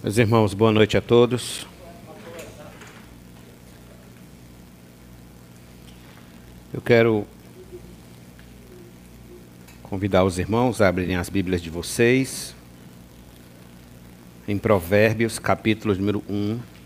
Meus 0.00 0.16
irmãos, 0.16 0.54
boa 0.54 0.70
noite 0.70 0.96
a 0.96 1.00
todos. 1.00 1.66
Eu 6.72 6.80
quero 6.80 7.26
convidar 9.82 10.22
os 10.22 10.38
irmãos 10.38 10.80
a 10.80 10.86
abrirem 10.86 11.16
as 11.16 11.28
Bíblias 11.28 11.60
de 11.60 11.68
vocês 11.68 12.54
em 14.46 14.56
Provérbios, 14.56 15.40
capítulo 15.40 15.92
número 15.96 16.22
1. 16.28 16.77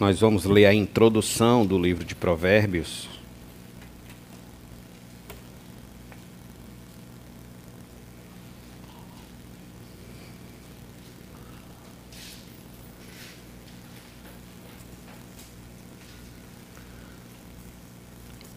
Nós 0.00 0.18
vamos 0.18 0.46
ler 0.46 0.64
a 0.64 0.72
introdução 0.72 1.66
do 1.66 1.78
livro 1.78 2.02
de 2.02 2.14
Provérbios. 2.14 3.06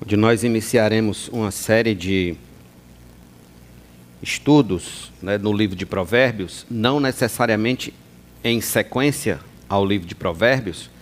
Onde 0.02 0.16
nós 0.16 0.46
iniciaremos 0.46 1.28
uma 1.28 1.52
série 1.52 1.94
de 1.94 2.38
estudos 4.22 5.12
né, 5.22 5.38
no 5.38 5.52
livro 5.52 5.76
de 5.76 5.86
Provérbios, 5.86 6.66
não 6.72 7.02
necessariamente 7.02 7.94
em 8.42 8.62
sequência 8.62 9.42
ao 9.68 9.86
livro 9.86 10.08
de 10.08 10.16
Provérbios, 10.16 10.93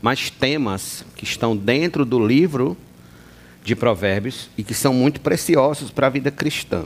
mas 0.00 0.30
temas 0.30 1.04
que 1.16 1.24
estão 1.24 1.56
dentro 1.56 2.04
do 2.04 2.24
livro 2.24 2.76
de 3.64 3.74
Provérbios 3.74 4.48
e 4.56 4.62
que 4.62 4.74
são 4.74 4.92
muito 4.94 5.20
preciosos 5.20 5.90
para 5.90 6.06
a 6.06 6.10
vida 6.10 6.30
cristã. 6.30 6.84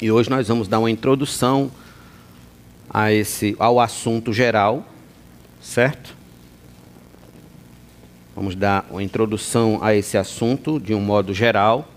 E 0.00 0.10
hoje 0.10 0.30
nós 0.30 0.46
vamos 0.46 0.68
dar 0.68 0.78
uma 0.78 0.90
introdução 0.90 1.70
a 2.88 3.12
esse, 3.12 3.56
ao 3.58 3.80
assunto 3.80 4.32
geral, 4.32 4.86
certo? 5.60 6.16
Vamos 8.34 8.54
dar 8.54 8.86
uma 8.88 9.02
introdução 9.02 9.80
a 9.82 9.94
esse 9.94 10.16
assunto 10.16 10.78
de 10.78 10.94
um 10.94 11.00
modo 11.00 11.34
geral. 11.34 11.88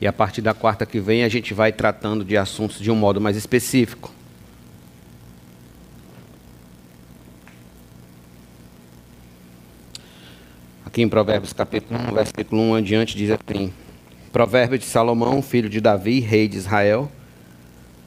E 0.00 0.06
a 0.06 0.12
partir 0.12 0.42
da 0.42 0.52
quarta 0.52 0.84
que 0.84 0.98
vem 0.98 1.22
a 1.22 1.28
gente 1.28 1.54
vai 1.54 1.70
tratando 1.70 2.24
de 2.24 2.36
assuntos 2.36 2.80
de 2.80 2.90
um 2.90 2.96
modo 2.96 3.20
mais 3.20 3.36
específico. 3.36 4.12
Aqui 10.90 11.02
em 11.02 11.08
Provérbios 11.08 11.52
capítulo 11.52 12.00
1, 12.00 12.14
versículo 12.14 12.62
1 12.62 12.74
adiante, 12.74 13.16
diz 13.16 13.30
assim: 13.30 13.72
Provérbio 14.32 14.76
de 14.76 14.84
Salomão, 14.84 15.40
filho 15.40 15.68
de 15.68 15.80
Davi, 15.80 16.18
rei 16.18 16.48
de 16.48 16.56
Israel, 16.56 17.08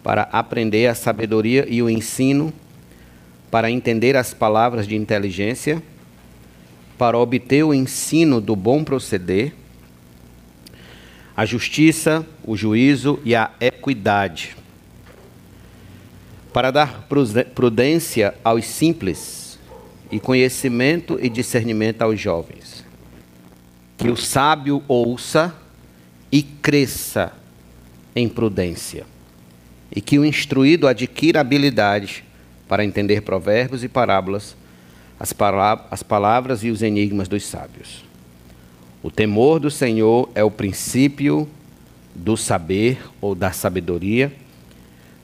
para 0.03 0.23
aprender 0.23 0.88
a 0.88 0.94
sabedoria 0.94 1.66
e 1.70 1.81
o 1.81 1.90
ensino, 1.90 2.52
para 3.50 3.72
entender 3.72 4.17
as 4.17 4.34
palavras 4.34 4.86
de 4.86 4.98
inteligência, 4.98 5.81
para 6.98 7.17
obter 7.17 7.64
o 7.64 7.73
ensino 7.73 8.42
do 8.42 8.53
bom 8.53 8.84
proceder, 8.84 9.53
a 11.38 11.45
justiça, 11.45 12.28
o 12.44 12.58
juízo 12.58 13.18
e 13.23 13.34
a 13.34 13.50
equidade, 13.62 14.58
para 16.52 16.70
dar 16.70 17.08
prudência 17.56 18.36
aos 18.44 18.66
simples 18.66 19.43
e 20.14 20.19
conhecimento 20.19 21.17
e 21.19 21.28
discernimento 21.28 22.03
aos 22.03 22.19
jovens. 22.19 22.86
Que 23.97 24.11
o 24.11 24.16
sábio 24.16 24.83
ouça 24.88 25.56
e 26.31 26.44
cresça 26.44 27.33
em 28.16 28.30
prudência, 28.30 29.08
e 29.91 30.00
que 30.00 30.19
o 30.19 30.25
instruído 30.25 30.88
adquira 30.88 31.41
habilidade 31.41 32.23
para 32.68 32.85
entender 32.85 33.22
provérbios 33.22 33.84
e 33.84 33.90
parábolas, 33.90 34.56
as, 35.19 35.34
as 35.90 36.03
palavras 36.03 36.63
e 36.63 36.69
os 36.69 36.84
enigmas 36.84 37.28
dos 37.28 37.44
sábios. 37.44 38.06
O 39.02 39.09
temor 39.09 39.59
do 39.59 39.72
Senhor 39.72 40.29
é 40.35 40.44
o 40.44 40.52
princípio 40.52 41.50
do 42.13 42.38
saber 42.38 43.00
ou 43.19 43.34
da 43.34 43.52
sabedoria, 43.52 44.31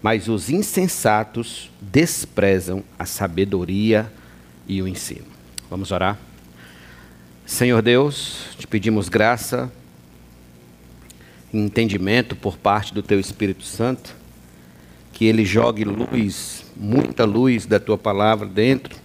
mas 0.02 0.28
os 0.28 0.50
insensatos 0.50 1.70
desprezam 1.80 2.84
a 2.98 3.06
sabedoria 3.06 4.12
e 4.70 4.82
o 4.82 4.88
ensino. 4.88 5.26
Vamos 5.70 5.92
orar? 5.92 6.18
Senhor 7.46 7.82
Deus, 7.82 8.46
te 8.58 8.68
pedimos 8.68 9.10
graça 9.10 9.72
entendimento 11.52 12.36
por 12.36 12.58
parte 12.58 12.94
do 12.94 13.02
Teu 13.02 13.20
Espírito 13.20 13.64
Santo, 13.64 14.16
que 15.12 15.26
Ele 15.26 15.44
jogue 15.44 15.84
luz, 15.84 16.64
muita 16.78 17.26
luz 17.26 17.66
da 17.66 17.80
Tua 17.80 17.98
palavra 17.98 18.48
dentro 18.48 18.96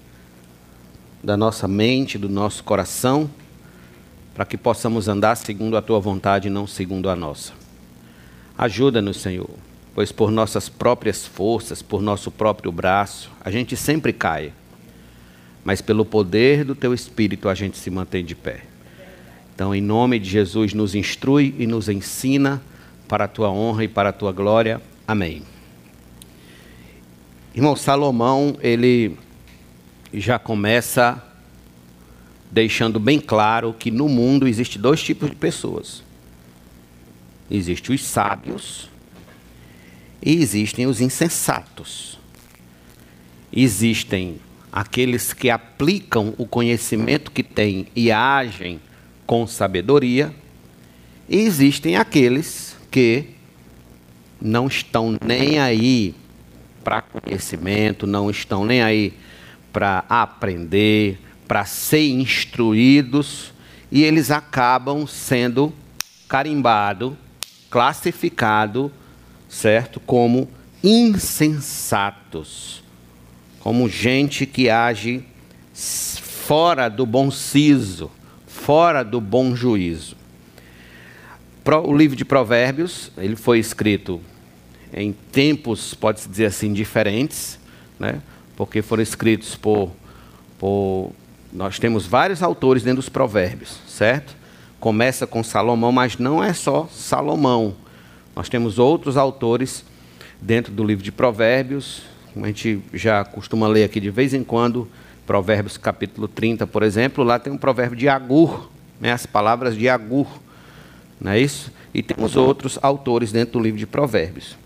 da 1.23 1.39
nossa 1.39 1.67
mente, 1.67 2.19
do 2.19 2.29
nosso 2.29 2.63
coração, 2.63 3.31
para 4.35 4.45
que 4.45 4.59
possamos 4.59 5.09
andar 5.09 5.37
segundo 5.37 5.75
a 5.75 5.81
Tua 5.81 5.99
vontade 5.99 6.49
e 6.49 6.51
não 6.51 6.67
segundo 6.67 7.09
a 7.09 7.17
nossa. 7.17 7.55
Ajuda-nos, 8.59 9.17
Senhor, 9.17 9.49
pois 9.95 10.13
por 10.13 10.31
nossas 10.31 10.69
próprias 10.69 11.27
forças, 11.27 11.81
por 11.81 12.03
nosso 12.03 12.31
próprio 12.31 12.71
braço, 12.71 13.31
a 13.43 13.51
gente 13.51 13.75
sempre 13.75 14.13
cai 14.13 14.53
mas 15.65 15.81
pelo 15.81 16.05
poder 16.05 16.65
do 16.65 16.75
teu 16.75 16.93
Espírito 16.93 17.49
a 17.49 17.55
gente 17.55 17.79
se 17.79 17.91
mantém 17.91 18.25
de 18.25 18.35
pé. 18.35 18.63
Então, 19.55 19.75
em 19.75 19.81
nome 19.81 20.19
de 20.19 20.29
Jesus, 20.29 20.75
nos 20.75 20.95
instrui 20.95 21.55
e 21.59 21.67
nos 21.67 21.89
ensina 21.89 22.61
para 23.09 23.25
a 23.25 23.29
tua 23.29 23.51
honra 23.51 23.85
e 23.85 23.89
para 23.89 24.09
a 24.09 24.13
tua 24.13 24.33
glória. 24.33 24.81
Amém. 25.07 25.43
Irmão, 27.55 27.77
Salomão, 27.77 28.57
ele 28.61 29.17
já 30.13 30.39
começa 30.39 31.23
deixando 32.51 33.01
bem 33.01 33.21
claro 33.21 33.73
que 33.73 33.91
no 33.91 34.09
mundo 34.09 34.47
existe 34.47 34.79
dois 34.79 35.03
tipos 35.03 35.31
de 35.31 35.37
pessoas. 35.37 36.03
Existem 37.51 37.95
os 37.95 38.05
sábios 38.05 38.89
e 40.21 40.35
existem 40.35 40.87
os 40.87 41.01
insensatos. 41.01 42.19
Existem 43.53 44.41
aqueles 44.75 45.33
que 45.33 45.49
aplicam 45.51 46.35
o 46.37 46.49
conhecimento 46.49 47.31
que 47.31 47.45
têm 47.45 47.87
e 47.95 48.11
agem 48.11 48.81
com 49.25 49.47
sabedoria, 49.47 50.35
e 51.29 51.37
existem 51.37 51.95
aqueles 51.95 52.77
que 52.91 53.27
não 54.43 54.67
estão 54.67 55.17
nem 55.25 55.61
aí 55.61 56.13
para 56.83 57.03
conhecimento, 57.03 58.05
não 58.05 58.29
estão 58.29 58.65
nem 58.65 58.83
aí 58.83 59.13
para 59.73 60.05
aprender, 60.09 61.21
para 61.47 61.65
ser 61.65 62.09
instruídos, 62.09 63.53
e 63.93 64.03
eles 64.03 64.33
acabam 64.33 65.07
sendo 65.07 65.73
carimbados, 66.29 67.13
classificados, 67.71 68.91
certo, 69.49 70.01
como 70.01 70.51
insensatos 70.83 72.83
como 73.65 73.89
gente 73.89 74.45
que 74.45 74.69
age 74.69 75.25
fora 75.73 76.91
do 76.91 77.07
bom 77.07 77.31
siso, 77.31 78.11
fora 78.47 79.03
do 79.03 79.23
bom 79.23 79.57
juízo. 79.57 80.15
O 81.87 81.97
livro 81.97 82.15
de 82.15 82.27
Provérbios, 82.27 83.11
ele 83.17 83.37
foi 83.37 83.59
escrito 83.59 84.21
em 84.93 85.13
tempos, 85.33 85.95
pode-se 85.95 86.29
dizer 86.29 86.45
assim, 86.45 86.75
diferentes, 86.75 87.59
né? 87.99 88.21
porque 88.55 88.83
foram 88.83 89.03
escritos 89.03 89.57
por, 89.57 89.91
por. 90.59 91.13
Nós 91.51 91.79
temos 91.79 92.05
vários 92.05 92.43
autores 92.43 92.83
dentro 92.83 92.97
dos 92.97 93.09
Provérbios, 93.09 93.79
certo? 93.89 94.37
Começa 94.79 95.27
com 95.27 95.43
Salomão, 95.43 95.91
mas 95.91 96.19
não 96.19 96.45
é 96.45 96.53
só 96.53 96.87
Salomão. 96.93 97.75
Nós 98.37 98.51
temos 98.51 98.79
outros 98.79 99.17
autores 99.17 99.83
dentro 100.39 100.71
do 100.71 100.85
livro 100.85 101.03
de 101.03 101.11
Provérbios, 101.11 102.03
a 102.43 102.47
gente 102.47 102.81
já 102.93 103.25
costuma 103.25 103.69
ler 103.69 103.85
aqui 103.85 104.01
de 104.01 104.11
vez 104.11 104.35
em 104.35 104.43
quando, 104.43 104.89
Provérbios 105.27 105.77
capítulo 105.77 106.27
30, 106.27 106.67
por 106.67 106.83
exemplo, 106.83 107.23
lá 107.23 107.39
tem 107.39 107.53
um 107.53 107.57
provérbio 107.57 107.97
de 107.97 108.09
Agur, 108.09 108.71
né, 109.01 109.13
as 109.13 109.27
palavras 109.27 109.77
de 109.77 109.89
Agur, 109.89 110.27
não 111.21 111.33
é 111.33 111.39
isso? 111.39 111.73
E 111.93 112.03
temos 112.03 112.37
outros 112.37 112.79
autores 112.83 113.31
dentro 113.31 113.55
do 113.55 113.61
livro 113.61 113.79
de 113.79 113.87
Provérbios. 113.87 114.57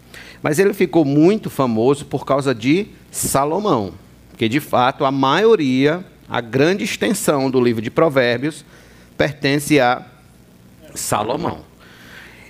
Mas 0.43 0.59
ele 0.59 0.73
ficou 0.73 1.05
muito 1.05 1.51
famoso 1.51 2.07
por 2.07 2.25
causa 2.25 2.55
de 2.55 2.87
Salomão, 3.11 3.93
que 4.37 4.49
de 4.49 4.61
fato 4.61 5.05
a 5.05 5.11
maioria, 5.11 6.05
a 6.29 6.41
grande 6.41 6.85
extensão 6.85 7.51
do 7.51 7.61
livro 7.61 7.83
de 7.83 7.91
Provérbios 7.91 8.65
pertence 9.17 9.79
a 9.79 10.05
Salomão. 10.95 11.61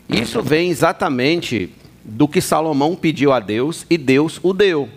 Isso 0.09 0.43
vem 0.43 0.70
exatamente 0.70 1.70
do 2.05 2.26
que 2.26 2.41
Salomão 2.41 2.97
pediu 2.97 3.32
a 3.32 3.41
Deus 3.41 3.85
e 3.91 3.99
Deus 3.99 4.41
o 4.43 4.53
deu. 4.53 4.88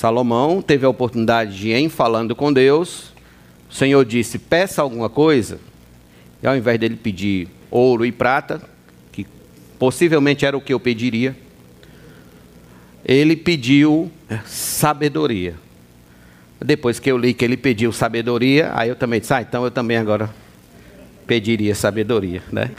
Salomão 0.00 0.62
teve 0.62 0.86
a 0.86 0.88
oportunidade 0.88 1.54
de, 1.58 1.72
em 1.72 1.90
falando 1.90 2.34
com 2.34 2.50
Deus, 2.50 3.12
o 3.68 3.74
Senhor 3.74 4.02
disse: 4.02 4.38
peça 4.38 4.80
alguma 4.80 5.10
coisa, 5.10 5.60
e 6.42 6.46
ao 6.46 6.56
invés 6.56 6.80
dele 6.80 6.96
pedir 6.96 7.48
ouro 7.70 8.06
e 8.06 8.10
prata, 8.10 8.62
que 9.12 9.26
possivelmente 9.78 10.46
era 10.46 10.56
o 10.56 10.60
que 10.62 10.72
eu 10.72 10.80
pediria, 10.80 11.36
ele 13.04 13.36
pediu 13.36 14.10
sabedoria. 14.46 15.54
Depois 16.58 16.98
que 16.98 17.10
eu 17.10 17.18
li 17.18 17.34
que 17.34 17.44
ele 17.44 17.58
pediu 17.58 17.92
sabedoria, 17.92 18.70
aí 18.72 18.88
eu 18.88 18.96
também 18.96 19.20
disse: 19.20 19.34
ah, 19.34 19.42
então 19.42 19.64
eu 19.64 19.70
também 19.70 19.98
agora 19.98 20.30
pediria 21.26 21.74
sabedoria, 21.74 22.42
né? 22.50 22.70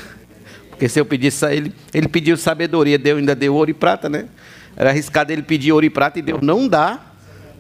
Porque 0.72 0.90
se 0.90 1.00
eu 1.00 1.06
pedisse 1.06 1.46
ele, 1.46 1.72
ele 1.94 2.08
pediu 2.08 2.36
sabedoria, 2.36 2.98
Deus 2.98 3.20
ainda 3.20 3.36
deu 3.36 3.54
ouro 3.54 3.70
e 3.70 3.76
prata, 3.76 4.10
né? 4.10 4.28
Era 4.76 4.90
arriscado 4.90 5.32
ele 5.32 5.44
pedir 5.44 5.72
ouro 5.72 5.86
e 5.86 5.90
prata 5.92 6.18
e 6.18 6.24
Deus 6.24 6.42
não 6.42 6.68
dá 6.68 7.11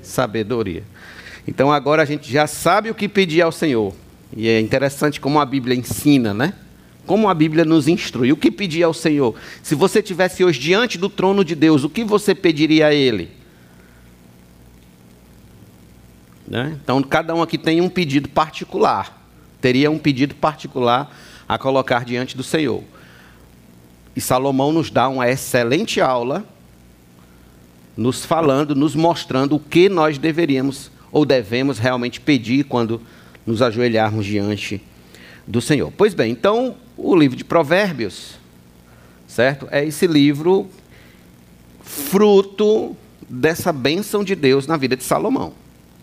sabedoria. 0.02 0.84
Então 1.48 1.72
agora 1.72 2.04
a 2.04 2.06
gente 2.06 2.32
já 2.32 2.48
sabe 2.48 2.90
o 2.90 2.96
que 2.96 3.08
pedir 3.08 3.42
ao 3.42 3.52
Senhor. 3.52 3.94
E 4.36 4.48
é 4.48 4.60
interessante 4.60 5.20
como 5.20 5.40
a 5.40 5.46
Bíblia 5.46 5.76
ensina, 5.76 6.34
né? 6.34 6.54
Como 7.06 7.28
a 7.28 7.34
Bíblia 7.34 7.66
nos 7.66 7.88
instrui. 7.88 8.32
O 8.32 8.38
que 8.38 8.52
pedir 8.52 8.84
ao 8.84 8.94
Senhor? 8.94 9.36
Se 9.62 9.76
você 9.76 10.02
tivesse 10.02 10.44
hoje 10.44 10.60
diante 10.60 10.98
do 10.98 11.10
trono 11.10 11.44
de 11.44 11.56
Deus, 11.56 11.84
o 11.84 11.90
que 11.90 12.04
você 12.04 12.34
pediria 12.34 12.88
a 12.88 12.94
Ele? 12.94 13.30
Né? 16.48 16.78
Então 16.84 17.02
cada 17.02 17.34
um 17.34 17.42
aqui 17.42 17.58
tem 17.58 17.82
um 17.82 17.90
pedido 17.90 18.30
particular. 18.30 19.26
Teria 19.60 19.90
um 19.92 19.98
pedido 19.98 20.36
particular 20.36 21.16
a 21.48 21.58
colocar 21.58 22.06
diante 22.06 22.38
do 22.38 22.44
Senhor. 22.44 22.84
E 24.16 24.22
Salomão 24.22 24.72
nos 24.72 24.90
dá 24.90 25.08
uma 25.08 25.30
excelente 25.30 26.02
aula, 26.02 26.46
nos 27.96 28.26
falando, 28.26 28.76
nos 28.76 28.96
mostrando 28.96 29.56
o 29.56 29.60
que 29.60 29.90
nós 29.90 30.18
deveríamos 30.18 30.92
ou 31.12 31.26
devemos 31.26 31.78
realmente 31.78 32.22
pedir 32.22 32.64
quando 32.66 33.02
nos 33.46 33.62
ajoelharmos 33.62 34.26
diante 34.26 34.82
do 35.46 35.62
Senhor. 35.62 35.92
Pois 35.96 36.14
bem, 36.14 36.32
então 36.32 36.76
o 36.96 37.16
livro 37.16 37.36
de 37.36 37.44
Provérbios, 37.44 38.36
certo? 39.28 39.68
É 39.72 39.84
esse 39.86 40.08
livro 40.08 40.70
fruto 41.82 42.96
dessa 43.28 43.74
bênção 43.74 44.24
de 44.24 44.36
Deus 44.36 44.68
na 44.68 44.78
vida 44.78 44.96
de 44.96 45.04
Salomão, 45.04 45.54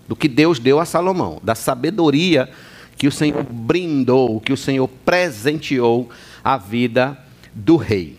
do 0.06 0.16
que 0.16 0.28
Deus 0.28 0.58
deu 0.58 0.80
a 0.80 0.84
Salomão, 0.84 1.40
da 1.42 1.54
sabedoria 1.54 2.50
que 2.96 3.06
o 3.06 3.12
Senhor 3.12 3.44
brindou, 3.44 4.40
que 4.40 4.52
o 4.52 4.56
Senhor 4.56 4.88
presenteou 5.04 6.10
à 6.42 6.58
vida 6.58 7.16
do 7.54 7.76
rei. 7.76 8.16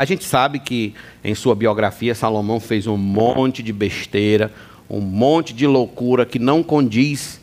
A 0.00 0.06
gente 0.06 0.24
sabe 0.24 0.58
que 0.60 0.94
em 1.22 1.34
sua 1.34 1.54
biografia 1.54 2.14
Salomão 2.14 2.58
fez 2.58 2.86
um 2.86 2.96
monte 2.96 3.62
de 3.62 3.70
besteira, 3.70 4.50
um 4.88 4.98
monte 4.98 5.52
de 5.52 5.66
loucura 5.66 6.24
que 6.24 6.38
não 6.38 6.62
condiz 6.62 7.38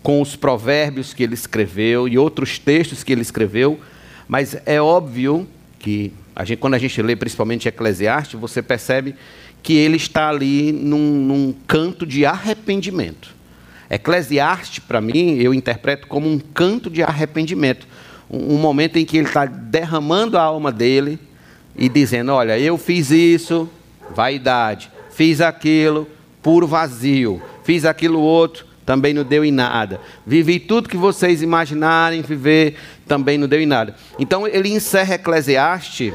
com 0.00 0.22
os 0.22 0.36
provérbios 0.36 1.12
que 1.12 1.24
ele 1.24 1.34
escreveu 1.34 2.06
e 2.06 2.16
outros 2.16 2.56
textos 2.56 3.02
que 3.02 3.10
ele 3.10 3.22
escreveu, 3.22 3.80
mas 4.28 4.58
é 4.64 4.80
óbvio 4.80 5.44
que 5.80 6.12
a 6.36 6.44
gente, 6.44 6.60
quando 6.60 6.74
a 6.74 6.78
gente 6.78 7.02
lê 7.02 7.16
principalmente 7.16 7.66
Eclesiastes, 7.66 8.38
você 8.38 8.62
percebe 8.62 9.16
que 9.60 9.72
ele 9.72 9.96
está 9.96 10.28
ali 10.28 10.70
num, 10.70 11.16
num 11.16 11.54
canto 11.66 12.06
de 12.06 12.24
arrependimento. 12.24 13.34
Eclesiastes, 13.90 14.78
para 14.78 15.00
mim, 15.00 15.34
eu 15.38 15.52
interpreto 15.52 16.06
como 16.06 16.30
um 16.30 16.38
canto 16.38 16.88
de 16.88 17.02
arrependimento. 17.02 17.88
Um, 18.30 18.54
um 18.54 18.56
momento 18.56 19.00
em 19.00 19.04
que 19.04 19.16
ele 19.16 19.26
está 19.26 19.46
derramando 19.46 20.38
a 20.38 20.42
alma 20.42 20.70
dele 20.70 21.18
e 21.80 21.88
dizendo: 21.88 22.32
Olha, 22.32 22.58
eu 22.58 22.76
fiz 22.76 23.10
isso, 23.10 23.68
vaidade, 24.14 24.90
fiz 25.10 25.40
aquilo, 25.40 26.06
puro 26.42 26.66
vazio. 26.66 27.42
Fiz 27.64 27.84
aquilo 27.84 28.20
outro, 28.20 28.66
também 28.84 29.14
não 29.14 29.24
deu 29.24 29.44
em 29.44 29.50
nada. 29.50 30.00
Vivi 30.26 30.60
tudo 30.60 30.88
que 30.88 30.96
vocês 30.96 31.42
imaginarem 31.42 32.20
viver, 32.20 32.76
também 33.06 33.38
não 33.38 33.48
deu 33.48 33.60
em 33.60 33.66
nada. 33.66 33.94
Então 34.18 34.46
ele 34.46 34.68
encerra 34.68 35.14
Eclesiastes 35.14 36.12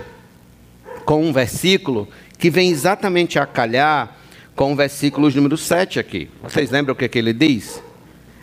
com 1.03 1.23
um 1.23 1.33
versículo 1.33 2.07
que 2.38 2.50
vem 2.50 2.69
exatamente 2.69 3.39
a 3.39 3.45
calhar 3.45 4.15
com 4.56 4.73
o 4.73 4.75
versículo 4.75 5.29
número 5.31 5.57
7 5.57 6.00
aqui. 6.00 6.29
Vocês 6.44 6.69
lembram 6.69 6.94
o 6.94 6.95
que, 6.95 7.06
é 7.06 7.07
que 7.07 7.18
ele 7.18 7.33
diz? 7.33 7.81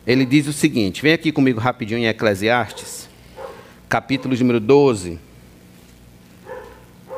Ele 0.06 0.24
diz 0.24 0.46
o 0.46 0.52
seguinte: 0.52 1.02
vem 1.02 1.12
aqui 1.12 1.30
comigo 1.30 1.60
rapidinho 1.60 1.98
em 1.98 2.06
Eclesiastes, 2.06 3.08
capítulo 3.88 4.36
número 4.36 4.60
12, 4.60 5.18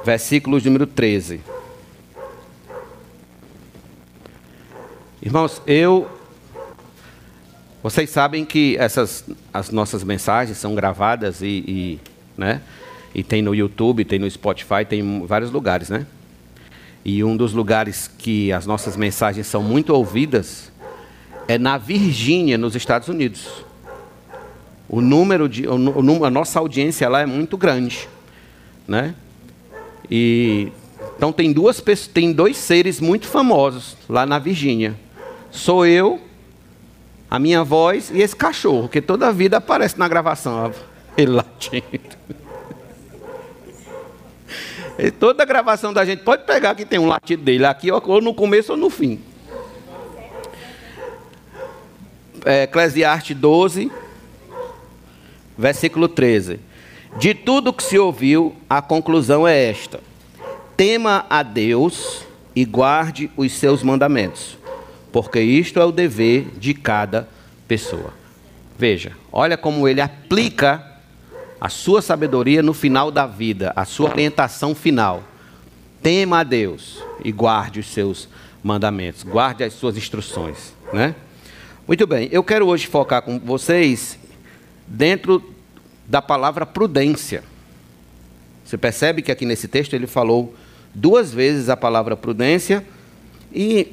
versículo 0.05 0.61
número 0.61 0.87
13. 0.87 1.41
Irmãos, 5.23 5.63
eu. 5.67 6.09
Vocês 7.83 8.11
sabem 8.11 8.45
que 8.45 8.77
essas 8.79 9.25
as 9.53 9.71
nossas 9.71 10.05
mensagens 10.05 10.59
são 10.59 10.75
gravadas 10.75 11.41
e, 11.41 11.65
e, 11.67 12.01
né? 12.37 12.61
E 13.15 13.23
tem 13.23 13.41
no 13.41 13.55
YouTube, 13.55 14.05
tem 14.05 14.19
no 14.19 14.31
Spotify, 14.31 14.85
tem 14.87 15.01
em 15.01 15.27
vários 15.27 15.51
lugares, 15.51 15.89
né? 15.89 16.07
E 17.05 17.25
um 17.25 17.37
dos 17.37 17.53
lugares 17.53 18.11
que 18.19 18.53
as 18.53 18.67
nossas 18.67 18.97
mensagens 18.97 19.47
são 19.47 19.63
muito 19.63 19.95
ouvidas 19.95 20.73
é 21.47 21.59
na 21.59 21.77
Virgínia, 21.79 22.57
nos 22.57 22.75
Estados 22.75 23.09
Unidos. 23.09 23.65
O 24.89 25.01
número 25.01 25.49
de 25.49 25.67
o, 25.67 26.25
a 26.25 26.31
nossa 26.31 26.59
audiência 26.59 27.09
lá 27.09 27.21
é 27.21 27.27
muito 27.27 27.57
grande, 27.57 28.09
né? 28.87 29.15
E 30.11 30.73
então 31.17 31.33
tem 31.33 31.53
duas 31.53 31.83
tem 32.13 32.33
dois 32.33 32.57
seres 32.57 33.01
muito 33.01 33.27
famosos 33.27 33.97
lá 34.09 34.27
na 34.27 34.39
Virgínia 34.39 34.97
sou 35.55 35.87
eu, 35.87 36.21
a 37.31 37.39
minha 37.39 37.63
voz 37.63 38.11
e 38.11 38.21
esse 38.21 38.35
cachorro, 38.35 38.89
que 38.89 39.01
toda 39.01 39.29
a 39.29 39.33
vida 39.33 39.57
aparece 39.57 39.99
na 39.99 40.09
gravação, 40.09 40.73
ele 41.17 41.31
latindo. 41.31 41.85
E 44.99 45.11
toda 45.11 45.43
a 45.43 45.47
gravação 45.47 45.93
da 45.93 46.05
gente 46.05 46.23
pode 46.23 46.45
pegar 46.45 46.75
que 46.75 46.85
tem 46.85 46.99
um 46.99 47.07
latido 47.07 47.43
dele 47.43 47.65
aqui, 47.65 47.91
ou 47.91 48.21
no 48.21 48.35
começo 48.35 48.73
ou 48.73 48.79
no 48.79 48.91
fim. 48.91 49.21
É, 52.45 52.65
Eclesiastes 52.65 53.37
12, 53.37 53.91
versículo 55.57 56.09
13. 56.09 56.61
De 57.19 57.35
tudo 57.35 57.73
que 57.73 57.83
se 57.83 57.99
ouviu, 57.99 58.55
a 58.69 58.83
conclusão 58.83 59.47
é 59.47 59.71
esta: 59.71 60.01
tema 60.77 61.27
a 61.31 61.43
Deus 61.43 62.25
e 62.55 62.65
guarde 62.65 63.31
os 63.37 63.53
seus 63.53 63.83
mandamentos 63.83 64.57
porque 65.15 65.41
isto 65.41 65.79
é 65.79 65.85
o 65.85 65.93
dever 65.93 66.49
de 66.59 66.75
cada 66.75 67.29
pessoa. 67.69 68.13
Veja, 68.77 69.13
olha 69.31 69.57
como 69.57 69.87
ele 69.87 70.01
aplica 70.01 70.85
a 71.61 71.69
sua 71.69 72.03
sabedoria 72.03 72.61
no 72.65 72.75
final 72.75 73.13
da 73.13 73.25
vida, 73.25 73.73
a 73.77 73.85
sua 73.85 74.11
orientação 74.11 74.75
final. 74.75 75.23
Tema 76.03 76.41
a 76.41 76.43
Deus 76.43 77.01
e 77.25 77.31
guarde 77.31 77.79
os 77.79 77.87
seus 77.87 78.29
mandamentos, 78.61 79.23
guarde 79.23 79.63
as 79.63 79.75
suas 79.75 79.97
instruções, 79.97 80.75
né? 80.93 81.15
Muito 81.87 82.09
bem, 82.09 82.29
eu 82.33 82.43
quero 82.43 82.67
hoje 82.67 82.89
focar 82.89 83.23
com 83.23 83.39
vocês 83.39 84.19
dentro 84.85 85.54
da 86.07 86.21
palavra 86.21 86.67
prudência. 86.67 87.43
Você 88.65 88.79
percebe 88.79 89.23
que 89.23 89.31
aqui 89.31 89.45
nesse 89.45 89.69
texto 89.69 89.95
ele 89.95 90.07
falou 90.07 90.55
duas 90.95 91.33
vezes 91.33 91.69
a 91.69 91.77
palavra 91.77 92.17
prudência 92.17 92.85
e 93.53 93.93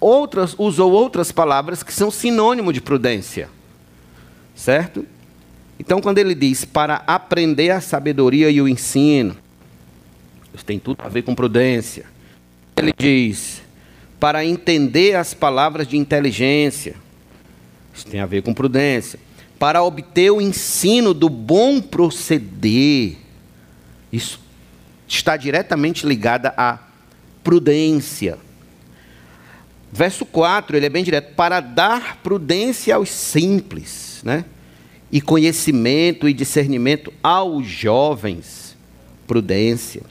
outras, 0.00 0.54
usou 0.58 0.92
outras 0.92 1.32
palavras 1.32 1.82
que 1.82 1.92
são 1.92 2.10
sinônimo 2.10 2.72
de 2.72 2.80
prudência. 2.80 3.48
Certo? 4.54 5.06
Então, 5.78 6.00
quando 6.00 6.18
ele 6.18 6.34
diz 6.34 6.64
para 6.64 7.02
aprender 7.06 7.70
a 7.70 7.80
sabedoria 7.80 8.50
e 8.50 8.60
o 8.60 8.68
ensino, 8.68 9.36
isso 10.54 10.64
tem 10.64 10.78
tudo 10.78 10.98
a 11.02 11.08
ver 11.08 11.22
com 11.22 11.34
prudência. 11.34 12.04
Ele 12.76 12.92
diz 12.96 13.62
para 14.20 14.44
entender 14.44 15.16
as 15.16 15.34
palavras 15.34 15.88
de 15.88 15.96
inteligência, 15.96 16.94
isso 17.92 18.06
tem 18.06 18.20
a 18.20 18.26
ver 18.26 18.42
com 18.42 18.54
prudência. 18.54 19.18
Para 19.62 19.80
obter 19.84 20.28
o 20.28 20.40
ensino 20.40 21.14
do 21.14 21.28
bom 21.28 21.80
proceder, 21.80 23.16
isso 24.12 24.40
está 25.06 25.36
diretamente 25.36 26.04
ligado 26.04 26.46
à 26.56 26.80
prudência. 27.44 28.38
Verso 29.92 30.26
4, 30.26 30.76
ele 30.76 30.86
é 30.86 30.88
bem 30.88 31.04
direto, 31.04 31.36
para 31.36 31.60
dar 31.60 32.16
prudência 32.24 32.96
aos 32.96 33.08
simples, 33.08 34.20
né? 34.24 34.44
E 35.12 35.20
conhecimento 35.20 36.28
e 36.28 36.32
discernimento 36.32 37.12
aos 37.22 37.64
jovens, 37.64 38.76
prudência. 39.28 40.02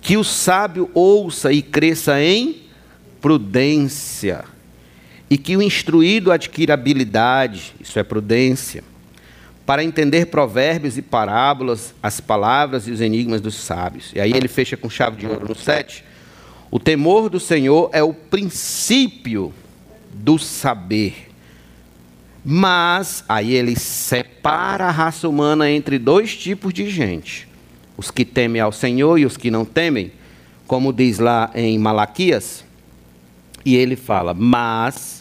Que 0.00 0.16
o 0.16 0.24
sábio 0.24 0.90
ouça 0.94 1.52
e 1.52 1.60
cresça 1.60 2.18
em 2.22 2.62
prudência. 3.20 4.42
E 5.30 5.38
que 5.38 5.56
o 5.56 5.62
instruído 5.62 6.32
adquira 6.32 6.74
habilidade, 6.74 7.72
isso 7.80 7.98
é 7.98 8.02
prudência, 8.02 8.84
para 9.64 9.82
entender 9.84 10.26
provérbios 10.26 10.98
e 10.98 11.02
parábolas, 11.02 11.94
as 12.02 12.20
palavras 12.20 12.88
e 12.88 12.90
os 12.90 13.00
enigmas 13.00 13.40
dos 13.40 13.54
sábios. 13.54 14.10
E 14.14 14.20
aí 14.20 14.32
ele 14.32 14.48
fecha 14.48 14.76
com 14.76 14.90
chave 14.90 15.16
de 15.16 15.26
ouro 15.26 15.46
no 15.48 15.54
7 15.54 16.10
o 16.70 16.78
temor 16.78 17.28
do 17.28 17.40
Senhor 17.40 17.90
é 17.92 18.02
o 18.02 18.14
princípio 18.14 19.52
do 20.12 20.38
saber. 20.38 21.28
Mas 22.44 23.24
aí 23.28 23.52
ele 23.52 23.74
separa 23.76 24.86
a 24.86 24.90
raça 24.90 25.28
humana 25.28 25.68
entre 25.68 25.98
dois 25.98 26.36
tipos 26.36 26.72
de 26.72 26.88
gente: 26.88 27.48
os 27.96 28.10
que 28.10 28.24
temem 28.24 28.62
ao 28.62 28.70
Senhor 28.70 29.18
e 29.18 29.26
os 29.26 29.36
que 29.36 29.50
não 29.50 29.64
temem, 29.64 30.12
como 30.66 30.92
diz 30.92 31.18
lá 31.18 31.50
em 31.54 31.76
Malaquias. 31.76 32.64
E 33.64 33.74
ele 33.74 33.96
fala: 33.96 34.32
Mas 34.32 35.19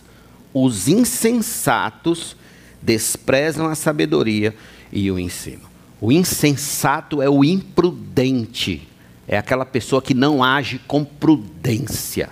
os 0.53 0.87
insensatos 0.87 2.35
desprezam 2.81 3.67
a 3.67 3.75
sabedoria 3.75 4.55
e 4.91 5.11
o 5.11 5.19
ensino. 5.19 5.69
O 6.01 6.11
insensato 6.11 7.21
é 7.21 7.29
o 7.29 7.43
imprudente, 7.43 8.87
é 9.27 9.37
aquela 9.37 9.65
pessoa 9.65 10.01
que 10.01 10.13
não 10.13 10.43
age 10.43 10.79
com 10.87 11.03
prudência, 11.03 12.29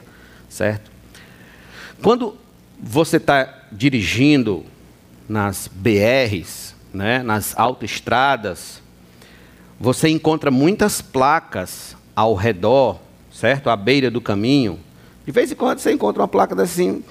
certo? 0.50 0.90
Quando 2.02 2.36
você 2.80 3.18
está 3.18 3.66
dirigindo 3.72 4.66
nas 5.28 5.70
BRs, 5.72 6.76
né, 6.94 7.22
nas 7.22 7.58
autoestradas, 7.58 8.82
você 9.80 10.10
encontra 10.10 10.50
muitas 10.50 11.02
placas 11.02 11.96
ao 12.16 12.34
redor, 12.34 13.00
certo? 13.32 13.70
À 13.70 13.76
beira 13.76 14.10
do 14.10 14.22
caminho. 14.22 14.80
De 15.26 15.32
vez 15.32 15.52
em 15.52 15.56
quando 15.56 15.80
você 15.80 15.92
encontra 15.92 16.22
uma 16.22 16.28
placa 16.28 16.60
assim, 16.62 17.04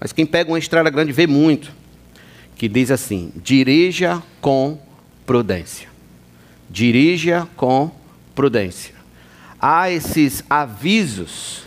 mas 0.00 0.12
quem 0.12 0.26
pega 0.26 0.50
uma 0.50 0.58
estrada 0.58 0.90
grande 0.90 1.12
vê 1.12 1.26
muito, 1.26 1.72
que 2.56 2.68
diz 2.68 2.90
assim: 2.90 3.32
dirija 3.36 4.22
com 4.40 4.78
prudência. 5.26 5.88
Dirija 6.70 7.48
com 7.56 7.90
prudência. 8.34 8.94
Há 9.60 9.90
esses 9.90 10.44
avisos 10.48 11.62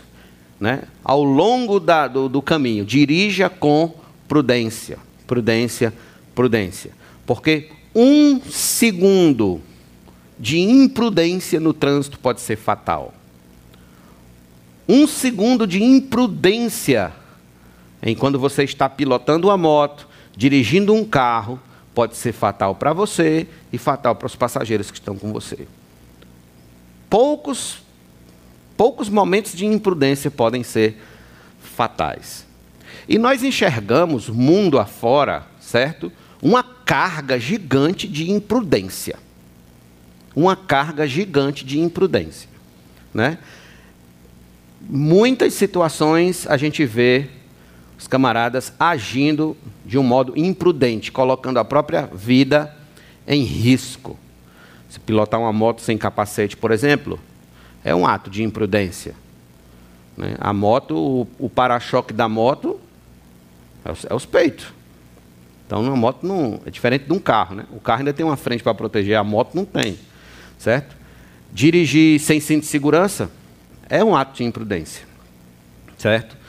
né, 0.58 0.84
ao 1.04 1.22
longo 1.22 1.78
da, 1.78 2.08
do, 2.08 2.28
do 2.28 2.40
caminho. 2.40 2.84
Dirija 2.84 3.50
com 3.50 3.94
prudência 4.28 4.98
prudência, 5.32 5.94
prudência. 6.34 6.90
Porque 7.24 7.70
um 7.94 8.38
segundo 8.50 9.62
de 10.38 10.58
imprudência 10.60 11.58
no 11.58 11.72
trânsito 11.72 12.18
pode 12.18 12.42
ser 12.42 12.56
fatal. 12.56 13.14
Um 14.86 15.06
segundo 15.06 15.66
de 15.66 15.82
imprudência 15.82 17.14
em 18.02 18.14
quando 18.16 18.38
você 18.38 18.64
está 18.64 18.88
pilotando 18.88 19.48
uma 19.48 19.56
moto, 19.56 20.08
dirigindo 20.36 20.92
um 20.92 21.04
carro, 21.04 21.60
pode 21.94 22.16
ser 22.16 22.32
fatal 22.32 22.74
para 22.74 22.92
você 22.92 23.46
e 23.72 23.78
fatal 23.78 24.16
para 24.16 24.26
os 24.26 24.34
passageiros 24.34 24.90
que 24.90 24.98
estão 24.98 25.16
com 25.16 25.32
você. 25.32 25.68
Poucos, 27.08 27.82
poucos 28.76 29.08
momentos 29.08 29.52
de 29.52 29.66
imprudência 29.66 30.30
podem 30.30 30.62
ser 30.62 31.00
fatais. 31.60 32.46
E 33.08 33.18
nós 33.18 33.42
enxergamos 33.42 34.28
mundo 34.28 34.78
afora, 34.78 35.46
certo? 35.60 36.10
Uma 36.40 36.62
carga 36.62 37.38
gigante 37.38 38.08
de 38.08 38.30
imprudência. 38.30 39.18
Uma 40.34 40.56
carga 40.56 41.06
gigante 41.06 41.64
de 41.64 41.78
imprudência, 41.78 42.48
né? 43.12 43.38
Muitas 44.80 45.54
situações 45.54 46.46
a 46.46 46.56
gente 46.56 46.84
vê 46.84 47.28
os 48.02 48.08
camaradas 48.08 48.72
agindo 48.80 49.56
de 49.86 49.96
um 49.96 50.02
modo 50.02 50.32
imprudente, 50.36 51.12
colocando 51.12 51.58
a 51.58 51.64
própria 51.64 52.06
vida 52.12 52.74
em 53.26 53.44
risco. 53.44 54.18
Se 54.88 54.98
pilotar 54.98 55.40
uma 55.40 55.52
moto 55.52 55.80
sem 55.80 55.96
capacete, 55.96 56.56
por 56.56 56.72
exemplo, 56.72 57.18
é 57.84 57.94
um 57.94 58.04
ato 58.04 58.28
de 58.28 58.42
imprudência. 58.42 59.14
Né? 60.16 60.34
A 60.40 60.52
moto, 60.52 61.28
o, 61.38 61.48
para-choque 61.48 62.12
da 62.12 62.28
moto 62.28 62.80
é 63.84 63.90
é 64.10 64.14
os 64.14 64.26
peitos. 64.26 64.66
Então, 65.64 65.80
uma 65.80 65.96
moto 65.96 66.26
não 66.26 66.60
é 66.66 66.70
diferente 66.70 67.04
de 67.04 67.12
um 67.12 67.20
carro, 67.20 67.54
né? 67.54 67.66
O 67.70 67.80
carro 67.80 68.00
ainda 68.00 68.12
tem 68.12 68.26
uma 68.26 68.36
frente 68.36 68.64
para 68.64 68.74
proteger, 68.74 69.16
a 69.16 69.24
moto 69.24 69.54
não 69.54 69.64
tem, 69.64 69.98
certo? 70.58 70.94
Dirigir 71.52 72.20
sem 72.20 72.40
cinto 72.40 72.62
de 72.62 72.66
segurança 72.66 73.30
é 73.88 74.04
um 74.04 74.14
ato 74.14 74.36
de 74.36 74.44
imprudência, 74.44 75.06
certo? 75.96 76.41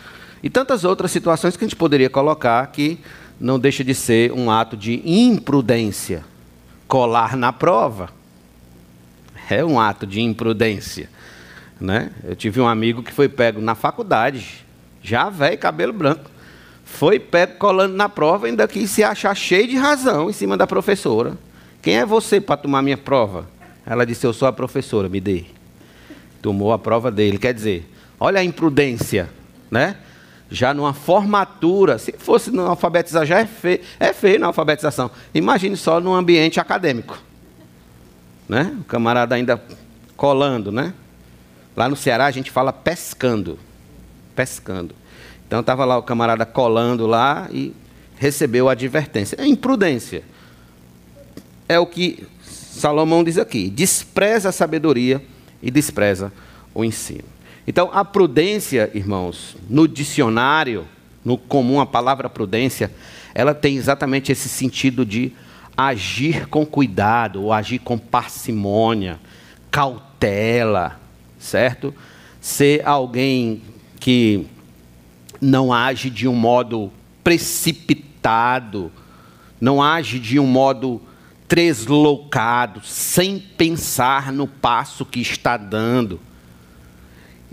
E 0.43 0.50
tantas 0.50 0.83
outras 0.83 1.09
situações 1.09 1.57
que 1.57 1.63
a 1.63 1.67
gente 1.67 1.75
poderia 1.75 2.09
colocar 2.09 2.67
que 2.67 3.00
não 3.39 3.57
deixa 3.57 3.83
de 3.83 3.95
ser 3.95 4.31
um 4.31 4.51
ato 4.51 4.77
de 4.77 5.01
imprudência. 5.05 6.23
Colar 6.88 7.35
na 7.35 7.51
prova 7.51 8.09
é 9.50 9.63
um 9.65 9.79
ato 9.79 10.05
de 10.05 10.21
imprudência, 10.21 11.09
né? 11.79 12.12
Eu 12.23 12.35
tive 12.35 12.62
um 12.62 12.67
amigo 12.67 13.01
que 13.01 13.12
foi 13.12 13.27
pego 13.27 13.62
na 13.62 13.73
faculdade, 13.73 14.65
já 15.01 15.29
velho, 15.29 15.57
cabelo 15.57 15.93
branco 15.93 16.33
foi 16.93 17.19
pego 17.19 17.55
colando 17.57 17.95
na 17.95 18.07
prova, 18.07 18.45
ainda 18.45 18.67
quis 18.67 18.91
se 18.91 19.03
achar 19.03 19.35
cheio 19.35 19.67
de 19.67 19.75
razão 19.75 20.29
em 20.29 20.33
cima 20.33 20.55
da 20.55 20.67
professora. 20.67 21.35
Quem 21.81 21.97
é 21.97 22.05
você 22.05 22.39
para 22.39 22.55
tomar 22.55 22.83
minha 22.83 22.97
prova? 22.97 23.50
Ela 23.83 24.05
disse: 24.05 24.27
Eu 24.27 24.31
sou 24.31 24.47
a 24.47 24.53
professora, 24.53 25.09
me 25.09 25.19
dê. 25.19 25.45
Tomou 26.39 26.71
a 26.71 26.77
prova 26.77 27.09
dele. 27.09 27.39
Quer 27.39 27.53
dizer, 27.53 27.89
olha 28.19 28.39
a 28.39 28.43
imprudência, 28.43 29.29
né? 29.71 29.97
Já 30.53 30.72
numa 30.72 30.93
formatura, 30.93 31.98
se 31.98 32.12
fosse 32.12 32.51
no 32.51 32.67
alfabetizar, 32.67 33.25
já 33.25 33.39
é 33.39 33.45
feio, 33.48 33.79
é 34.00 34.13
feio 34.13 34.39
na 34.39 34.45
alfabetização. 34.45 35.10
Imagine 35.33 35.75
só 35.75 36.00
num 36.00 36.13
ambiente 36.13 36.60
acadêmico. 36.60 37.17
Né? 38.48 38.72
O 38.79 38.83
camarada 38.83 39.33
ainda 39.33 39.60
colando, 40.15 40.72
né? 40.72 40.93
Lá 41.75 41.89
no 41.89 41.95
Ceará 41.95 42.27
a 42.27 42.31
gente 42.31 42.51
fala 42.51 42.72
pescando. 42.72 43.57
Pescando. 44.36 44.93
Então 45.48 45.62
estava 45.62 45.86
lá 45.86 45.98
o 45.98 46.03
camarada 46.03 46.45
colando 46.45 47.07
lá 47.07 47.48
e 47.51 47.74
recebeu 48.15 48.69
a 48.69 48.74
advertência. 48.74 49.36
É 49.39 49.48
imprudência. 49.48 50.24
É 51.67 51.79
o 51.79 51.88
que 51.88 52.27
Salomão 52.43 53.24
diz 53.24 53.39
aqui: 53.39 53.72
despreza 53.72 54.50
a 54.50 54.51
sabedoria 54.51 55.19
e 55.63 55.72
despreza 55.72 56.31
o 56.75 56.86
ensino. 56.86 57.33
Então, 57.65 57.89
a 57.93 58.03
prudência, 58.03 58.91
irmãos, 58.93 59.55
no 59.70 59.88
dicionário, 59.88 60.86
no 61.24 61.38
comum, 61.38 61.79
a 61.79 61.86
palavra 61.86 62.29
prudência, 62.29 62.91
ela 63.34 63.53
tem 63.53 63.77
exatamente 63.77 64.32
esse 64.32 64.50
sentido 64.50 65.05
de 65.05 65.32
agir 65.75 66.48
com 66.48 66.65
cuidado, 66.65 67.43
ou 67.43 67.53
agir 67.53 67.79
com 67.79 67.98
parcimônia, 67.98 69.20
cautela, 69.72 71.00
certo? 71.39 71.93
Ser 72.39 72.86
alguém 72.86 73.62
que 74.00 74.46
não 75.41 75.74
age 75.74 76.10
de 76.10 76.27
um 76.27 76.36
modo 76.36 76.91
precipitado, 77.24 78.91
não 79.60 79.82
age 79.82 80.20
de 80.20 80.38
um 80.39 80.46
modo 80.46 81.01
treslocado, 81.48 82.82
sem 82.84 83.39
pensar 83.39 84.32
no 84.32 84.48
passo 84.48 85.05
que 85.05 85.22
está 85.22 85.55
dando. 85.55 86.20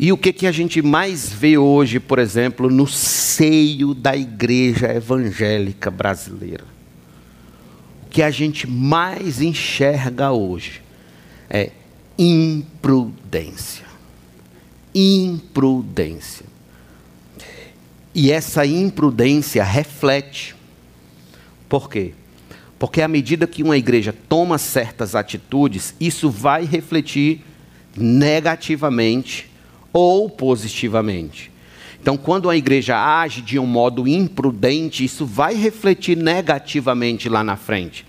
E 0.02 0.10
o 0.12 0.16
que, 0.16 0.32
que 0.32 0.46
a 0.46 0.52
gente 0.52 0.80
mais 0.80 1.30
vê 1.30 1.58
hoje, 1.58 2.00
por 2.00 2.18
exemplo, 2.18 2.70
no 2.70 2.86
seio 2.86 3.92
da 3.92 4.16
igreja 4.16 4.94
evangélica 4.94 5.90
brasileira? 5.90 6.64
O 8.06 8.08
que 8.08 8.22
a 8.22 8.30
gente 8.30 8.66
mais 8.66 9.42
enxerga 9.42 10.32
hoje 10.32 10.80
é 11.50 11.72
imprudência. 12.18 13.84
Imprudência. 14.94 16.46
E 18.14 18.32
essa 18.32 18.64
imprudência 18.64 19.62
reflete. 19.62 20.56
Por 21.68 21.90
quê? 21.90 22.14
Porque 22.78 23.02
à 23.02 23.06
medida 23.06 23.46
que 23.46 23.62
uma 23.62 23.76
igreja 23.76 24.14
toma 24.30 24.56
certas 24.56 25.14
atitudes, 25.14 25.94
isso 26.00 26.30
vai 26.30 26.64
refletir 26.64 27.42
negativamente 27.94 29.49
ou 29.92 30.28
positivamente. 30.28 31.50
Então, 32.00 32.16
quando 32.16 32.48
a 32.48 32.56
igreja 32.56 32.96
age 32.96 33.42
de 33.42 33.58
um 33.58 33.66
modo 33.66 34.08
imprudente, 34.08 35.04
isso 35.04 35.26
vai 35.26 35.54
refletir 35.54 36.16
negativamente 36.16 37.28
lá 37.28 37.44
na 37.44 37.56
frente. 37.56 38.06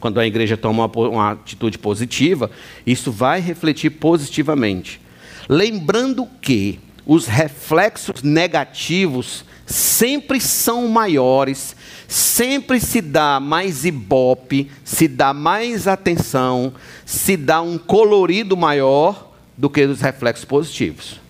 Quando 0.00 0.18
a 0.18 0.26
igreja 0.26 0.56
toma 0.56 0.86
uma, 0.86 1.08
uma 1.08 1.30
atitude 1.32 1.78
positiva, 1.78 2.50
isso 2.86 3.12
vai 3.12 3.40
refletir 3.40 3.90
positivamente. 3.90 5.00
Lembrando 5.48 6.26
que 6.40 6.80
os 7.06 7.26
reflexos 7.26 8.22
negativos 8.22 9.44
sempre 9.66 10.40
são 10.40 10.88
maiores, 10.88 11.76
sempre 12.08 12.80
se 12.80 13.00
dá 13.00 13.38
mais 13.40 13.84
ibope, 13.84 14.70
se 14.82 15.06
dá 15.06 15.34
mais 15.34 15.86
atenção, 15.86 16.72
se 17.04 17.36
dá 17.36 17.60
um 17.60 17.76
colorido 17.76 18.56
maior 18.56 19.32
do 19.56 19.70
que 19.70 19.84
os 19.84 20.00
reflexos 20.00 20.44
positivos. 20.44 21.23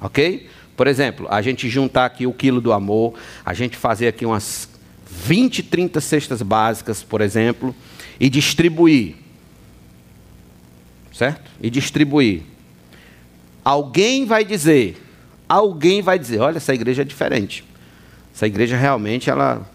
Ok? 0.00 0.48
Por 0.76 0.86
exemplo, 0.86 1.26
a 1.30 1.42
gente 1.42 1.68
juntar 1.68 2.06
aqui 2.06 2.26
o 2.26 2.32
quilo 2.32 2.60
do 2.60 2.72
amor, 2.72 3.14
a 3.44 3.52
gente 3.52 3.76
fazer 3.76 4.08
aqui 4.08 4.24
umas 4.24 4.68
20, 5.06 5.62
30 5.64 6.00
cestas 6.00 6.40
básicas, 6.40 7.02
por 7.02 7.20
exemplo, 7.20 7.74
e 8.18 8.30
distribuir. 8.30 9.16
Certo? 11.12 11.50
E 11.60 11.68
distribuir. 11.68 12.42
Alguém 13.62 14.24
vai 14.24 14.44
dizer, 14.44 14.96
alguém 15.46 16.00
vai 16.00 16.18
dizer, 16.18 16.40
olha, 16.40 16.56
essa 16.56 16.72
igreja 16.72 17.02
é 17.02 17.04
diferente. 17.04 17.62
Essa 18.34 18.46
igreja 18.46 18.76
realmente 18.76 19.28
ela, 19.28 19.68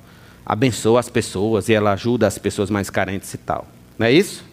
abençoa 0.46 1.00
as 1.00 1.10
pessoas 1.10 1.70
e 1.70 1.74
ela 1.74 1.94
ajuda 1.94 2.25
as 2.25 2.38
pessoas 2.38 2.70
mais 2.70 2.89
carentes 2.89 3.34
e 3.34 3.38
tal. 3.38 3.67
Não 3.98 4.08
é 4.08 4.12
isso? 4.12 4.44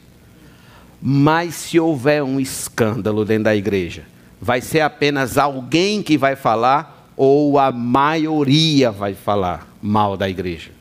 Mas 1.01 1.55
se 1.55 1.81
houver 1.81 2.23
um 2.23 2.39
escândalo 2.39 3.25
dentro 3.25 3.45
da 3.45 3.57
igreja, 3.57 4.05
vai 4.43 4.61
ser 4.61 4.81
apenas 4.81 5.39
alguém 5.39 6.03
que 6.03 6.19
vai 6.19 6.37
falar 6.37 7.09
ou 7.17 7.59
a 7.59 7.73
maioria 7.73 8.91
vai 8.91 9.15
falar 9.15 9.67
mal 9.81 10.17
da 10.17 10.29
igreja? 10.29 10.73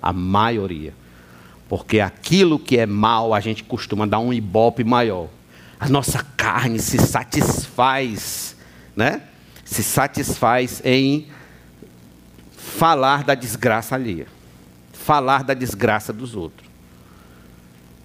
A 0.00 0.12
maioria. 0.12 0.94
Porque 1.68 2.00
aquilo 2.00 2.58
que 2.58 2.78
é 2.78 2.86
mal, 2.86 3.34
a 3.34 3.40
gente 3.40 3.62
costuma 3.62 4.06
dar 4.06 4.20
um 4.20 4.32
ibope 4.32 4.84
maior. 4.84 5.28
A 5.78 5.88
nossa 5.88 6.24
carne 6.36 6.78
se 6.78 6.98
satisfaz, 6.98 8.56
né? 8.96 9.22
Se 9.64 9.82
satisfaz 9.82 10.80
em 10.84 11.26
falar 12.56 13.24
da 13.24 13.34
desgraça 13.34 13.94
alheia 13.94 14.26
falar 15.10 15.42
da 15.42 15.54
desgraça 15.54 16.12
dos 16.12 16.36
outros. 16.36 16.68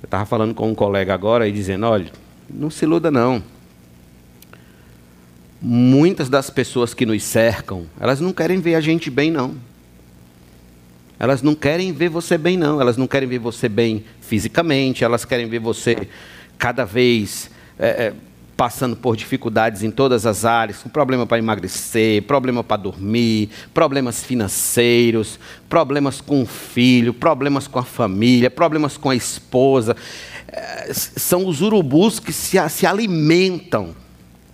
Eu 0.02 0.08
estava 0.08 0.26
falando 0.26 0.56
com 0.56 0.72
um 0.72 0.76
colega 0.76 1.14
agora 1.14 1.48
e 1.48 1.52
dizendo: 1.52 1.86
olha, 1.86 2.12
não 2.50 2.70
se 2.70 2.86
iluda 2.86 3.12
não. 3.12 3.44
Muitas 5.68 6.30
das 6.30 6.52
pessoas 6.52 6.94
que 6.94 7.08
nos 7.08 7.24
cercam, 7.24 7.88
elas 8.00 8.22
não 8.22 8.32
querem 8.32 8.60
ver 8.60 8.76
a 8.76 8.80
gente 8.80 9.10
bem, 9.10 9.32
não. 9.32 9.56
Elas 11.18 11.42
não 11.42 11.56
querem 11.56 11.92
ver 11.92 12.08
você 12.08 12.38
bem, 12.38 12.56
não. 12.56 12.80
Elas 12.80 12.98
não 12.98 13.08
querem 13.08 13.28
ver 13.28 13.40
você 13.40 13.68
bem 13.68 14.06
fisicamente, 14.22 15.04
elas 15.04 15.26
querem 15.26 15.50
ver 15.50 15.58
você 15.58 16.08
cada 16.60 16.86
vez 16.86 17.50
é, 17.80 17.88
é, 17.88 18.14
passando 18.56 18.96
por 18.96 19.18
dificuldades 19.18 19.82
em 19.82 19.90
todas 19.90 20.28
as 20.28 20.46
áreas, 20.46 20.84
com 20.84 20.90
problema 20.90 21.26
para 21.26 21.40
emagrecer, 21.40 22.22
problema 22.22 22.64
para 22.64 22.84
dormir, 22.84 23.50
problemas 23.74 24.24
financeiros, 24.24 25.40
problemas 25.68 26.22
com 26.22 26.44
o 26.44 26.46
filho, 26.46 27.12
problemas 27.12 27.66
com 27.66 27.80
a 27.80 27.84
família, 27.84 28.52
problemas 28.52 28.98
com 28.98 29.10
a 29.10 29.16
esposa. 29.16 29.98
É, 30.48 30.94
são 30.94 31.48
os 31.48 31.64
urubus 31.64 32.20
que 32.20 32.32
se, 32.32 32.60
se 32.70 32.86
alimentam 32.86 34.05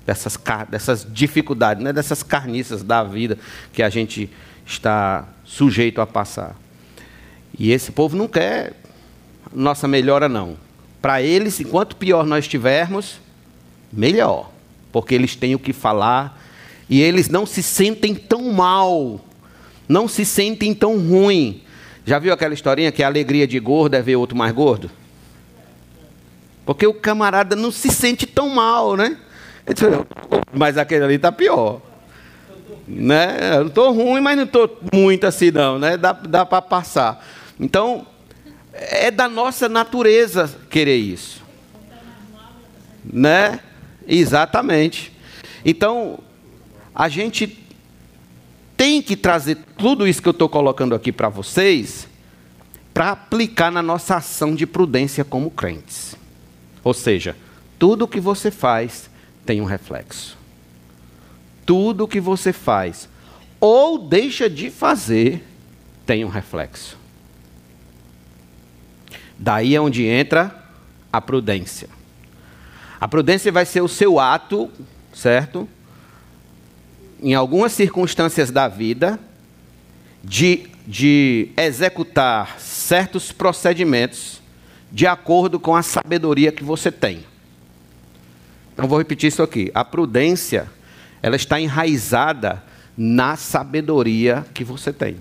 dessas, 0.05 0.37
dessas 0.69 1.07
dificuldades, 1.09 1.83
né? 1.83 1.93
dessas 1.93 2.23
carniças 2.23 2.83
da 2.83 3.03
vida 3.03 3.37
que 3.73 3.83
a 3.83 3.89
gente 3.89 4.29
está 4.65 5.27
sujeito 5.43 6.01
a 6.01 6.07
passar. 6.07 6.55
E 7.57 7.71
esse 7.71 7.91
povo 7.91 8.15
não 8.15 8.27
quer 8.27 8.73
nossa 9.53 9.87
melhora, 9.87 10.29
não. 10.29 10.57
Para 11.01 11.21
eles, 11.21 11.59
enquanto 11.59 11.95
pior 11.95 12.25
nós 12.25 12.45
estivermos, 12.45 13.19
melhor, 13.91 14.51
porque 14.91 15.15
eles 15.15 15.35
têm 15.35 15.55
o 15.55 15.59
que 15.59 15.73
falar 15.73 16.39
e 16.89 17.01
eles 17.01 17.27
não 17.29 17.45
se 17.45 17.63
sentem 17.63 18.13
tão 18.13 18.51
mal, 18.53 19.19
não 19.87 20.07
se 20.07 20.23
sentem 20.23 20.73
tão 20.73 20.97
ruim. 20.97 21.63
Já 22.05 22.19
viu 22.19 22.33
aquela 22.33 22.53
historinha 22.53 22.91
que 22.91 23.03
a 23.03 23.07
alegria 23.07 23.47
de 23.47 23.59
gordo 23.59 23.95
é 23.95 24.01
ver 24.01 24.15
outro 24.15 24.37
mais 24.37 24.53
gordo? 24.53 24.89
Porque 26.65 26.85
o 26.85 26.93
camarada 26.93 27.55
não 27.55 27.71
se 27.71 27.89
sente 27.89 28.25
tão 28.25 28.49
mal, 28.49 28.95
né? 28.95 29.17
Mas 30.53 30.77
aquele 30.77 31.03
ali 31.03 31.15
está 31.15 31.31
pior. 31.31 31.81
Né? 32.87 33.37
Eu 33.53 33.59
não 33.61 33.67
estou 33.67 33.93
ruim, 33.93 34.21
mas 34.21 34.35
não 34.35 34.43
estou 34.43 34.79
muito 34.93 35.25
assim, 35.25 35.51
não. 35.51 35.79
Né? 35.79 35.97
Dá, 35.97 36.13
dá 36.13 36.45
para 36.45 36.61
passar. 36.61 37.25
Então, 37.59 38.05
é 38.73 39.11
da 39.11 39.29
nossa 39.29 39.69
natureza 39.69 40.49
querer 40.69 40.97
isso. 40.97 41.41
Né? 43.03 43.59
Exatamente. 44.07 45.15
Então, 45.63 46.19
a 46.93 47.07
gente 47.07 47.59
tem 48.75 49.01
que 49.01 49.15
trazer 49.15 49.59
tudo 49.77 50.07
isso 50.07 50.21
que 50.21 50.27
eu 50.27 50.31
estou 50.31 50.49
colocando 50.49 50.95
aqui 50.95 51.11
para 51.11 51.29
vocês 51.29 52.07
para 52.93 53.11
aplicar 53.11 53.71
na 53.71 53.81
nossa 53.81 54.15
ação 54.15 54.53
de 54.53 54.65
prudência 54.65 55.23
como 55.23 55.49
crentes. 55.51 56.15
Ou 56.83 56.93
seja, 56.93 57.37
tudo 57.77 58.07
que 58.07 58.19
você 58.19 58.51
faz 58.51 59.10
tem 59.45 59.61
um 59.61 59.65
reflexo. 59.65 60.37
Tudo 61.65 62.07
que 62.07 62.19
você 62.19 62.51
faz 62.51 63.07
ou 63.59 63.97
deixa 63.97 64.49
de 64.49 64.69
fazer 64.69 65.45
tem 66.05 66.25
um 66.25 66.29
reflexo. 66.29 66.97
Daí 69.37 69.75
é 69.75 69.81
onde 69.81 70.05
entra 70.05 70.55
a 71.11 71.21
prudência. 71.21 71.89
A 72.99 73.07
prudência 73.07 73.51
vai 73.51 73.65
ser 73.65 73.81
o 73.81 73.87
seu 73.87 74.19
ato, 74.19 74.69
certo? 75.13 75.67
Em 77.21 77.33
algumas 77.33 77.71
circunstâncias 77.71 78.51
da 78.51 78.67
vida, 78.67 79.19
de, 80.23 80.67
de 80.85 81.49
executar 81.57 82.59
certos 82.59 83.31
procedimentos 83.31 84.41
de 84.91 85.07
acordo 85.07 85.59
com 85.59 85.75
a 85.75 85.81
sabedoria 85.81 86.51
que 86.51 86.63
você 86.63 86.91
tem. 86.91 87.25
Então 88.73 88.87
vou 88.87 88.97
repetir 88.97 89.27
isso 89.27 89.43
aqui. 89.43 89.71
A 89.73 89.83
prudência, 89.83 90.69
ela 91.21 91.35
está 91.35 91.59
enraizada 91.59 92.63
na 92.97 93.35
sabedoria 93.35 94.45
que 94.53 94.63
você 94.63 94.91
tem. 94.91 95.17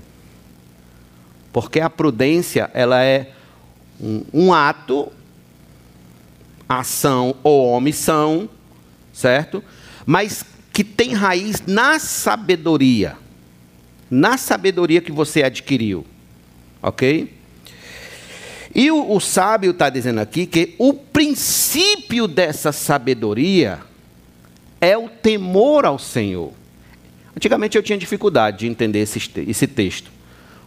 Porque 1.52 1.80
a 1.80 1.90
prudência, 1.90 2.70
ela 2.74 3.02
é 3.02 3.32
um, 4.00 4.24
um 4.32 4.54
ato 4.54 5.10
ação 6.68 7.34
ou 7.42 7.72
omissão, 7.72 8.48
certo? 9.12 9.62
Mas 10.06 10.44
que 10.72 10.84
tem 10.84 11.12
raiz 11.12 11.62
na 11.66 11.98
sabedoria. 11.98 13.16
Na 14.08 14.36
sabedoria 14.36 15.00
que 15.00 15.10
você 15.10 15.42
adquiriu. 15.42 16.06
Ok? 16.80 17.39
E 18.74 18.90
o, 18.90 19.12
o 19.12 19.20
sábio 19.20 19.72
está 19.72 19.90
dizendo 19.90 20.20
aqui 20.20 20.46
que 20.46 20.74
o 20.78 20.94
princípio 20.94 22.28
dessa 22.28 22.72
sabedoria 22.72 23.80
é 24.80 24.96
o 24.96 25.08
temor 25.08 25.84
ao 25.84 25.98
Senhor. 25.98 26.52
Antigamente 27.36 27.76
eu 27.76 27.82
tinha 27.82 27.98
dificuldade 27.98 28.58
de 28.58 28.66
entender 28.66 29.00
esse, 29.00 29.20
esse 29.46 29.66
texto. 29.66 30.08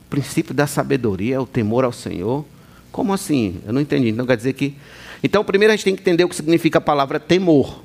O 0.06 0.10
princípio 0.10 0.54
da 0.54 0.68
sabedoria 0.68 1.36
é 1.36 1.40
o 1.40 1.46
temor 1.46 1.84
ao 1.84 1.92
Senhor. 1.92 2.46
Como 2.92 3.14
assim? 3.14 3.60
Eu 3.66 3.74
não 3.74 3.82
entendi. 3.82 4.10
Então 4.10 4.26
quer 4.26 4.38
dizer 4.38 4.54
que 4.54 4.76
então, 5.24 5.42
primeiro 5.46 5.72
a 5.72 5.76
gente 5.78 5.86
tem 5.86 5.96
que 5.96 6.02
entender 6.02 6.26
o 6.26 6.30
que 6.30 6.36
significa 6.36 6.80
a 6.80 6.82
palavra 6.82 7.18
temor. 7.18 7.82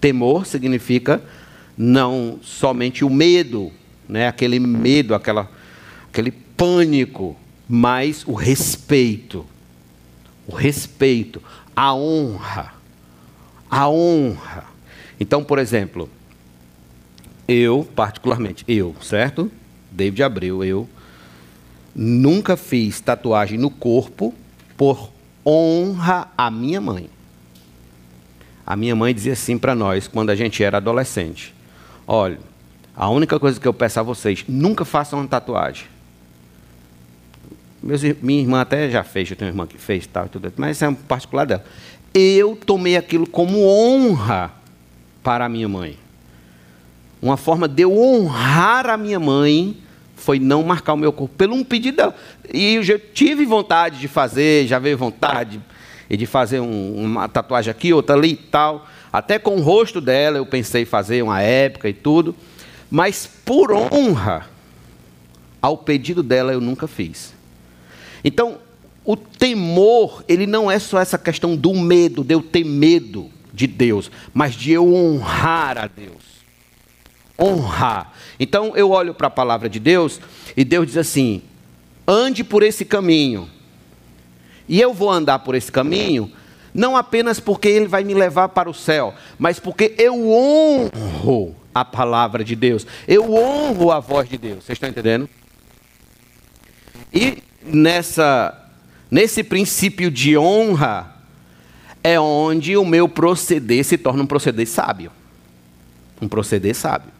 Temor 0.00 0.44
significa 0.44 1.22
não 1.78 2.40
somente 2.42 3.04
o 3.04 3.08
medo, 3.08 3.70
né, 4.08 4.26
aquele 4.26 4.58
medo, 4.58 5.14
aquela, 5.14 5.48
aquele 6.10 6.32
pânico, 6.32 7.36
mas 7.68 8.24
o 8.26 8.34
respeito. 8.34 9.46
O 10.46 10.54
respeito, 10.54 11.42
a 11.74 11.94
honra. 11.94 12.74
A 13.70 13.88
honra. 13.88 14.64
Então, 15.18 15.44
por 15.44 15.58
exemplo, 15.58 16.08
eu, 17.46 17.88
particularmente, 17.94 18.64
eu, 18.66 18.94
certo? 19.00 19.50
David 19.90 20.22
Abreu, 20.22 20.64
eu 20.64 20.88
nunca 21.94 22.56
fiz 22.56 23.00
tatuagem 23.00 23.58
no 23.58 23.70
corpo 23.70 24.34
por 24.76 25.10
honra 25.44 26.28
a 26.36 26.50
minha 26.50 26.80
mãe. 26.80 27.08
A 28.66 28.76
minha 28.76 28.96
mãe 28.96 29.14
dizia 29.14 29.32
assim 29.32 29.58
para 29.58 29.74
nós 29.74 30.08
quando 30.08 30.30
a 30.30 30.34
gente 30.34 30.62
era 30.62 30.78
adolescente: 30.78 31.54
Olha, 32.06 32.38
a 32.94 33.08
única 33.08 33.38
coisa 33.38 33.60
que 33.60 33.66
eu 33.66 33.74
peço 33.74 34.00
a 34.00 34.02
vocês, 34.02 34.44
nunca 34.48 34.84
façam 34.84 35.18
uma 35.18 35.28
tatuagem. 35.28 35.86
Meus, 37.82 38.02
minha 38.22 38.40
irmã 38.40 38.60
até 38.60 38.88
já 38.88 39.02
fez, 39.02 39.30
eu 39.30 39.36
tenho 39.36 39.50
uma 39.50 39.54
irmã 39.54 39.66
que 39.66 39.76
fez 39.76 40.06
tal, 40.06 40.28
tudo, 40.28 40.52
mas 40.56 40.80
é 40.80 40.88
um 40.88 40.94
particular 40.94 41.44
dela. 41.44 41.64
Eu 42.14 42.56
tomei 42.56 42.96
aquilo 42.96 43.26
como 43.26 43.66
honra 43.66 44.52
para 45.22 45.46
a 45.46 45.48
minha 45.48 45.68
mãe. 45.68 45.98
Uma 47.20 47.36
forma 47.36 47.66
de 47.66 47.82
eu 47.82 47.96
honrar 47.96 48.86
a 48.86 48.96
minha 48.96 49.18
mãe 49.18 49.76
foi 50.14 50.38
não 50.38 50.62
marcar 50.62 50.92
o 50.92 50.96
meu 50.96 51.12
corpo 51.12 51.34
pelo 51.36 51.54
um 51.54 51.64
pedido 51.64 51.96
dela. 51.96 52.14
E 52.52 52.74
eu 52.74 52.82
já 52.82 52.98
tive 52.98 53.44
vontade 53.44 53.98
de 53.98 54.06
fazer, 54.06 54.66
já 54.66 54.78
veio 54.78 54.96
vontade 54.96 55.60
de 56.08 56.26
fazer 56.26 56.60
um, 56.60 56.94
uma 57.04 57.28
tatuagem 57.28 57.70
aqui, 57.70 57.92
outra 57.92 58.14
ali 58.14 58.32
e 58.32 58.36
tal. 58.36 58.86
Até 59.12 59.38
com 59.38 59.56
o 59.56 59.60
rosto 59.60 60.00
dela 60.00 60.38
eu 60.38 60.46
pensei 60.46 60.84
fazer 60.84 61.22
uma 61.22 61.40
época 61.40 61.88
e 61.88 61.92
tudo. 61.92 62.34
Mas 62.90 63.26
por 63.26 63.72
honra 63.72 64.46
ao 65.60 65.78
pedido 65.78 66.22
dela 66.22 66.52
eu 66.52 66.60
nunca 66.60 66.86
fiz. 66.86 67.32
Então, 68.24 68.58
o 69.04 69.16
temor, 69.16 70.24
ele 70.28 70.46
não 70.46 70.70
é 70.70 70.78
só 70.78 71.00
essa 71.00 71.18
questão 71.18 71.56
do 71.56 71.74
medo, 71.74 72.22
de 72.22 72.34
eu 72.34 72.42
ter 72.42 72.64
medo 72.64 73.30
de 73.52 73.66
Deus, 73.66 74.10
mas 74.32 74.54
de 74.54 74.72
eu 74.72 74.94
honrar 74.94 75.76
a 75.78 75.86
Deus 75.86 76.32
honrar. 77.42 78.12
Então 78.38 78.76
eu 78.76 78.90
olho 78.90 79.14
para 79.14 79.26
a 79.26 79.30
palavra 79.30 79.68
de 79.68 79.80
Deus 79.80 80.20
e 80.56 80.64
Deus 80.64 80.86
diz 80.86 80.96
assim: 80.96 81.42
ande 82.06 82.44
por 82.44 82.62
esse 82.62 82.84
caminho. 82.84 83.48
E 84.68 84.80
eu 84.80 84.94
vou 84.94 85.10
andar 85.10 85.40
por 85.40 85.54
esse 85.54 85.70
caminho, 85.70 86.30
não 86.72 86.96
apenas 86.96 87.40
porque 87.40 87.68
ele 87.68 87.86
vai 87.86 88.04
me 88.04 88.14
levar 88.14 88.48
para 88.50 88.70
o 88.70 88.74
céu, 88.74 89.12
mas 89.38 89.58
porque 89.58 89.94
eu 89.98 90.30
honro 90.30 91.54
a 91.74 91.84
palavra 91.84 92.44
de 92.44 92.54
Deus, 92.54 92.86
eu 93.08 93.34
honro 93.34 93.90
a 93.90 93.98
voz 93.98 94.28
de 94.28 94.38
Deus. 94.38 94.64
Vocês 94.64 94.76
estão 94.76 94.88
entendendo? 94.88 95.28
E 97.12 97.42
nessa 97.64 98.58
nesse 99.10 99.44
princípio 99.44 100.10
de 100.10 100.38
honra 100.38 101.14
é 102.02 102.18
onde 102.18 102.76
o 102.76 102.84
meu 102.84 103.08
proceder 103.08 103.84
se 103.84 103.98
torna 103.98 104.22
um 104.22 104.26
proceder 104.26 104.66
sábio. 104.66 105.12
Um 106.20 106.28
proceder 106.28 106.74
sábio. 106.74 107.10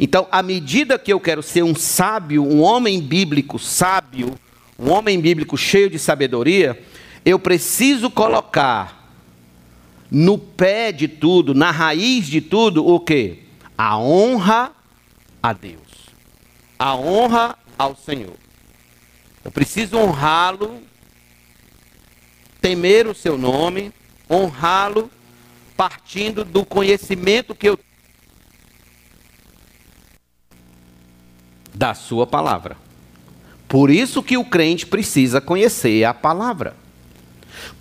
Então, 0.00 0.26
à 0.30 0.42
medida 0.42 0.98
que 0.98 1.12
eu 1.12 1.20
quero 1.20 1.42
ser 1.42 1.62
um 1.62 1.74
sábio, 1.74 2.44
um 2.44 2.60
homem 2.60 3.00
bíblico 3.00 3.58
sábio, 3.58 4.34
um 4.78 4.90
homem 4.90 5.20
bíblico 5.20 5.56
cheio 5.56 5.90
de 5.90 5.98
sabedoria, 5.98 6.80
eu 7.24 7.38
preciso 7.38 8.10
colocar 8.10 9.12
no 10.10 10.38
pé 10.38 10.92
de 10.92 11.08
tudo, 11.08 11.54
na 11.54 11.70
raiz 11.70 12.26
de 12.26 12.40
tudo, 12.40 12.86
o 12.86 12.98
que? 13.00 13.44
A 13.76 13.98
honra 13.98 14.72
a 15.42 15.52
Deus. 15.52 15.78
A 16.78 16.94
honra 16.94 17.56
ao 17.76 17.96
Senhor. 17.96 18.47
Eu 19.44 19.50
preciso 19.50 19.96
honrá-lo, 19.96 20.82
temer 22.60 23.06
o 23.06 23.14
seu 23.14 23.38
nome, 23.38 23.92
honrá-lo, 24.30 25.10
partindo 25.76 26.44
do 26.44 26.64
conhecimento 26.64 27.54
que 27.54 27.68
eu 27.68 27.78
da 31.74 31.94
sua 31.94 32.26
palavra. 32.26 32.76
Por 33.68 33.88
isso 33.88 34.22
que 34.22 34.36
o 34.36 34.44
crente 34.44 34.84
precisa 34.84 35.40
conhecer 35.40 36.02
a 36.04 36.12
palavra. 36.12 36.74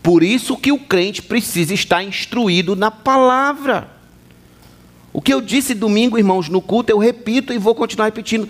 Por 0.04 0.22
isso 0.22 0.56
que 0.56 0.72
o 0.72 0.80
crente 0.80 1.22
precisa 1.22 1.74
estar 1.74 2.04
instruído 2.04 2.76
na 2.76 2.91
palavra. 2.91 3.89
O 5.12 5.22
que 5.22 5.34
eu 5.34 5.41
disse 5.41 5.74
domingo, 5.74 6.17
irmãos, 6.17 6.48
no 6.48 6.62
culto, 6.62 6.91
eu 6.91 7.00
repito 7.00 7.52
e 7.52 7.58
vou 7.58 7.74
continuar 7.74 8.06
repetindo. 8.06 8.48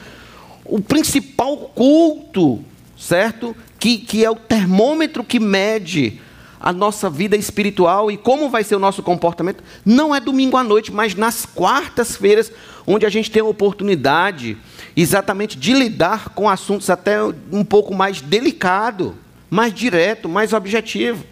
O 0.65 0.82
principal 0.82 1.56
culto, 1.74 2.62
certo? 2.97 3.55
Que, 3.79 3.97
que 3.97 4.25
é 4.25 4.29
o 4.29 4.36
termômetro 4.36 5.23
que 5.23 5.39
mede 5.39 6.19
a 6.60 6.73
nossa 6.73 7.10
vida 7.10 7.36
espiritual 7.36 8.10
e 8.10 8.17
como 8.17 8.49
vai 8.49 8.63
ser 8.63 8.75
o 8.75 8.79
nosso 8.79 9.03
comportamento, 9.03 9.63
não 9.86 10.13
é 10.13 10.19
domingo 10.19 10.57
à 10.57 10.63
noite, 10.63 10.91
mas 10.91 11.15
nas 11.15 11.45
quartas-feiras, 11.45 12.51
onde 12.86 13.05
a 13.05 13.10
gente 13.10 13.29
tem 13.29 13.41
a 13.41 13.45
oportunidade 13.45 14.57
exatamente 14.95 15.57
de 15.57 15.73
lidar 15.73 16.29
com 16.29 16.49
assuntos 16.49 16.89
até 16.89 17.21
um 17.51 17.63
pouco 17.63 17.93
mais 17.93 18.21
delicado, 18.21 19.15
mais 19.49 19.73
direto, 19.73 20.27
mais 20.27 20.51
objetivo. 20.51 21.23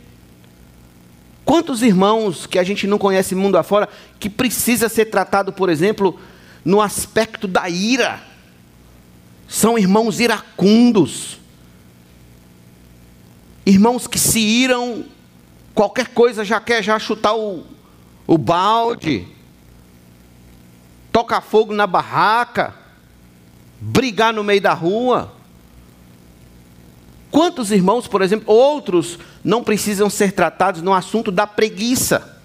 Quantos 1.44 1.82
irmãos 1.82 2.46
que 2.46 2.60
a 2.60 2.64
gente 2.64 2.88
não 2.88 2.98
conhece 2.98 3.36
mundo 3.36 3.58
afora 3.58 3.90
que 4.20 4.30
precisa 4.30 4.90
ser 4.90 5.06
tratado, 5.06 5.52
por 5.54 5.70
exemplo, 5.70 6.20
no 6.64 6.82
aspecto 6.82 7.48
da 7.48 7.70
ira? 7.70 8.22
São 9.48 9.78
irmãos 9.78 10.20
iracundos. 10.20 11.40
Irmãos 13.66 14.08
que 14.08 14.20
se 14.20 14.40
iram 14.40 15.06
Qualquer 15.76 16.08
coisa 16.08 16.46
já 16.46 16.62
quer 16.62 16.82
já 16.82 16.98
chutar 16.98 17.36
o, 17.36 17.66
o 18.26 18.38
balde, 18.38 19.28
tocar 21.12 21.42
fogo 21.42 21.74
na 21.74 21.86
barraca, 21.86 22.74
brigar 23.82 24.34
no 24.34 24.42
meio 24.42 24.62
da 24.62 24.74
rua. 24.74 25.34
Quantos 27.30 27.72
irmãos, 27.72 28.08
por 28.08 28.22
exemplo, 28.22 28.54
outros 28.54 29.20
não 29.44 29.62
precisam 29.62 30.10
ser 30.10 30.32
tratados 30.32 30.82
no 30.82 30.94
assunto 30.94 31.30
da 31.30 31.46
preguiça? 31.46 32.40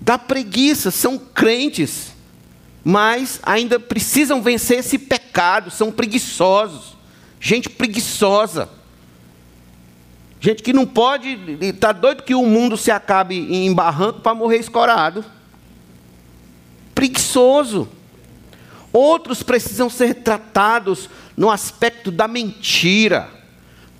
Da 0.00 0.16
preguiça, 0.16 0.90
são 0.90 1.18
crentes, 1.18 2.14
mas 2.82 3.38
ainda 3.42 3.78
precisam 3.78 4.40
vencer 4.40 4.78
esse 4.78 4.96
pecado, 4.98 5.70
são 5.70 5.92
preguiçosos, 5.92 6.96
gente 7.38 7.68
preguiçosa. 7.68 8.79
Gente 10.40 10.62
que 10.62 10.72
não 10.72 10.86
pode, 10.86 11.38
está 11.60 11.92
doido 11.92 12.22
que 12.22 12.34
o 12.34 12.46
mundo 12.46 12.74
se 12.74 12.90
acabe 12.90 13.36
em 13.54 13.74
barranco 13.74 14.20
para 14.20 14.34
morrer 14.34 14.56
escorado. 14.56 15.22
Preguiçoso. 16.94 17.86
Outros 18.90 19.42
precisam 19.42 19.90
ser 19.90 20.14
tratados 20.14 21.10
no 21.36 21.50
aspecto 21.50 22.10
da 22.10 22.26
mentira. 22.26 23.28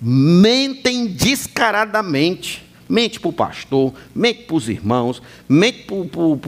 Mentem 0.01 1.05
descaradamente. 1.05 2.65
Mente 2.89 3.21
para 3.21 3.29
o 3.29 3.33
pastor, 3.33 3.93
mente 4.13 4.43
para 4.43 4.55
os 4.57 4.67
irmãos, 4.67 5.21
mente 5.47 5.83
para 5.85 5.95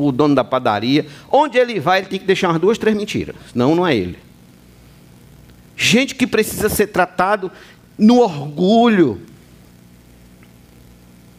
o 0.03 0.11
dono 0.11 0.35
da 0.35 0.43
padaria. 0.43 1.07
Onde 1.31 1.57
ele 1.57 1.79
vai, 1.79 1.99
ele 1.99 2.07
tem 2.07 2.19
que 2.19 2.25
deixar 2.25 2.49
umas 2.49 2.59
duas, 2.59 2.77
três 2.77 2.97
mentiras. 2.97 3.35
Senão, 3.53 3.73
não 3.73 3.87
é 3.87 3.95
ele. 3.95 4.19
Gente 5.77 6.15
que 6.15 6.27
precisa 6.27 6.67
ser 6.67 6.87
tratado 6.87 7.49
no 7.97 8.19
orgulho 8.19 9.21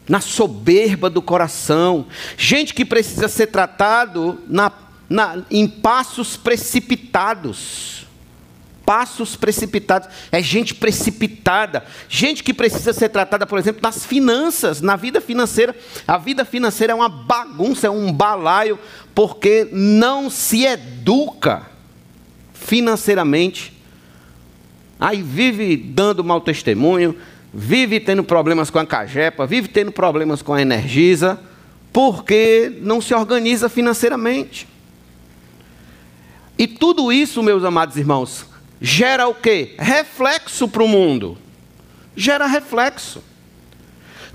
na 0.07 0.21
soberba 0.21 1.09
do 1.09 1.21
coração, 1.21 2.05
gente 2.37 2.73
que 2.73 2.85
precisa 2.85 3.27
ser 3.27 3.47
tratado 3.47 4.39
na, 4.47 4.71
na, 5.09 5.43
em 5.49 5.67
passos 5.67 6.37
precipitados. 6.37 8.05
Passos 8.85 9.35
precipitados, 9.35 10.07
é 10.31 10.43
gente 10.43 10.75
precipitada, 10.75 11.83
gente 12.07 12.43
que 12.43 12.53
precisa 12.53 12.93
ser 12.93 13.09
tratada, 13.09 13.47
por 13.47 13.57
exemplo, 13.57 13.81
nas 13.81 14.05
finanças, 14.05 14.79
na 14.79 14.95
vida 14.95 15.19
financeira. 15.19 15.75
A 16.07 16.19
vida 16.19 16.45
financeira 16.45 16.93
é 16.93 16.95
uma 16.95 17.09
bagunça, 17.09 17.87
é 17.87 17.89
um 17.89 18.13
balaio, 18.13 18.77
porque 19.15 19.67
não 19.71 20.29
se 20.29 20.65
educa 20.65 21.65
financeiramente. 22.53 23.73
Aí 24.99 25.23
vive 25.23 25.75
dando 25.75 26.23
mau 26.23 26.39
testemunho, 26.39 27.15
vive 27.55 28.01
tendo 28.01 28.21
problemas 28.21 28.69
com 28.69 28.77
a 28.79 28.85
Cagepa, 28.85 29.47
vive 29.47 29.69
tendo 29.69 29.89
problemas 29.89 30.41
com 30.41 30.53
a 30.53 30.61
Energisa, 30.61 31.39
porque 31.93 32.79
não 32.81 32.99
se 32.99 33.13
organiza 33.13 33.69
financeiramente. 33.69 34.67
E 36.57 36.67
tudo 36.67 37.13
isso, 37.13 37.41
meus 37.41 37.63
amados 37.63 37.95
irmãos, 37.95 38.45
gera 38.81 39.29
o 39.29 39.33
quê? 39.33 39.73
Reflexo 39.79 40.67
para 40.67 40.83
o 40.83 40.87
mundo. 40.87 41.37
Gera 42.13 42.45
reflexo. 42.45 43.23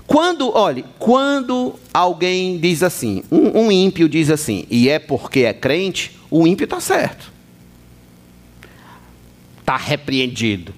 Quando, 0.07 0.51
olhe, 0.55 0.83
quando 0.97 1.75
alguém 1.93 2.57
diz 2.57 2.81
assim, 2.81 3.23
um, 3.31 3.65
um 3.65 3.71
ímpio 3.71 4.09
diz 4.09 4.31
assim, 4.31 4.65
e 4.69 4.89
é 4.89 4.97
porque 4.97 5.41
é 5.41 5.53
crente, 5.53 6.19
o 6.29 6.47
ímpio 6.47 6.65
está 6.65 6.79
certo. 6.79 7.31
Está 9.59 9.77
repreendido. 9.77 10.73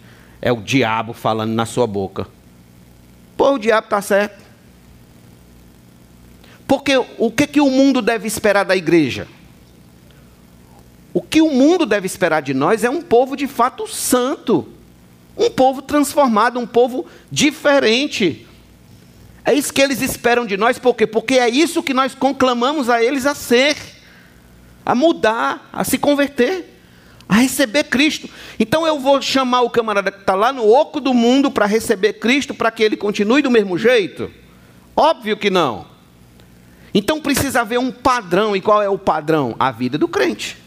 É 0.46 0.52
o 0.52 0.58
diabo 0.58 1.14
falando 1.14 1.54
na 1.54 1.66
sua 1.66 1.88
boca. 1.88 2.28
Pô, 3.38 3.54
o 3.54 3.58
diabo 3.58 3.86
está 3.86 4.02
certo. 4.02 4.44
Porque 6.68 6.98
o 7.18 7.32
que, 7.32 7.48
que 7.48 7.62
o 7.62 7.70
mundo 7.70 8.02
deve 8.02 8.28
esperar 8.28 8.66
da 8.66 8.76
igreja? 8.76 9.26
O 11.14 11.22
que 11.22 11.42
o 11.42 11.50
mundo 11.50 11.86
deve 11.86 12.08
esperar 12.08 12.42
de 12.42 12.54
nós 12.54 12.84
é 12.84 12.90
um 12.90 13.02
povo 13.02 13.38
de 13.38 13.48
fato 13.48 13.88
santo, 13.88 14.68
um 15.38 15.50
povo 15.50 15.82
transformado, 15.82 16.60
um 16.60 16.68
povo 16.68 17.06
diferente. 17.32 18.46
É 19.46 19.54
isso 19.54 19.74
que 19.74 19.82
eles 19.82 20.02
esperam 20.02 20.46
de 20.46 20.58
nós, 20.58 20.78
por 20.78 20.94
quê? 20.94 21.08
Porque 21.08 21.36
é 21.36 21.48
isso 21.48 21.82
que 21.82 21.94
nós 21.94 22.14
conclamamos 22.14 22.90
a 22.90 23.02
eles 23.02 23.26
a 23.26 23.34
ser, 23.34 23.78
a 24.86 24.94
mudar, 24.94 25.70
a 25.72 25.86
se 25.86 25.98
converter 25.98 26.73
a 27.34 27.38
receber 27.38 27.86
Cristo. 27.86 28.30
Então 28.60 28.86
eu 28.86 29.00
vou 29.00 29.20
chamar 29.20 29.62
o 29.62 29.70
camarada 29.70 30.12
que 30.12 30.20
está 30.20 30.36
lá 30.36 30.54
no 30.54 30.70
oco 30.70 31.00
do 31.00 31.16
mundo 31.16 31.50
para 31.50 31.66
receber 31.66 32.14
Cristo, 32.14 32.54
para 32.54 32.70
que 32.70 32.84
ele 32.84 32.96
continue 32.96 33.42
do 33.42 33.50
mesmo 33.50 33.76
jeito? 33.76 34.32
Óbvio 34.96 35.36
que 35.36 35.50
não. 35.50 35.88
Então 36.94 37.20
precisa 37.20 37.62
haver 37.62 37.80
um 37.80 37.92
padrão, 37.92 38.56
e 38.56 38.62
qual 38.62 38.84
é 38.84 38.88
o 38.88 39.00
padrão? 39.00 39.56
A 39.58 39.72
vida 39.72 39.98
do 39.98 40.08
crente. 40.08 40.58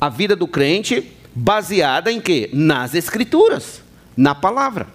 A 0.00 0.08
vida 0.08 0.34
do 0.34 0.48
crente 0.48 1.12
baseada 1.32 2.10
em 2.10 2.20
quê? 2.20 2.50
Nas 2.52 2.92
escrituras, 2.92 3.80
na 4.16 4.34
palavra. 4.34 4.88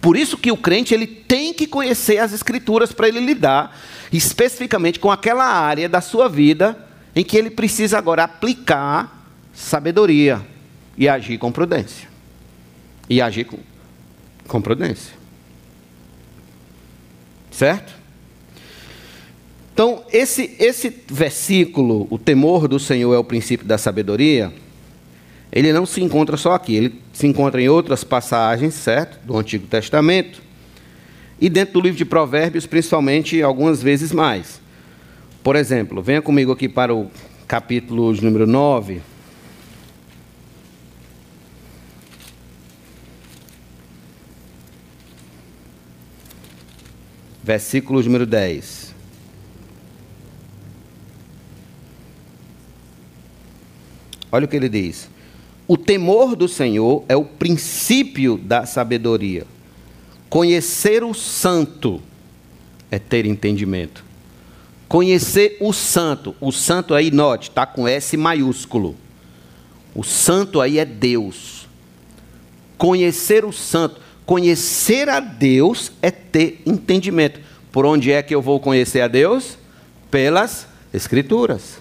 Por 0.00 0.16
isso 0.16 0.36
que 0.36 0.50
o 0.50 0.56
crente 0.56 0.92
ele 0.92 1.06
tem 1.06 1.54
que 1.54 1.68
conhecer 1.68 2.18
as 2.18 2.32
escrituras 2.32 2.90
para 2.90 3.06
ele 3.06 3.20
lidar 3.20 3.78
especificamente 4.12 4.98
com 4.98 5.08
aquela 5.08 5.44
área 5.44 5.88
da 5.88 6.00
sua 6.00 6.28
vida 6.28 6.76
em 7.14 7.22
que 7.22 7.36
ele 7.36 7.50
precisa 7.50 7.96
agora 7.96 8.24
aplicar 8.24 9.19
sabedoria 9.60 10.40
e 10.96 11.08
agir 11.08 11.38
com 11.38 11.52
prudência. 11.52 12.08
E 13.08 13.20
agir 13.20 13.44
com, 13.44 13.58
com 14.48 14.60
prudência. 14.60 15.12
Certo? 17.50 17.92
Então, 19.74 20.02
esse, 20.12 20.56
esse 20.58 20.94
versículo, 21.08 22.06
o 22.10 22.18
temor 22.18 22.66
do 22.66 22.78
Senhor 22.78 23.14
é 23.14 23.18
o 23.18 23.24
princípio 23.24 23.66
da 23.66 23.78
sabedoria, 23.78 24.52
ele 25.52 25.72
não 25.72 25.84
se 25.84 26.00
encontra 26.00 26.36
só 26.36 26.54
aqui, 26.54 26.74
ele 26.74 27.00
se 27.12 27.26
encontra 27.26 27.60
em 27.60 27.68
outras 27.68 28.04
passagens, 28.04 28.74
certo? 28.74 29.18
Do 29.26 29.36
Antigo 29.36 29.66
Testamento. 29.66 30.42
E 31.40 31.48
dentro 31.48 31.74
do 31.74 31.80
livro 31.80 31.98
de 31.98 32.04
Provérbios, 32.04 32.66
principalmente, 32.66 33.42
algumas 33.42 33.82
vezes 33.82 34.12
mais. 34.12 34.60
Por 35.42 35.56
exemplo, 35.56 36.02
venha 36.02 36.22
comigo 36.22 36.52
aqui 36.52 36.68
para 36.68 36.94
o 36.94 37.10
capítulo 37.48 38.12
número 38.20 38.46
9. 38.46 39.00
Versículo 47.42 48.02
número 48.02 48.26
10. 48.26 48.94
Olha 54.32 54.44
o 54.44 54.48
que 54.48 54.56
ele 54.56 54.68
diz. 54.68 55.08
O 55.66 55.76
temor 55.76 56.36
do 56.36 56.48
Senhor 56.48 57.04
é 57.08 57.16
o 57.16 57.24
princípio 57.24 58.36
da 58.38 58.66
sabedoria. 58.66 59.46
Conhecer 60.28 61.02
o 61.02 61.12
santo 61.14 62.00
é 62.90 62.98
ter 62.98 63.26
entendimento. 63.26 64.04
Conhecer 64.88 65.56
o 65.60 65.72
santo, 65.72 66.34
o 66.40 66.50
santo 66.50 66.94
aí, 66.94 67.10
note, 67.10 67.48
está 67.50 67.64
com 67.64 67.86
S 67.86 68.16
maiúsculo. 68.16 68.96
O 69.94 70.02
santo 70.02 70.60
aí 70.60 70.78
é 70.78 70.84
Deus. 70.84 71.68
Conhecer 72.76 73.44
o 73.44 73.52
santo, 73.52 74.00
conhecer 74.30 75.08
a 75.08 75.18
Deus 75.18 75.90
é 76.00 76.08
ter 76.08 76.62
entendimento. 76.64 77.40
Por 77.72 77.84
onde 77.84 78.12
é 78.12 78.22
que 78.22 78.32
eu 78.32 78.40
vou 78.40 78.60
conhecer 78.60 79.00
a 79.00 79.08
Deus? 79.08 79.58
Pelas 80.08 80.68
Escrituras 80.94 81.80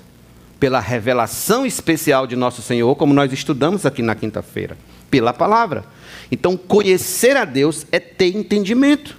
pela 0.60 0.80
revelação 0.80 1.64
especial 1.64 2.26
de 2.26 2.36
nosso 2.36 2.62
Senhor, 2.62 2.94
como 2.96 3.14
nós 3.14 3.32
estudamos 3.32 3.86
aqui 3.86 4.02
na 4.02 4.16
quinta-feira, 4.16 4.76
pela 5.10 5.32
palavra. 5.32 5.86
Então, 6.32 6.58
conhecer 6.58 7.38
a 7.38 7.46
Deus 7.46 7.86
é 7.92 8.00
ter 8.00 8.36
entendimento. 8.36 9.16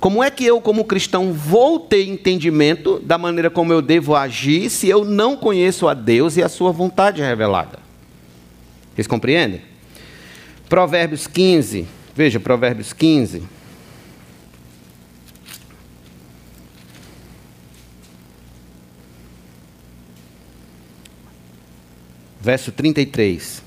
Como 0.00 0.22
é 0.22 0.30
que 0.30 0.44
eu, 0.44 0.60
como 0.60 0.84
cristão, 0.86 1.32
vou 1.32 1.78
ter 1.78 2.08
entendimento 2.08 2.98
da 2.98 3.16
maneira 3.18 3.50
como 3.50 3.72
eu 3.72 3.80
devo 3.80 4.16
agir 4.16 4.70
se 4.70 4.88
eu 4.88 5.04
não 5.04 5.36
conheço 5.36 5.86
a 5.86 5.94
Deus 5.94 6.36
e 6.36 6.42
a 6.42 6.48
sua 6.48 6.72
vontade 6.72 7.22
revelada? 7.22 7.78
Vocês 8.94 9.06
compreendem? 9.06 9.73
Provérbios 10.74 11.28
15, 11.28 11.86
veja, 12.16 12.40
Provérbios 12.40 12.92
15. 12.92 13.44
verso 22.40 22.72
33. 22.72 23.62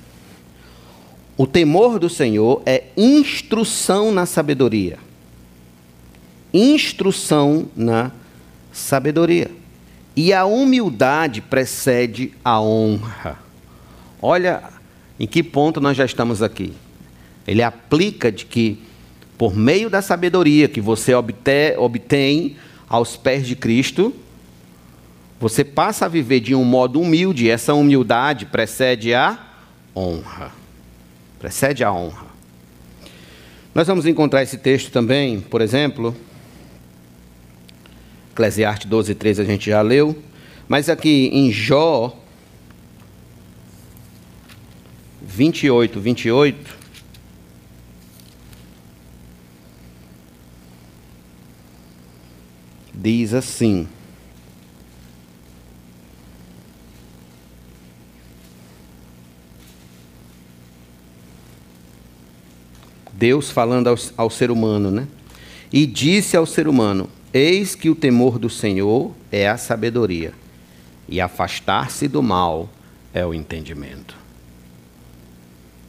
O 1.38 1.48
temor 1.48 1.98
do 1.98 2.10
Senhor 2.10 2.62
é 2.66 2.84
instrução 2.98 4.12
na 4.12 4.26
sabedoria. 4.26 5.00
Instrução 6.54 7.70
na 7.74 8.12
sabedoria. 8.74 9.50
E 10.14 10.34
a 10.34 10.44
humildade 10.44 11.40
precede 11.40 12.34
a 12.44 12.60
honra. 12.60 13.40
Olha 14.22 14.62
em 15.18 15.26
que 15.26 15.42
ponto 15.42 15.80
nós 15.80 15.96
já 15.96 16.04
estamos 16.04 16.44
aqui. 16.44 16.74
Ele 17.48 17.64
aplica 17.64 18.32
de 18.32 18.46
que, 18.46 18.80
por 19.38 19.56
meio 19.56 19.90
da 19.90 20.02
sabedoria 20.02 20.68
que 20.68 20.82
você 20.82 21.14
obtém 21.14 22.58
aos 22.90 23.16
pés 23.16 23.48
de 23.48 23.56
Cristo, 23.56 24.14
você 25.40 25.64
passa 25.64 26.06
a 26.06 26.10
viver 26.10 26.42
de 26.42 26.54
um 26.54 26.66
modo 26.66 27.00
humilde, 27.00 27.50
essa 27.50 27.74
humildade 27.74 28.46
precede 28.46 29.14
a 29.14 29.40
honra. 29.96 30.52
Precede 31.40 31.84
a 31.84 31.92
honra. 31.92 32.28
Nós 33.74 33.88
vamos 33.88 34.06
encontrar 34.06 34.44
esse 34.44 34.58
texto 34.58 34.92
também, 34.92 35.40
por 35.40 35.62
exemplo, 35.62 36.16
Eclesiastes 38.32 38.90
12, 38.90 39.16
13 39.16 39.42
a 39.42 39.46
gente 39.46 39.70
já 39.70 39.82
leu, 39.82 40.18
mas 40.68 40.90
aqui 40.90 41.30
em 41.32 41.52
Jó 41.52 42.16
28, 45.38 46.00
28. 46.00 46.78
Diz 53.00 53.32
assim: 53.32 53.88
Deus 63.14 63.52
falando 63.52 63.88
ao, 63.88 63.96
ao 64.18 64.30
ser 64.32 64.50
humano, 64.50 64.90
né? 64.90 65.08
E 65.72 65.86
disse 65.86 66.36
ao 66.36 66.48
ser 66.48 66.68
humano: 66.68 67.08
Eis 67.32 67.76
que 67.76 67.88
o 67.88 67.96
temor 67.96 68.40
do 68.40 68.50
Senhor 68.50 69.14
é 69.32 69.48
a 69.48 69.58
sabedoria, 69.58 70.34
e 71.08 71.22
afastar-se 71.22 72.08
do 72.08 72.24
mal 72.24 72.68
é 73.14 73.24
o 73.24 73.32
entendimento. 73.32 74.18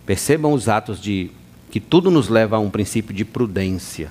Percebam 0.05 0.53
os 0.53 0.69
atos 0.69 1.01
de 1.01 1.31
que 1.71 1.81
tudo 1.81 2.11
nos 2.11 2.29
leva 2.29 2.57
a 2.57 2.61
um 2.61 2.69
princípio 2.69 3.15
de 3.15 3.25
prudência, 3.25 4.11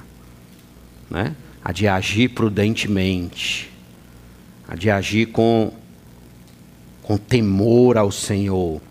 né? 1.11 1.35
A 1.67 1.73
de 1.73 1.85
agir 1.85 2.29
prudentemente, 2.29 3.69
a 4.65 4.73
de 4.73 4.89
agir 4.89 5.25
com 5.25 5.73
com 7.01 7.17
temor 7.17 7.97
ao 7.97 8.09
Senhor. 8.09 8.81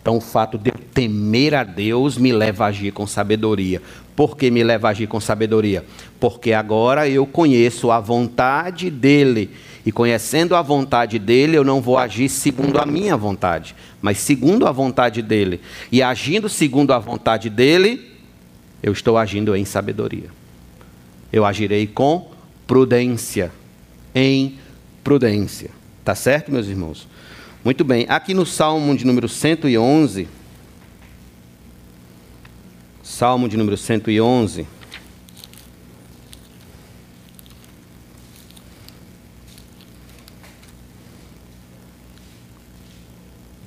Então, 0.00 0.18
o 0.18 0.20
fato 0.20 0.56
de 0.56 0.70
eu 0.70 0.78
temer 0.94 1.56
a 1.56 1.64
Deus 1.64 2.16
me 2.18 2.30
leva 2.30 2.66
a 2.66 2.68
agir 2.68 2.92
com 2.92 3.04
sabedoria. 3.04 3.82
Por 4.14 4.36
que 4.36 4.48
me 4.48 4.62
leva 4.62 4.86
a 4.86 4.90
agir 4.92 5.08
com 5.08 5.18
sabedoria? 5.18 5.84
Porque 6.20 6.52
agora 6.52 7.08
eu 7.08 7.26
conheço 7.26 7.90
a 7.90 7.98
vontade 7.98 8.88
dEle. 8.88 9.50
E 9.84 9.90
conhecendo 9.90 10.54
a 10.54 10.62
vontade 10.62 11.18
dEle, 11.18 11.56
eu 11.56 11.64
não 11.64 11.80
vou 11.80 11.98
agir 11.98 12.28
segundo 12.28 12.78
a 12.78 12.86
minha 12.86 13.16
vontade, 13.16 13.74
mas 14.00 14.18
segundo 14.18 14.68
a 14.68 14.70
vontade 14.70 15.20
dEle. 15.20 15.60
E 15.90 16.00
agindo 16.00 16.48
segundo 16.48 16.92
a 16.92 17.00
vontade 17.00 17.50
dEle, 17.50 18.08
eu 18.80 18.92
estou 18.92 19.18
agindo 19.18 19.56
em 19.56 19.64
sabedoria. 19.64 20.35
Eu 21.32 21.44
agirei 21.44 21.86
com 21.86 22.30
prudência. 22.66 23.52
Em 24.14 24.58
prudência. 25.04 25.70
Tá 26.04 26.14
certo, 26.14 26.50
meus 26.50 26.66
irmãos? 26.66 27.08
Muito 27.64 27.84
bem, 27.84 28.06
aqui 28.08 28.32
no 28.32 28.46
Salmo 28.46 28.96
de 28.96 29.04
número 29.04 29.28
111, 29.28 30.28
Salmo 33.02 33.48
de 33.48 33.56
número 33.56 33.76
111, 33.76 34.66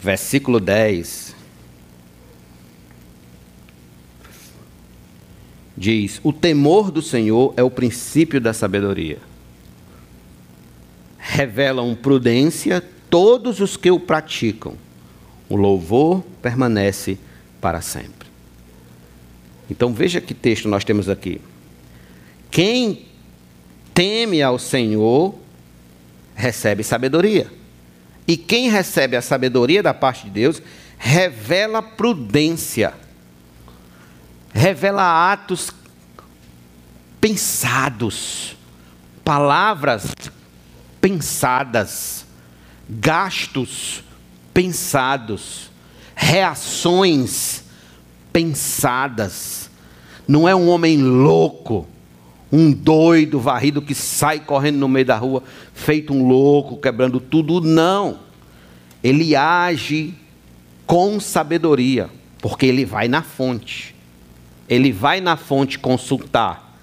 versículo 0.02 0.62
10, 0.62 1.36
diz: 5.80 6.20
O 6.22 6.34
temor 6.34 6.92
do 6.92 7.02
Senhor 7.02 7.54
é 7.56 7.64
o 7.64 7.72
princípio 7.72 8.42
da 8.42 8.54
sabedoria. 8.54 9.18
Revelam 11.18 11.96
prudência 11.96 12.84
todos 13.10 13.62
os 13.62 13.78
que 13.78 13.90
o 13.90 14.00
praticam. 14.00 14.74
O 15.48 15.56
louvor 15.56 16.22
permanece 16.42 17.18
para 17.62 17.82
sempre. 17.82 18.28
Então 19.70 19.94
veja 19.94 20.20
que 20.20 20.34
texto 20.34 20.68
nós 20.68 20.84
temos 20.84 21.08
aqui. 21.08 21.40
Quem 22.52 23.06
teme 23.94 24.42
ao 24.42 24.60
Senhor 24.60 25.34
recebe 26.36 26.84
sabedoria. 26.84 27.48
E 28.28 28.38
quem 28.38 28.70
recebe 28.70 29.16
a 29.16 29.22
sabedoria 29.22 29.82
da 29.82 29.94
parte 29.94 30.26
de 30.26 30.32
Deus 30.32 30.62
revela 30.98 31.82
prudência. 31.82 32.94
Revela 34.54 35.32
atos 35.32 35.72
pensados, 37.20 38.56
palavras 39.24 40.14
pensadas 41.00 42.20
gastos 42.90 44.04
pensados, 44.52 45.70
reações 46.16 47.64
pensadas. 48.34 49.70
Não 50.28 50.50
é 50.50 50.56
um 50.56 50.70
homem 50.70 50.98
louco, 50.98 51.88
um 52.52 52.72
doido 52.72 53.40
varrido 53.40 53.82
que 53.82 53.94
sai 53.94 54.40
correndo 54.40 54.78
no 54.78 54.88
meio 54.88 55.06
da 55.06 55.18
rua, 55.18 55.44
feito 55.74 56.14
um 56.14 56.28
louco, 56.28 56.78
quebrando 56.78 57.20
tudo. 57.20 57.62
Não. 57.62 58.20
Ele 59.04 59.36
age 59.36 60.16
com 60.86 61.20
sabedoria, 61.20 62.10
porque 62.40 62.66
ele 62.66 62.86
vai 62.86 63.08
na 63.08 63.22
fonte. 63.22 63.96
Ele 64.70 64.92
vai 64.92 65.20
na 65.20 65.36
fonte 65.36 65.80
consultar. 65.80 66.78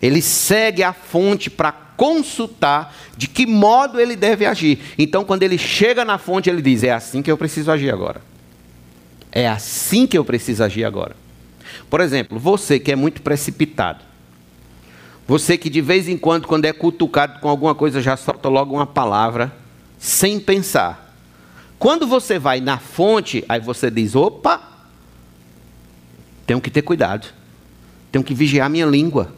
Ele 0.00 0.22
segue 0.22 0.82
a 0.82 0.92
fonte 0.92 1.50
para 1.50 1.72
consultar 1.72 2.94
de 3.16 3.26
que 3.26 3.44
modo 3.44 4.00
ele 4.00 4.16
deve 4.16 4.46
agir. 4.46 4.78
Então, 4.96 5.24
quando 5.24 5.42
ele 5.42 5.58
chega 5.58 6.04
na 6.04 6.16
fonte, 6.16 6.48
ele 6.48 6.62
diz: 6.62 6.82
É 6.82 6.92
assim 6.92 7.20
que 7.20 7.30
eu 7.30 7.36
preciso 7.36 7.70
agir 7.70 7.92
agora. 7.92 8.22
É 9.30 9.48
assim 9.48 10.06
que 10.06 10.16
eu 10.16 10.24
preciso 10.24 10.64
agir 10.64 10.84
agora. 10.84 11.14
Por 11.90 12.00
exemplo, 12.00 12.38
você 12.38 12.78
que 12.78 12.92
é 12.92 12.96
muito 12.96 13.20
precipitado, 13.20 14.04
você 15.26 15.58
que 15.58 15.68
de 15.68 15.82
vez 15.82 16.08
em 16.08 16.16
quando, 16.16 16.46
quando 16.46 16.64
é 16.64 16.72
cutucado 16.72 17.40
com 17.40 17.48
alguma 17.48 17.74
coisa, 17.74 18.00
já 18.00 18.16
solta 18.16 18.48
logo 18.48 18.74
uma 18.74 18.86
palavra 18.86 19.52
sem 19.98 20.40
pensar. 20.40 21.14
Quando 21.78 22.06
você 22.06 22.38
vai 22.38 22.60
na 22.60 22.78
fonte, 22.78 23.44
aí 23.48 23.60
você 23.60 23.90
diz: 23.90 24.14
opa, 24.14 24.77
tenho 26.48 26.62
que 26.62 26.70
ter 26.70 26.80
cuidado, 26.80 27.28
tenho 28.10 28.24
que 28.24 28.32
vigiar 28.32 28.70
minha 28.70 28.86
língua. 28.86 29.30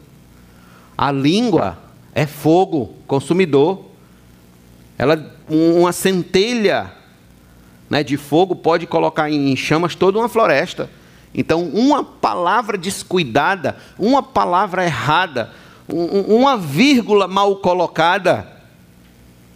A 0.97 1.11
língua 1.11 1.77
é 2.15 2.25
fogo 2.25 2.95
consumidor. 3.05 3.83
Ela, 4.97 5.35
uma 5.49 5.91
centelha 5.91 6.93
né, 7.89 8.01
de 8.01 8.15
fogo 8.15 8.55
pode 8.55 8.87
colocar 8.87 9.29
em 9.29 9.53
chamas 9.57 9.93
toda 9.93 10.19
uma 10.19 10.29
floresta. 10.29 10.89
Então, 11.35 11.65
uma 11.65 12.01
palavra 12.01 12.77
descuidada, 12.77 13.75
uma 13.99 14.23
palavra 14.23 14.85
errada, 14.85 15.51
uma 15.89 16.55
vírgula 16.55 17.27
mal 17.27 17.57
colocada, 17.57 18.47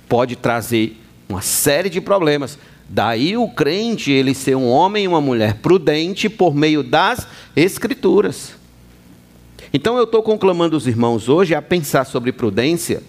pode 0.09 0.35
trazer 0.35 1.01
uma 1.29 1.41
série 1.41 1.89
de 1.89 2.01
problemas. 2.01 2.59
Daí 2.87 3.35
o 3.35 3.47
crente 3.49 4.11
ele 4.11 4.33
ser 4.33 4.55
um 4.55 4.67
homem 4.67 5.05
e 5.05 5.07
uma 5.07 5.21
mulher 5.21 5.55
prudente 5.55 6.29
por 6.29 6.53
meio 6.53 6.83
das 6.83 7.27
escrituras. 7.55 8.53
Então 9.73 9.97
eu 9.97 10.03
estou 10.03 10.21
conclamando 10.21 10.77
os 10.77 10.87
irmãos 10.87 11.27
hoje 11.27 11.55
a 11.55 11.61
pensar 11.61 12.05
sobre 12.05 12.31
prudência, 12.31 13.01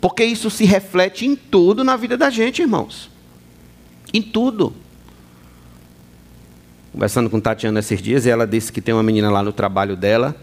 porque 0.00 0.24
isso 0.24 0.50
se 0.50 0.64
reflete 0.64 1.26
em 1.26 1.36
tudo 1.36 1.84
na 1.84 1.96
vida 1.96 2.16
da 2.16 2.30
gente, 2.30 2.62
irmãos. 2.62 3.10
Em 4.12 4.22
tudo. 4.22 4.72
Conversando 6.92 7.28
com 7.28 7.38
Tatiana 7.38 7.80
esses 7.80 8.00
dias, 8.00 8.26
ela 8.26 8.46
disse 8.46 8.72
que 8.72 8.80
tem 8.80 8.94
uma 8.94 9.02
menina 9.02 9.30
lá 9.30 9.42
no 9.42 9.52
trabalho 9.52 9.94
dela 9.94 10.34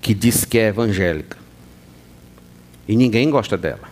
que 0.00 0.14
diz 0.14 0.44
que 0.44 0.58
é 0.58 0.68
evangélica. 0.68 1.38
E 2.88 2.96
ninguém 2.96 3.30
gosta 3.30 3.56
dela. 3.56 3.91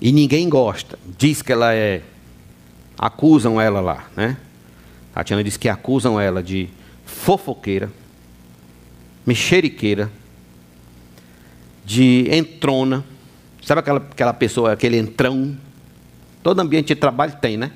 E 0.00 0.12
ninguém 0.12 0.48
gosta. 0.48 0.98
Diz 1.18 1.42
que 1.42 1.52
ela 1.52 1.74
é. 1.74 2.02
Acusam 2.98 3.60
ela 3.60 3.80
lá, 3.80 4.08
né? 4.16 4.36
Tatiana 5.12 5.42
diz 5.42 5.56
que 5.56 5.68
acusam 5.68 6.20
ela 6.20 6.42
de 6.42 6.68
fofoqueira, 7.04 7.90
mexeriqueira, 9.26 10.10
de 11.84 12.26
entrona. 12.30 13.04
Sabe 13.62 13.80
aquela, 13.80 13.98
aquela 13.98 14.32
pessoa, 14.32 14.72
aquele 14.72 14.96
entrão? 14.96 15.56
Todo 16.42 16.60
ambiente 16.60 16.88
de 16.88 16.94
trabalho 16.94 17.34
tem, 17.40 17.56
né? 17.56 17.72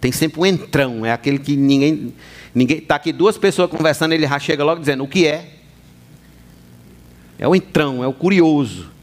Tem 0.00 0.12
sempre 0.12 0.40
um 0.40 0.46
entrão, 0.46 1.06
é 1.06 1.12
aquele 1.12 1.38
que 1.38 1.56
ninguém. 1.56 2.14
ninguém 2.54 2.78
Está 2.78 2.96
aqui 2.96 3.12
duas 3.12 3.38
pessoas 3.38 3.70
conversando, 3.70 4.12
ele 4.12 4.26
já 4.26 4.38
chega 4.38 4.62
logo 4.62 4.80
dizendo 4.80 5.02
o 5.02 5.08
que 5.08 5.26
é. 5.26 5.54
É 7.38 7.48
o 7.48 7.54
entrão, 7.54 8.04
é 8.04 8.06
o 8.06 8.12
curioso. 8.12 8.95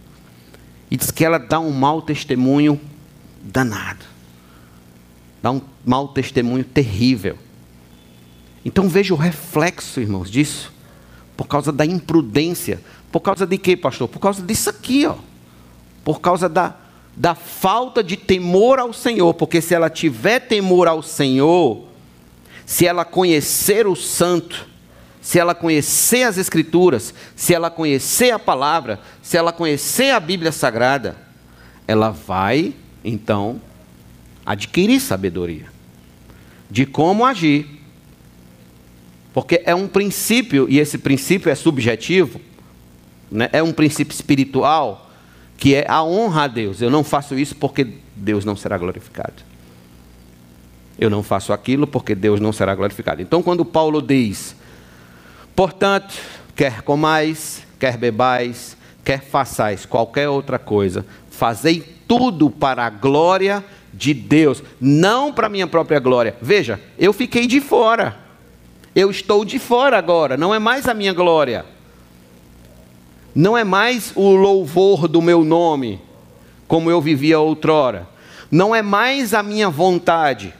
E 0.93 0.95
diz 0.95 1.09
que 1.09 1.25
ela 1.25 1.39
dá 1.39 1.59
um 1.59 1.71
mau 1.71 2.03
testemunho 2.03 2.79
danado. 3.41 4.05
Dá 5.41 5.49
um 5.49 5.59
mau 5.83 6.09
testemunho 6.09 6.63
terrível. 6.63 7.35
Então 8.63 8.87
veja 8.87 9.11
o 9.11 9.17
reflexo, 9.17 9.99
irmãos, 9.99 10.29
disso. 10.29 10.71
Por 11.35 11.47
causa 11.47 11.71
da 11.71 11.83
imprudência. 11.83 12.79
Por 13.11 13.21
causa 13.21 13.43
de 13.47 13.57
quê, 13.57 13.75
pastor? 13.75 14.07
Por 14.07 14.19
causa 14.19 14.43
disso 14.43 14.69
aqui, 14.69 15.07
ó. 15.07 15.15
Por 16.03 16.21
causa 16.21 16.47
da, 16.47 16.75
da 17.17 17.33
falta 17.33 18.03
de 18.03 18.15
temor 18.15 18.77
ao 18.77 18.93
Senhor. 18.93 19.33
Porque 19.33 19.61
se 19.61 19.73
ela 19.73 19.89
tiver 19.89 20.41
temor 20.41 20.87
ao 20.87 21.01
Senhor, 21.01 21.87
se 22.67 22.85
ela 22.85 23.03
conhecer 23.03 23.87
o 23.87 23.95
santo, 23.95 24.69
se 25.23 25.39
ela 25.39 25.55
conhecer 25.55 26.23
as 26.23 26.37
Escrituras, 26.37 27.13
se 27.33 27.53
ela 27.53 27.71
conhecer 27.71 28.31
a 28.31 28.37
palavra, 28.37 28.99
se 29.21 29.37
ela 29.37 29.53
conhecer 29.53 30.11
a 30.11 30.19
Bíblia 30.19 30.51
Sagrada, 30.51 31.15
ela 31.87 32.09
vai, 32.09 32.73
então, 33.05 33.61
adquirir 34.45 34.99
sabedoria 34.99 35.71
de 36.69 36.85
como 36.85 37.25
agir. 37.25 37.65
Porque 39.33 39.61
é 39.63 39.73
um 39.73 39.87
princípio, 39.87 40.67
e 40.69 40.77
esse 40.77 40.97
princípio 40.97 41.49
é 41.49 41.55
subjetivo, 41.55 42.41
né? 43.31 43.47
é 43.53 43.63
um 43.63 43.71
princípio 43.71 44.13
espiritual, 44.13 45.09
que 45.55 45.73
é 45.73 45.85
a 45.87 46.03
honra 46.03 46.43
a 46.43 46.47
Deus. 46.47 46.81
Eu 46.81 46.89
não 46.89 47.01
faço 47.01 47.39
isso 47.39 47.55
porque 47.55 47.87
Deus 48.13 48.43
não 48.43 48.57
será 48.57 48.77
glorificado. 48.77 49.41
Eu 50.99 51.09
não 51.09 51.23
faço 51.23 51.53
aquilo 51.53 51.87
porque 51.87 52.13
Deus 52.13 52.41
não 52.41 52.51
será 52.51 52.75
glorificado. 52.75 53.21
Então, 53.21 53.41
quando 53.41 53.63
Paulo 53.63 54.01
diz 54.01 54.61
Portanto, 55.55 56.15
quer 56.55 56.81
comais, 56.81 57.63
quer 57.79 57.97
bebais, 57.97 58.75
quer 59.03 59.21
façais 59.21 59.85
qualquer 59.85 60.29
outra 60.29 60.57
coisa, 60.57 61.05
fazei 61.29 61.81
tudo 62.07 62.49
para 62.49 62.85
a 62.85 62.89
glória 62.89 63.63
de 63.93 64.13
Deus, 64.13 64.63
não 64.81 65.31
para 65.31 65.47
a 65.47 65.49
minha 65.49 65.67
própria 65.67 65.99
glória. 65.99 66.35
Veja, 66.41 66.79
eu 66.97 67.13
fiquei 67.13 67.45
de 67.45 67.61
fora. 67.61 68.17
Eu 68.95 69.09
estou 69.09 69.43
de 69.43 69.57
fora 69.59 69.97
agora, 69.97 70.37
não 70.37 70.53
é 70.53 70.59
mais 70.59 70.87
a 70.87 70.93
minha 70.93 71.13
glória. 71.13 71.65
Não 73.35 73.57
é 73.57 73.63
mais 73.63 74.11
o 74.15 74.35
louvor 74.35 75.07
do 75.07 75.21
meu 75.21 75.43
nome, 75.43 75.99
como 76.67 76.91
eu 76.91 77.01
vivia 77.01 77.39
outrora. 77.39 78.07
Não 78.51 78.75
é 78.75 78.83
mais 78.83 79.33
a 79.33 79.41
minha 79.41 79.69
vontade 79.69 80.53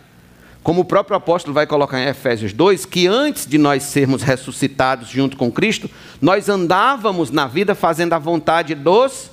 como 0.64 0.82
o 0.82 0.86
próprio 0.86 1.18
apóstolo 1.18 1.54
vai 1.54 1.68
colocar 1.68 2.00
em 2.00 2.08
Efésios 2.08 2.54
2, 2.54 2.86
que 2.86 3.06
antes 3.06 3.46
de 3.46 3.58
nós 3.58 3.84
sermos 3.84 4.24
ressuscitados 4.24 5.10
junto 5.10 5.36
com 5.36 5.52
Cristo, 5.52 5.90
nós 6.22 6.48
andávamos 6.48 7.30
na 7.30 7.48
vida 7.48 7.76
fazendo 7.76 8.14
a 8.14 8.20
vontade 8.20 8.74
dos 8.74 9.30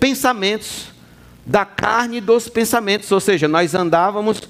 pensamentos, 0.00 0.86
da 1.44 1.66
carne 1.66 2.20
dos 2.20 2.48
pensamentos, 2.48 3.12
ou 3.12 3.20
seja, 3.20 3.46
nós 3.46 3.74
andávamos 3.74 4.42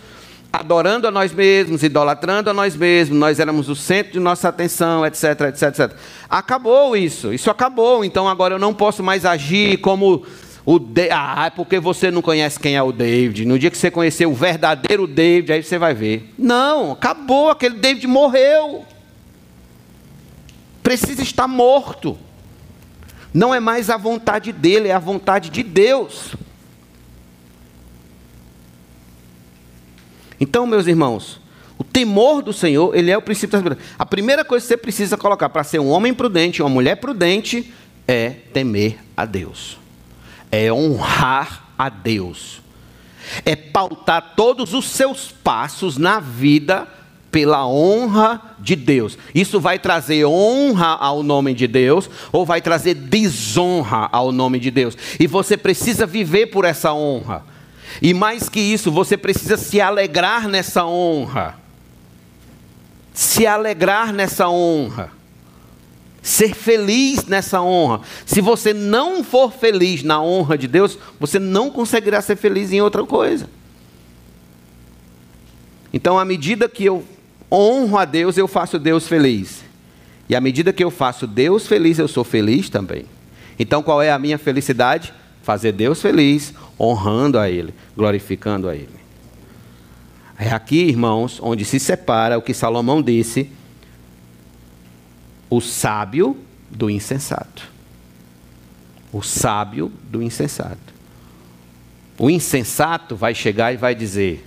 adorando 0.53 1.07
a 1.07 1.11
nós 1.11 1.33
mesmos, 1.33 1.83
idolatrando 1.83 2.51
a 2.51 2.55
nós 2.55 2.77
mesmos, 2.77 3.19
nós 3.19 3.39
éramos 3.41 3.69
o 3.69 3.75
centro 3.75 4.13
de 4.13 4.21
nossa 4.21 4.49
atenção, 4.49 5.05
etc, 5.07 5.41
etc, 5.49 5.63
etc. 5.63 5.97
Acabou 6.29 6.97
isso, 6.97 7.33
isso 7.33 7.51
acabou, 7.51 8.05
então 8.05 8.29
agora 8.29 8.55
eu 8.55 8.59
não 8.59 8.75
posso 8.75 9.03
mais 9.03 9.25
agir 9.25 9.79
como 9.79 10.25
de... 10.79 11.11
Ah, 11.11 11.47
é 11.47 11.51
porque 11.51 11.81
você 11.81 12.11
não 12.11 12.23
conhece 12.23 12.61
quem 12.61 12.77
é 12.77 12.83
o 12.83 12.93
David. 12.93 13.45
No 13.45 13.59
dia 13.59 13.71
que 13.71 13.77
você 13.77 13.91
conhecer 13.91 14.27
o 14.27 14.35
verdadeiro 14.35 15.07
David, 15.07 15.53
aí 15.53 15.63
você 15.63 15.79
vai 15.79 15.95
ver. 15.95 16.33
Não, 16.39 16.93
acabou, 16.93 17.51
aquele 17.51 17.77
David 17.77 18.07
morreu. 18.07 18.85
Precisa 20.83 21.23
estar 21.23 21.49
morto. 21.49 22.17
Não 23.35 23.55
é 23.55 23.59
mais 23.59 23.91
a 23.91 23.97
vontade 23.97 24.53
dele, 24.53 24.89
é 24.89 24.93
a 24.93 24.99
vontade 24.99 25.51
de 25.51 25.63
Deus. 25.63 26.37
Então, 30.39 30.67
meus 30.67 30.87
irmãos, 30.87 31.41
o 31.79 31.85
temor 31.85 32.43
do 32.43 32.53
Senhor, 32.53 32.95
ele 32.95 33.11
é 33.11 33.19
o 33.19 33.23
princípio 33.23 33.61
da 33.61 33.77
A 33.99 34.07
primeira 34.07 34.45
coisa 34.45 34.65
que 34.65 34.69
você 34.69 34.77
precisa 34.77 35.17
colocar 35.17 35.49
para 35.49 35.65
ser 35.65 35.81
um 35.81 35.89
homem 35.89 36.15
prudente, 36.15 36.63
uma 36.63 36.69
mulher 36.69 36.97
prudente, 36.97 37.73
é 38.07 38.31
temer 38.31 38.99
a 39.17 39.25
Deus 39.25 39.80
é 40.51 40.73
honrar 40.73 41.65
a 41.79 41.89
Deus, 41.89 42.61
é 43.45 43.55
pautar 43.55 44.35
todos 44.37 44.75
os 44.75 44.89
seus 44.89 45.31
passos 45.31 45.97
na 45.97 46.21
vida 46.21 46.89
pela 47.31 47.67
honra 47.67 48.57
de 48.59 48.75
Deus. 48.75 49.17
Isso 49.35 49.61
vai 49.61 49.79
trazer 49.79 50.25
honra 50.25 50.97
ao 50.97 51.23
nome 51.23 51.55
de 51.55 51.67
Deus 51.67 52.11
ou 52.33 52.45
vai 52.45 52.61
trazer 52.61 52.95
desonra 52.95 54.09
ao 54.11 54.33
nome 54.33 54.59
de 54.59 54.71
Deus. 54.71 54.97
E 55.19 55.27
você 55.27 55.57
precisa 55.57 56.07
viver 56.07 56.47
por 56.47 56.65
essa 56.65 56.93
honra. 56.93 57.45
E 58.03 58.13
mais 58.13 58.49
que 58.49 58.61
isso, 58.61 58.91
você 58.91 59.17
precisa 59.17 59.57
se 59.57 59.81
alegrar 59.81 60.49
nessa 60.49 60.85
honra. 60.85 61.57
Se 63.13 63.47
alegrar 63.47 64.13
nessa 64.13 64.49
honra 64.49 65.20
ser 66.23 66.55
feliz 66.55 67.25
nessa 67.25 67.63
honra. 67.63 68.01
Se 68.27 68.41
você 68.41 68.75
não 68.75 69.25
for 69.25 69.53
feliz 69.53 70.03
na 70.03 70.23
honra 70.23 70.57
de 70.59 70.67
Deus, 70.67 70.99
você 71.19 71.39
não 71.39 71.71
conseguirá 71.71 72.21
ser 72.21 72.37
feliz 72.37 72.73
em 72.73 72.81
outra 72.81 73.05
coisa. 73.05 73.49
Então, 75.93 76.19
à 76.19 76.25
medida 76.25 76.69
que 76.69 76.85
eu 76.85 77.05
honro 77.51 77.99
a 77.99 78.05
Deus, 78.05 78.37
eu 78.37 78.47
faço 78.47 78.79
Deus 78.79 79.09
feliz. 79.09 79.65
E 80.29 80.37
à 80.37 80.41
medida 80.41 80.73
que 80.73 80.85
eu 80.85 80.91
faço 80.91 81.27
Deus 81.27 81.67
feliz, 81.67 81.99
eu 81.99 82.07
sou 82.07 82.23
feliz 82.23 82.69
também. 82.69 83.07
Então, 83.59 83.83
qual 83.83 84.01
é 84.01 84.13
a 84.13 84.19
minha 84.19 84.39
felicidade? 84.39 85.13
Fazer 85.43 85.73
Deus 85.73 86.01
feliz, 86.01 86.55
honrando 86.79 87.39
a 87.39 87.51
Ele, 87.51 87.75
glorificando 87.97 88.69
a 88.69 88.75
Ele. 88.75 89.01
É 90.39 90.51
aqui, 90.53 90.85
irmãos, 90.85 91.39
onde 91.43 91.65
se 91.65 91.81
separa 91.81 92.39
o 92.39 92.43
que 92.43 92.55
Salomão 92.55 93.03
disse 93.03 93.51
o 95.51 95.61
sábio 95.61 96.39
do 96.71 96.89
insensato. 96.89 97.69
O 99.13 99.21
sábio 99.21 99.93
do 100.09 100.23
insensato. 100.23 100.95
O 102.17 102.31
insensato 102.31 103.17
vai 103.17 103.35
chegar 103.35 103.73
e 103.73 103.77
vai 103.77 103.95
dizer: 103.95 104.47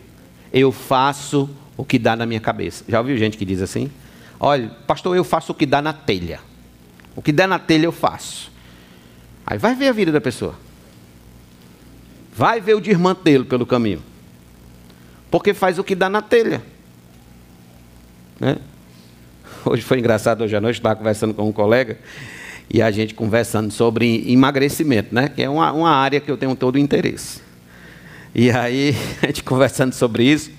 Eu 0.53 0.71
faço 0.71 1.49
o 1.75 1.83
que 1.83 1.99
dá 1.99 2.15
na 2.15 2.25
minha 2.25 2.39
cabeça. 2.39 2.85
Já 2.87 2.99
ouviu 2.99 3.17
gente 3.17 3.37
que 3.37 3.43
diz 3.43 3.61
assim? 3.61 3.91
Olha, 4.39 4.69
pastor, 4.87 5.15
eu 5.17 5.23
faço 5.23 5.51
o 5.51 5.55
que 5.55 5.65
dá 5.65 5.81
na 5.81 5.91
telha. 5.91 6.39
O 7.15 7.21
que 7.21 7.31
der 7.31 7.47
na 7.47 7.59
telha 7.59 7.85
eu 7.85 7.91
faço. 7.91 8.51
Aí 9.45 9.57
vai 9.57 9.75
ver 9.75 9.89
a 9.89 9.91
vida 9.91 10.11
da 10.11 10.21
pessoa. 10.21 10.55
Vai 12.33 12.59
ver 12.59 12.75
o 12.75 12.81
desmantelo 12.81 13.45
pelo 13.45 13.65
caminho. 13.65 14.01
Porque 15.29 15.53
faz 15.53 15.77
o 15.77 15.83
que 15.83 15.95
dá 15.95 16.09
na 16.09 16.21
telha. 16.21 16.63
Né? 18.39 18.57
Hoje 19.65 19.81
foi 19.81 19.99
engraçado, 19.99 20.43
hoje 20.43 20.55
à 20.55 20.61
noite, 20.61 20.75
estava 20.75 20.95
conversando 20.95 21.33
com 21.33 21.47
um 21.47 21.51
colega, 21.51 21.97
E 22.69 22.81
a 22.81 22.91
gente 22.91 23.13
conversando 23.13 23.71
sobre 23.71 24.29
emagrecimento, 24.29 25.13
né? 25.13 25.29
Que 25.29 25.43
é 25.43 25.49
uma, 25.49 25.71
uma 25.71 25.91
área 25.91 26.19
que 26.19 26.29
eu 26.29 26.35
tenho 26.35 26.55
todo 26.55 26.75
o 26.75 26.77
interesse. 26.77 27.41
E 28.35 28.49
aí, 28.51 28.95
a 29.21 29.27
gente 29.27 29.43
conversando 29.43 29.93
sobre 29.93 30.23
isso, 30.23 30.51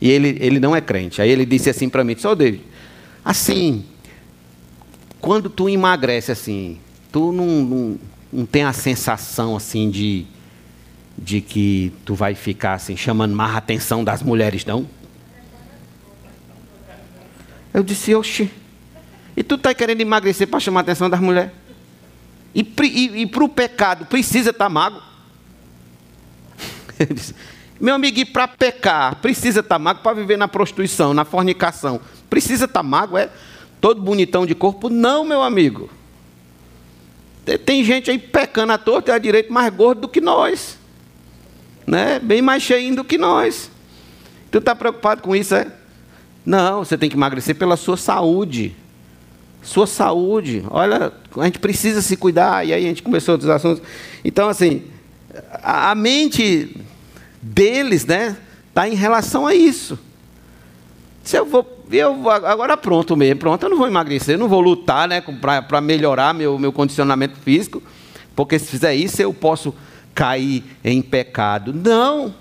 e 0.00 0.10
ele, 0.10 0.36
ele 0.40 0.60
não 0.60 0.74
é 0.76 0.80
crente. 0.80 1.22
Aí 1.22 1.30
ele 1.30 1.46
disse 1.46 1.70
assim 1.70 1.88
para 1.88 2.04
mim, 2.04 2.14
só 2.18 2.34
David, 2.34 2.62
assim, 3.24 3.84
quando 5.20 5.48
tu 5.48 5.68
emagrece 5.68 6.32
assim, 6.32 6.78
tu 7.10 7.32
não, 7.32 7.46
não, 7.46 7.98
não 8.32 8.46
tem 8.46 8.64
a 8.64 8.72
sensação 8.72 9.56
assim 9.56 9.88
de, 9.88 10.26
de 11.16 11.40
que 11.40 11.92
tu 12.04 12.14
vai 12.14 12.34
ficar 12.34 12.74
assim, 12.74 12.96
chamando 12.96 13.34
mais 13.34 13.54
a 13.54 13.58
atenção 13.58 14.02
das 14.02 14.22
mulheres, 14.22 14.64
não? 14.66 14.86
Eu 17.72 17.82
disse, 17.82 18.14
oxi, 18.14 18.50
e 19.36 19.42
tu 19.42 19.54
está 19.54 19.74
querendo 19.74 20.00
emagrecer 20.00 20.46
para 20.46 20.60
chamar 20.60 20.80
a 20.80 20.82
atenção 20.82 21.08
das 21.08 21.20
mulheres? 21.20 21.50
E, 22.54 22.60
e, 22.82 23.22
e 23.22 23.26
para 23.26 23.44
o 23.44 23.48
pecado, 23.48 24.06
precisa 24.06 24.50
estar 24.50 24.70
tá 24.70 25.02
meu 27.80 27.94
amigo, 27.94 28.18
e 28.18 28.24
para 28.24 28.46
pecar, 28.46 29.16
precisa 29.16 29.60
estar 29.60 29.80
tá 29.80 29.94
para 29.94 30.12
viver 30.14 30.36
na 30.36 30.46
prostituição, 30.46 31.14
na 31.14 31.24
fornicação. 31.24 32.00
Precisa 32.28 32.66
estar 32.66 32.84
tá 32.84 33.18
é? 33.18 33.30
Todo 33.80 34.00
bonitão 34.00 34.46
de 34.46 34.54
corpo? 34.54 34.88
Não, 34.88 35.24
meu 35.24 35.42
amigo. 35.42 35.90
Tem 37.64 37.82
gente 37.82 38.10
aí 38.10 38.18
pecando 38.18 38.72
à 38.72 38.78
torta 38.78 39.10
e 39.10 39.14
à 39.14 39.18
direita 39.18 39.52
mais 39.52 39.74
gordo 39.74 40.02
do 40.02 40.08
que 40.08 40.20
nós. 40.20 40.78
Né? 41.84 42.20
Bem 42.20 42.40
mais 42.40 42.62
cheinho 42.62 42.94
do 42.94 43.04
que 43.04 43.18
nós. 43.18 43.70
Tu 44.50 44.58
está 44.58 44.74
preocupado 44.74 45.22
com 45.22 45.34
isso, 45.34 45.54
é? 45.54 45.72
Não, 46.44 46.84
você 46.84 46.98
tem 46.98 47.08
que 47.08 47.16
emagrecer 47.16 47.54
pela 47.54 47.76
sua 47.76 47.96
saúde. 47.96 48.74
Sua 49.62 49.86
saúde. 49.86 50.64
Olha, 50.70 51.12
a 51.36 51.44
gente 51.44 51.58
precisa 51.58 52.02
se 52.02 52.16
cuidar. 52.16 52.66
E 52.66 52.72
aí 52.72 52.84
a 52.84 52.88
gente 52.88 53.02
começou 53.02 53.34
outros 53.34 53.50
assuntos. 53.50 53.82
Então, 54.24 54.48
assim, 54.48 54.82
a 55.62 55.94
mente 55.94 56.76
deles, 57.40 58.04
né, 58.04 58.36
está 58.68 58.88
em 58.88 58.94
relação 58.94 59.46
a 59.46 59.54
isso. 59.54 59.98
Se 61.22 61.36
eu 61.36 61.46
vou, 61.46 61.84
eu 61.90 62.28
agora 62.28 62.76
pronto 62.76 63.16
mesmo, 63.16 63.38
pronto, 63.40 63.62
eu 63.62 63.70
não 63.70 63.76
vou 63.76 63.86
emagrecer, 63.86 64.34
eu 64.34 64.38
não 64.38 64.48
vou 64.48 64.60
lutar, 64.60 65.06
né, 65.06 65.20
para 65.20 65.80
melhorar 65.80 66.34
meu, 66.34 66.58
meu 66.58 66.72
condicionamento 66.72 67.36
físico, 67.38 67.80
porque 68.34 68.58
se 68.58 68.66
fizer 68.66 68.94
isso 68.94 69.22
eu 69.22 69.32
posso 69.32 69.72
cair 70.14 70.64
em 70.84 71.00
pecado. 71.00 71.72
Não, 71.72 72.34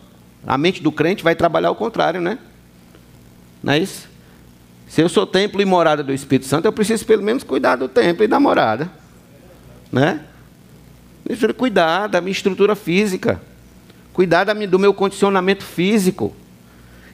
a 0.45 0.57
mente 0.57 0.81
do 0.81 0.91
crente 0.91 1.23
vai 1.23 1.35
trabalhar 1.35 1.69
ao 1.69 1.75
contrário, 1.75 2.19
né? 2.19 2.39
Não 3.63 3.73
é 3.73 3.79
isso? 3.79 4.09
Se 4.87 5.01
eu 5.01 5.07
sou 5.07 5.25
templo 5.25 5.61
e 5.61 5.65
morada 5.65 6.03
do 6.03 6.13
Espírito 6.13 6.47
Santo, 6.47 6.65
eu 6.65 6.73
preciso 6.73 7.05
pelo 7.05 7.23
menos 7.23 7.43
cuidar 7.43 7.75
do 7.75 7.87
templo 7.87 8.23
e 8.23 8.27
da 8.27 8.39
morada, 8.39 8.89
né? 9.91 10.21
Preciso 11.23 11.53
cuidar 11.53 12.07
da 12.07 12.19
minha 12.19 12.31
estrutura 12.31 12.75
física 12.75 13.39
cuidar 14.13 14.45
do 14.45 14.79
meu 14.79 14.93
condicionamento 14.93 15.63
físico. 15.63 16.35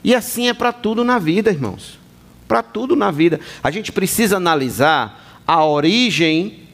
E 0.02 0.14
assim 0.14 0.48
é 0.48 0.54
para 0.54 0.72
tudo 0.72 1.04
na 1.04 1.18
vida, 1.18 1.50
irmãos. 1.50 1.98
Para 2.46 2.62
tudo 2.62 2.96
na 2.96 3.10
vida. 3.10 3.40
A 3.62 3.70
gente 3.70 3.92
precisa 3.92 4.36
analisar 4.36 5.42
a 5.46 5.64
origem, 5.64 6.64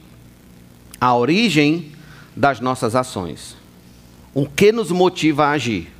a 1.01 1.15
origem 1.15 1.93
das 2.35 2.61
nossas 2.61 2.95
ações. 2.95 3.57
O 4.33 4.47
que 4.47 4.73
nos 4.73 4.91
motiva 4.91 5.47
a 5.47 5.51
agir? 5.53 5.94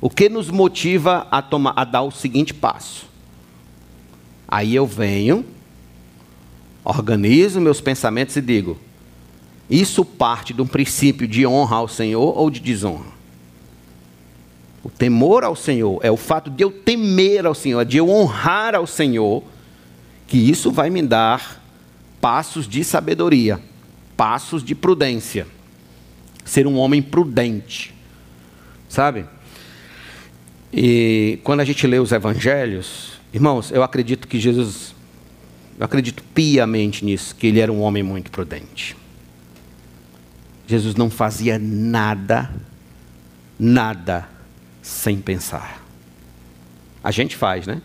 O 0.00 0.08
que 0.08 0.28
nos 0.28 0.48
motiva 0.50 1.26
a, 1.30 1.42
tomar, 1.42 1.74
a 1.76 1.84
dar 1.84 2.02
o 2.02 2.10
seguinte 2.10 2.54
passo? 2.54 3.06
Aí 4.48 4.74
eu 4.74 4.86
venho, 4.86 5.44
organizo 6.82 7.60
meus 7.60 7.80
pensamentos 7.80 8.34
e 8.36 8.40
digo: 8.40 8.78
isso 9.70 10.04
parte 10.04 10.52
de 10.52 10.60
um 10.60 10.66
princípio 10.66 11.28
de 11.28 11.46
honra 11.46 11.76
ao 11.76 11.88
Senhor 11.88 12.36
ou 12.36 12.50
de 12.50 12.58
desonra? 12.58 13.20
O 14.82 14.88
temor 14.88 15.44
ao 15.44 15.54
Senhor 15.54 16.00
é 16.02 16.10
o 16.10 16.16
fato 16.16 16.50
de 16.50 16.64
eu 16.64 16.72
temer 16.72 17.46
ao 17.46 17.54
Senhor, 17.54 17.84
de 17.84 17.98
eu 17.98 18.08
honrar 18.08 18.74
ao 18.74 18.86
Senhor, 18.86 19.44
que 20.26 20.38
isso 20.38 20.72
vai 20.72 20.90
me 20.90 21.02
dar 21.02 21.62
passos 22.20 22.66
de 22.66 22.82
sabedoria, 22.82 23.60
passos 24.16 24.64
de 24.64 24.74
prudência. 24.74 25.46
Ser 26.44 26.66
um 26.66 26.76
homem 26.76 27.02
prudente. 27.02 27.94
Sabe? 28.88 29.26
E 30.72 31.40
quando 31.42 31.60
a 31.60 31.64
gente 31.64 31.86
lê 31.86 31.98
os 31.98 32.12
evangelhos, 32.12 33.20
irmãos, 33.32 33.70
eu 33.70 33.82
acredito 33.82 34.28
que 34.28 34.38
Jesus, 34.38 34.94
eu 35.78 35.84
acredito 35.84 36.22
piamente 36.34 37.04
nisso, 37.04 37.34
que 37.34 37.48
ele 37.48 37.60
era 37.60 37.72
um 37.72 37.80
homem 37.80 38.02
muito 38.02 38.30
prudente. 38.30 38.96
Jesus 40.66 40.94
não 40.94 41.10
fazia 41.10 41.58
nada, 41.58 42.50
nada 43.58 44.28
sem 44.80 45.20
pensar. 45.20 45.84
A 47.02 47.10
gente 47.10 47.36
faz, 47.36 47.66
né? 47.66 47.82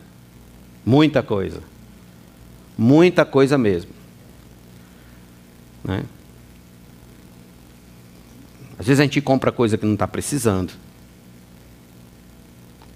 Muita 0.86 1.24
coisa. 1.24 1.64
Muita 2.78 3.26
coisa 3.26 3.58
mesmo. 3.58 3.92
Né? 5.84 6.04
Às 8.78 8.86
vezes 8.86 9.00
a 9.00 9.04
gente 9.04 9.22
compra 9.22 9.52
coisa 9.52 9.78
que 9.78 9.86
não 9.86 9.94
está 9.94 10.08
precisando. 10.08 10.74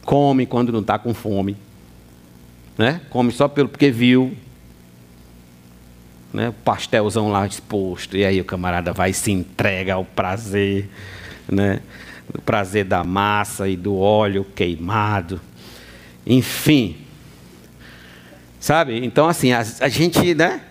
Come 0.10 0.46
quando 0.46 0.72
não 0.72 0.80
está 0.80 0.98
com 0.98 1.14
fome. 1.14 1.56
Né? 2.78 3.02
Come 3.10 3.32
só 3.32 3.48
pelo 3.48 3.70
porque 3.70 3.92
viu. 3.92 4.36
Né? 6.34 6.54
Pastelzão 6.66 7.30
lá 7.30 7.46
exposto. 7.46 8.18
E 8.18 8.26
aí 8.26 8.42
o 8.42 8.46
camarada 8.46 8.92
vai 8.92 9.12
e 9.12 9.14
se 9.14 9.32
entrega 9.32 9.94
ao 9.94 10.06
prazer. 10.06 10.90
Né? 11.48 11.82
do 12.32 12.42
prazer 12.42 12.86
da 12.86 13.04
massa 13.04 13.68
e 13.68 13.76
do 13.76 13.98
óleo 13.98 14.46
queimado, 14.56 15.42
enfim. 16.26 16.98
Sabe? 18.60 19.04
Então, 19.04 19.28
assim, 19.28 19.52
a, 19.52 19.60
a 19.60 19.90
gente, 19.90 20.36
né? 20.36 20.62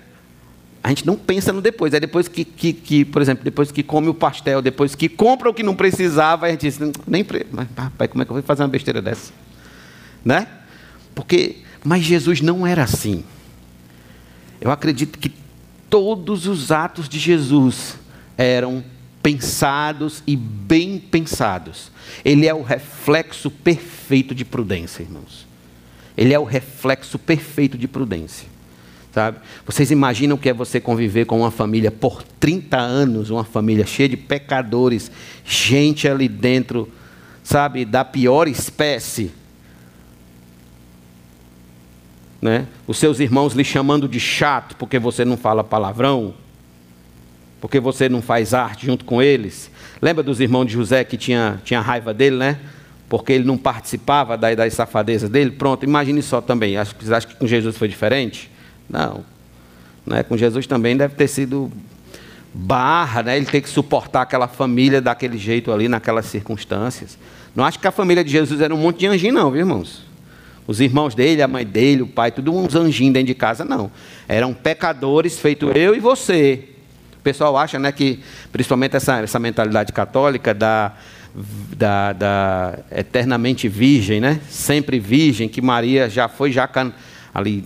A 0.88 0.90
gente 0.90 1.06
não 1.06 1.16
pensa 1.16 1.52
no 1.52 1.60
depois. 1.60 1.92
É 1.92 2.00
depois 2.00 2.28
que, 2.28 2.46
que, 2.46 2.72
que, 2.72 3.04
por 3.04 3.20
exemplo, 3.20 3.44
depois 3.44 3.70
que 3.70 3.82
come 3.82 4.08
o 4.08 4.14
pastel, 4.14 4.62
depois 4.62 4.94
que 4.94 5.06
compra 5.06 5.50
o 5.50 5.52
que 5.52 5.62
não 5.62 5.76
precisava, 5.76 6.46
a 6.46 6.50
gente 6.50 6.62
diz, 6.62 6.78
nem 7.06 7.26
mas, 7.52 7.68
rapaz, 7.76 8.10
como 8.10 8.22
é 8.22 8.24
que 8.24 8.30
eu 8.30 8.36
vou 8.36 8.42
fazer 8.42 8.62
uma 8.62 8.70
besteira 8.70 9.02
dessa? 9.02 9.30
Né? 10.24 10.46
Porque, 11.14 11.56
mas 11.84 12.02
Jesus 12.02 12.40
não 12.40 12.66
era 12.66 12.84
assim. 12.84 13.22
Eu 14.58 14.70
acredito 14.70 15.18
que 15.18 15.30
todos 15.90 16.46
os 16.46 16.72
atos 16.72 17.06
de 17.06 17.18
Jesus 17.18 17.98
eram 18.38 18.82
pensados 19.22 20.22
e 20.26 20.34
bem 20.34 20.98
pensados. 20.98 21.92
Ele 22.24 22.46
é 22.46 22.54
o 22.54 22.62
reflexo 22.62 23.50
perfeito 23.50 24.34
de 24.34 24.42
prudência, 24.42 25.02
irmãos. 25.02 25.46
Ele 26.16 26.32
é 26.32 26.38
o 26.38 26.44
reflexo 26.44 27.18
perfeito 27.18 27.76
de 27.76 27.86
prudência. 27.86 28.48
Sabe? 29.12 29.38
Vocês 29.64 29.90
imaginam 29.90 30.36
o 30.36 30.38
que 30.38 30.48
é 30.48 30.52
você 30.52 30.80
conviver 30.80 31.24
com 31.24 31.40
uma 31.40 31.50
família 31.50 31.90
por 31.90 32.22
30 32.22 32.76
anos, 32.76 33.30
uma 33.30 33.44
família 33.44 33.86
cheia 33.86 34.08
de 34.08 34.16
pecadores, 34.16 35.10
gente 35.44 36.06
ali 36.06 36.28
dentro, 36.28 36.88
sabe, 37.42 37.84
da 37.84 38.04
pior 38.04 38.46
espécie. 38.46 39.32
Né? 42.40 42.66
Os 42.86 42.98
seus 42.98 43.18
irmãos 43.18 43.54
lhe 43.54 43.64
chamando 43.64 44.06
de 44.06 44.20
chato 44.20 44.76
porque 44.76 44.98
você 44.98 45.24
não 45.24 45.36
fala 45.36 45.64
palavrão 45.64 46.34
porque 47.60 47.80
você 47.80 48.08
não 48.08 48.22
faz 48.22 48.54
arte 48.54 48.86
junto 48.86 49.04
com 49.04 49.22
eles. 49.22 49.70
Lembra 50.00 50.22
dos 50.22 50.40
irmãos 50.40 50.66
de 50.66 50.72
José 50.72 51.04
que 51.04 51.16
tinha, 51.16 51.60
tinha 51.64 51.80
raiva 51.80 52.14
dele, 52.14 52.36
né? 52.36 52.58
Porque 53.08 53.32
ele 53.32 53.44
não 53.44 53.56
participava 53.56 54.36
das, 54.36 54.56
das 54.56 54.74
safadezas 54.74 55.28
dele? 55.28 55.52
Pronto, 55.52 55.84
imagine 55.84 56.22
só 56.22 56.40
também. 56.40 56.76
Acho, 56.76 56.94
vocês 57.00 57.24
que 57.24 57.34
com 57.36 57.46
Jesus 57.46 57.76
foi 57.76 57.88
diferente? 57.88 58.50
Não. 58.88 59.24
Né? 60.06 60.22
Com 60.22 60.36
Jesus 60.36 60.66
também 60.66 60.96
deve 60.96 61.14
ter 61.14 61.28
sido 61.28 61.70
barra, 62.52 63.22
né? 63.22 63.36
ele 63.36 63.46
tem 63.46 63.60
que 63.60 63.68
suportar 63.68 64.22
aquela 64.22 64.48
família 64.48 65.00
daquele 65.00 65.36
jeito 65.36 65.70
ali, 65.70 65.88
naquelas 65.88 66.26
circunstâncias. 66.26 67.18
Não 67.54 67.64
acho 67.64 67.78
que 67.78 67.86
a 67.86 67.92
família 67.92 68.24
de 68.24 68.30
Jesus 68.30 68.60
era 68.60 68.74
um 68.74 68.78
monte 68.78 69.00
de 69.00 69.06
anjinho, 69.06 69.34
não, 69.34 69.50
viu, 69.50 69.60
irmãos? 69.60 70.06
Os 70.66 70.80
irmãos 70.80 71.14
dele, 71.14 71.42
a 71.42 71.48
mãe 71.48 71.64
dele, 71.64 72.02
o 72.02 72.06
pai, 72.06 72.30
tudo 72.30 72.54
uns 72.54 72.74
anjinhos 72.74 73.14
dentro 73.14 73.28
de 73.28 73.34
casa, 73.34 73.64
não. 73.64 73.90
Eram 74.28 74.52
pecadores, 74.52 75.38
feito 75.38 75.70
eu 75.70 75.94
e 75.94 76.00
você. 76.00 76.68
O 77.18 77.22
pessoal 77.22 77.56
acha 77.56 77.78
né, 77.78 77.90
que, 77.90 78.20
principalmente 78.52 78.94
essa, 78.94 79.20
essa 79.20 79.38
mentalidade 79.38 79.92
católica 79.92 80.52
da, 80.52 80.92
da, 81.74 82.12
da, 82.12 82.78
eternamente 82.90 83.68
virgem, 83.68 84.20
né? 84.20 84.40
sempre 84.48 84.98
virgem, 84.98 85.48
que 85.48 85.60
Maria 85.60 86.08
já 86.08 86.28
foi 86.28 86.52
já 86.52 86.68
ali, 87.34 87.64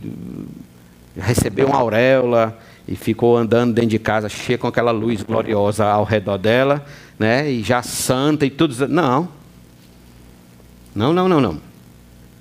recebeu 1.16 1.68
uma 1.68 1.78
auréola 1.78 2.58
e 2.86 2.96
ficou 2.96 3.36
andando 3.36 3.74
dentro 3.74 3.90
de 3.90 3.98
casa, 3.98 4.28
cheia 4.28 4.58
com 4.58 4.66
aquela 4.66 4.90
luz 4.90 5.22
gloriosa 5.22 5.84
ao 5.86 6.04
redor 6.04 6.38
dela, 6.38 6.84
né? 7.18 7.50
e 7.50 7.62
já 7.62 7.82
santa 7.82 8.44
e 8.44 8.50
tudo. 8.50 8.88
Não. 8.88 9.28
Não, 10.94 11.12
não, 11.12 11.28
não, 11.28 11.40
não. 11.40 11.60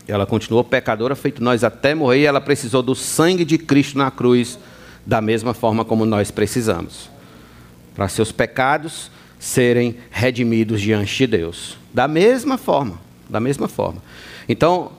Ela 0.08 0.26
continuou 0.26 0.64
pecadora, 0.64 1.16
feito 1.16 1.44
nós 1.44 1.64
até 1.64 1.94
morrer, 1.94 2.22
e 2.22 2.26
ela 2.26 2.42
precisou 2.42 2.82
do 2.82 2.96
sangue 2.96 3.46
de 3.46 3.58
Cristo 3.58 3.98
na 3.98 4.10
cruz 4.10 4.58
da 5.06 5.22
mesma 5.22 5.54
forma 5.54 5.86
como 5.86 6.06
nós 6.06 6.32
precisamos, 6.32 7.10
para 7.96 8.08
seus 8.08 8.32
pecados 8.32 9.10
serem 9.40 9.98
redimidos 10.12 10.82
diante 10.82 11.18
de 11.18 11.28
Deus. 11.28 11.78
Da 11.94 12.08
mesma 12.08 12.58
forma, 12.58 13.00
da 13.30 13.40
mesma 13.40 13.68
forma. 13.68 14.02
Então, 14.48 14.92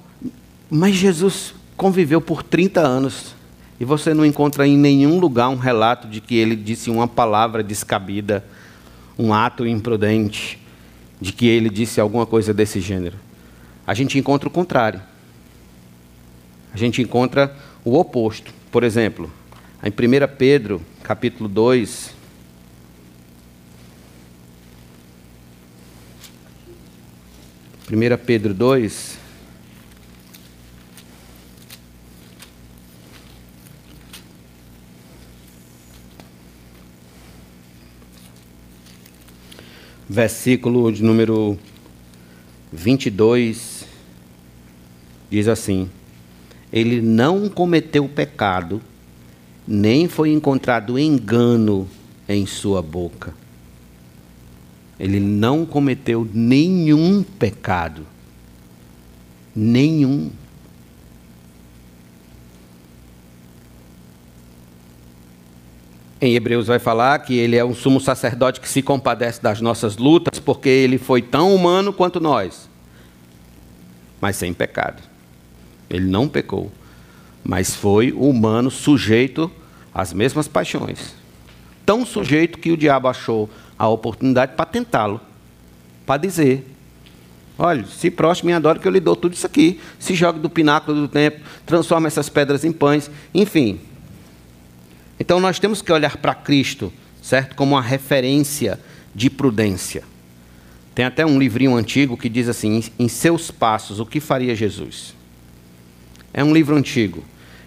mas 0.70 0.95
Jesus 0.95 1.55
conviveu 1.77 2.20
por 2.20 2.43
30 2.43 2.81
anos 2.81 3.35
e 3.83 3.85
você 3.85 4.14
não 4.14 4.24
encontra 4.24 4.64
em 4.64 4.78
nenhum 4.78 5.18
lugar 5.18 5.49
um 5.49 5.57
relato 5.57 6.07
de 6.07 6.20
que 6.20 6.37
ele 6.37 6.55
disse 6.55 6.89
uma 6.89 7.09
palavra 7.09 7.64
descabida, 7.64 8.45
um 9.18 9.35
ato 9.35 9.66
imprudente, 9.66 10.57
de 11.20 11.33
que 11.33 11.49
ele 11.49 11.68
disse 11.68 12.01
alguma 12.01 12.24
coisa 12.24 12.55
desse 12.55 12.80
gênero. 12.80 13.18
A 13.85 13.93
gente 13.93 14.16
encontra 14.16 14.49
o 14.49 14.53
contrário. 14.53 15.03
A 16.72 16.76
gente 16.76 17.03
encontra 17.03 17.57
o 17.85 17.99
oposto. 17.99 18.55
Por 18.70 18.85
exemplo, 18.85 19.28
em 19.83 19.89
1 19.89 20.37
Pedro, 20.39 20.80
capítulo 21.03 21.49
2, 21.49 22.14
Primeira 27.87 28.16
Pedro 28.16 28.55
2, 28.55 29.18
versículo 40.13 40.93
de 40.93 41.03
número 41.03 41.59
22, 42.71 43.87
diz 45.31 45.49
assim: 45.49 45.89
Ele 46.71 47.01
não 47.01 47.49
cometeu 47.49 48.07
pecado, 48.07 48.83
nem 49.67 50.09
foi 50.09 50.31
encontrado 50.31 50.99
engano 50.99 51.89
em 52.29 52.45
sua 52.45 52.83
boca. 52.83 53.35
Ele 55.01 55.19
não 55.19 55.65
cometeu 55.65 56.29
nenhum 56.33 57.23
pecado. 57.23 58.07
Nenhum. 59.57 60.31
Em 66.23 66.37
Hebreus 66.37 66.68
vai 66.68 66.79
falar 66.79 67.18
que 67.18 67.37
ele 67.37 67.57
é 67.57 67.64
um 67.64 67.75
sumo 67.75 68.01
sacerdote 68.01 68.61
que 68.61 68.68
se 68.68 68.81
compadece 68.81 69.43
das 69.43 69.61
nossas 69.61 69.97
lutas, 69.97 70.39
porque 70.39 70.68
ele 70.68 70.97
foi 70.97 71.20
tão 71.20 71.53
humano 71.53 71.93
quanto 71.93 72.20
nós, 72.20 72.70
mas 74.20 74.37
sem 74.37 74.55
pecado. 74.55 75.03
Ele 75.91 76.07
não 76.07 76.29
pecou, 76.29 76.70
mas 77.43 77.75
foi 77.75 78.12
humano, 78.12 78.70
sujeito 78.70 79.51
às 79.93 80.12
mesmas 80.12 80.47
paixões. 80.47 81.12
Tão 81.85 82.07
sujeito 82.07 82.61
que 82.61 82.70
o 82.70 82.77
diabo 82.77 83.09
achou 83.09 83.51
a 83.77 83.89
oportunidade 83.89 84.53
para 84.55 84.64
tentá-lo, 84.64 85.20
para 86.07 86.20
dizer: 86.20 86.64
Olha, 87.59 87.85
se 87.85 88.12
próximo 88.12 88.47
me 88.47 88.53
adora 88.53 88.79
que 88.79 88.87
eu 88.87 88.93
lhe 88.93 89.01
dou 89.01 89.16
tudo 89.16 89.35
isso 89.35 89.45
aqui. 89.45 89.81
Se 89.99 90.14
jogue 90.14 90.39
do 90.39 90.49
pináculo 90.49 91.01
do 91.01 91.09
templo, 91.09 91.43
transforma 91.66 92.07
essas 92.07 92.29
pedras 92.29 92.64
em 92.64 92.70
pães, 92.70 93.11
enfim, 93.35 93.81
então 95.23 95.39
nós 95.39 95.61
temos 95.61 95.81
que 95.81 95.93
olhar 95.93 96.16
para 96.16 96.35
Cristo, 96.35 96.93
certo? 97.23 97.55
Como 97.55 97.77
uma 97.77 97.81
referência 97.81 98.77
de 99.14 99.31
prudência. 99.31 100.03
Tem 100.97 101.05
até 101.05 101.25
um 101.25 101.39
livrinho 101.39 101.77
antigo 101.77 102.16
que 102.16 102.29
diz 102.29 102.49
assim: 102.49 102.83
Em 102.99 103.07
seus 103.07 103.49
passos, 103.49 104.01
o 104.01 104.05
que 104.05 104.18
faria 104.18 104.53
Jesus? 104.53 105.14
É 106.35 106.43
um 106.43 106.53
livro 106.53 106.75
antigo. 106.75 107.23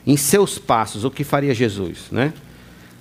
Em 0.05 0.17
seus 0.17 0.59
passos, 0.59 1.05
o 1.05 1.09
que 1.09 1.23
faria 1.23 1.53
Jesus, 1.53 2.07
né? 2.11 2.33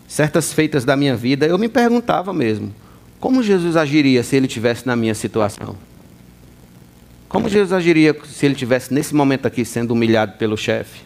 Certas 0.06 0.52
feitas 0.52 0.84
da 0.84 0.96
minha 0.96 1.16
vida, 1.16 1.46
eu 1.46 1.58
me 1.58 1.68
perguntava 1.68 2.32
mesmo: 2.32 2.72
como 3.18 3.42
Jesus 3.42 3.76
agiria 3.76 4.22
se 4.22 4.36
ele 4.36 4.46
tivesse 4.46 4.86
na 4.86 4.94
minha 4.94 5.16
situação? 5.16 5.76
Como 7.28 7.48
Jesus 7.48 7.72
agiria 7.72 8.16
se 8.24 8.46
ele 8.46 8.54
tivesse 8.54 8.94
nesse 8.94 9.16
momento 9.16 9.46
aqui 9.46 9.64
sendo 9.64 9.90
humilhado 9.90 10.38
pelo 10.38 10.56
chefe? 10.56 11.00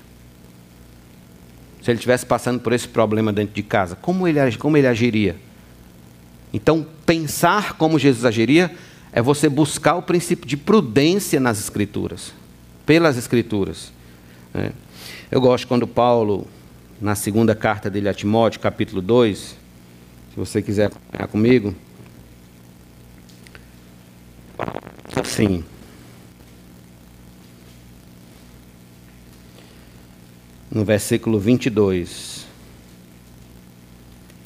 Se 1.83 1.91
ele 1.91 1.99
estivesse 1.99 2.27
passando 2.27 2.61
por 2.61 2.73
esse 2.73 2.89
problema 2.89 3.33
dentro 3.33 3.55
de 3.55 3.63
casa, 3.63 3.97
como 3.97 4.27
ele, 4.27 4.39
como 4.57 4.77
ele 4.77 4.87
agiria? 4.87 5.37
Então, 6.53 6.87
pensar 7.05 7.75
como 7.75 7.99
Jesus 7.99 8.25
agiria 8.25 8.71
é 9.13 9.21
você 9.21 9.49
buscar 9.49 9.95
o 9.95 10.03
princípio 10.03 10.47
de 10.47 10.57
prudência 10.57 11.39
nas 11.41 11.59
Escrituras, 11.59 12.33
pelas 12.87 13.17
Escrituras. 13.17 13.93
Né? 14.53 14.73
Eu 15.31 15.41
gosto 15.41 15.67
quando 15.67 15.87
Paulo, 15.87 16.47
na 17.01 17.15
segunda 17.15 17.55
carta 17.55 17.91
dele 17.91 18.09
a 18.09 18.15
Timóteo, 18.15 18.61
capítulo 18.61 19.03
2, 19.03 19.39
se 19.39 19.57
você 20.37 20.63
quiser 20.63 20.87
acompanhar 20.87 21.29
comigo, 21.29 21.75
assim. 25.15 25.65
No 30.71 30.85
versículo 30.85 31.39
22. 31.39 32.47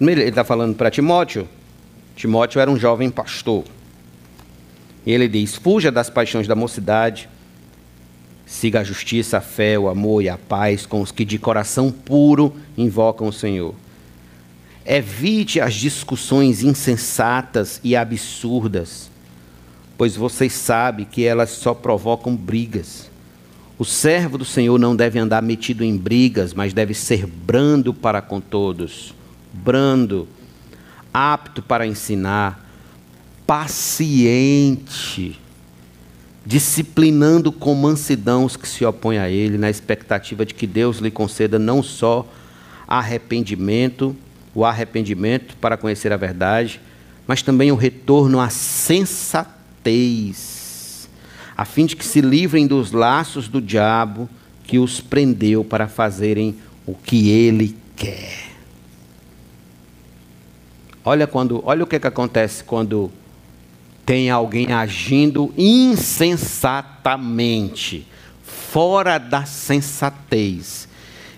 Ele 0.01 0.23
está 0.25 0.45
falando 0.45 0.75
para 0.75 0.91
Timóteo. 0.91 1.49
Timóteo 2.17 2.61
era 2.61 2.71
um 2.71 2.77
jovem 2.77 3.11
pastor. 3.11 3.65
E 5.05 5.13
ele 5.13 5.29
diz: 5.29 5.55
Fuja 5.55 5.91
das 5.91 6.11
paixões 6.11 6.47
da 6.47 6.55
mocidade, 6.55 7.29
siga 8.47 8.81
a 8.81 8.85
justiça, 8.85 9.39
a 9.39 9.41
fé, 9.41 9.79
o 9.79 9.89
amor 9.89 10.23
e 10.23 10.29
a 10.29 10.39
paz 10.39 10.87
com 10.87 11.01
os 11.01 11.11
que 11.11 11.25
de 11.25 11.39
coração 11.39 11.91
puro 11.91 12.55
invocam 12.77 13.27
o 13.27 13.33
Senhor. 13.33 13.75
Evite 14.85 15.61
as 15.61 15.75
discussões 15.75 16.63
insensatas 16.63 17.81
e 17.85 17.95
absurdas, 17.95 19.09
pois 19.97 20.17
vocês 20.17 20.53
sabem 20.53 21.07
que 21.07 21.25
elas 21.25 21.51
só 21.51 21.73
provocam 21.73 22.35
brigas. 22.35 23.12
O 23.83 23.85
servo 23.85 24.39
do 24.39 24.45
Senhor 24.45 24.79
não 24.79 24.95
deve 24.95 25.19
andar 25.19 25.43
metido 25.43 25.83
em 25.83 25.97
brigas, 25.97 26.55
mas 26.55 26.73
deve 26.73 26.95
ser 26.95 27.27
brando 27.27 27.93
para 27.93 28.23
com 28.23 28.41
todos, 28.41 29.13
brando, 29.53 30.29
apto 31.13 31.61
para 31.61 31.85
ensinar, 31.85 32.65
paciente, 33.45 35.37
disciplinando 36.47 37.51
com 37.51 37.75
mansidão 37.75 38.45
os 38.45 38.57
que 38.57 38.69
se 38.69 38.85
opõem 38.85 39.19
a 39.19 39.29
ele, 39.29 39.59
na 39.59 39.69
expectativa 39.69 40.47
de 40.47 40.55
que 40.55 40.69
Deus 40.69 40.99
lhe 40.99 41.11
conceda 41.11 41.59
não 41.59 41.83
só 41.83 42.25
arrependimento, 42.87 44.15
o 44.55 44.65
arrependimento 44.65 45.57
para 45.57 45.77
conhecer 45.77 46.13
a 46.13 46.17
verdade, 46.17 46.81
mas 47.27 47.43
também 47.43 47.73
o 47.73 47.75
retorno 47.75 48.39
à 48.39 48.49
sensatez 48.49 50.52
a 51.57 51.65
fim 51.65 51.87
de 51.87 51.97
que 51.97 52.05
se 52.05 52.21
livrem 52.21 52.67
dos 52.67 52.93
laços 52.93 53.49
do 53.49 53.61
diabo 53.61 54.29
que 54.65 54.79
os 54.79 55.01
prendeu 55.01 55.65
para 55.65 55.89
fazerem 55.89 56.57
o 56.87 56.95
que 56.95 57.31
ele 57.31 57.77
quer. 57.97 58.53
Olha 61.05 61.27
quando, 61.27 61.61
olha 61.65 61.83
o 61.83 61.87
que, 61.87 61.99
que 61.99 62.07
acontece 62.07 62.63
quando 62.63 63.11
tem 64.07 64.31
alguém 64.31 64.73
agindo 64.73 65.53
insensatamente, 65.57 68.07
fora 68.43 69.19
da 69.19 69.45
sensatez. 69.45 70.89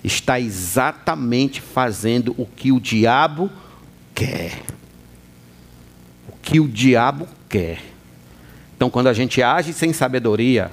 Está 0.02 0.38
exatamente 0.38 1.62
fazendo 1.62 2.34
o 2.36 2.44
que 2.44 2.70
o 2.70 2.80
diabo 2.80 3.50
quer. 4.14 4.60
O 6.28 6.32
que 6.42 6.60
o 6.60 6.68
diabo 6.68 7.26
quer. 7.48 7.93
Então, 8.84 8.90
quando 8.90 9.06
a 9.06 9.14
gente 9.14 9.42
age 9.42 9.72
sem 9.72 9.94
sabedoria, 9.94 10.70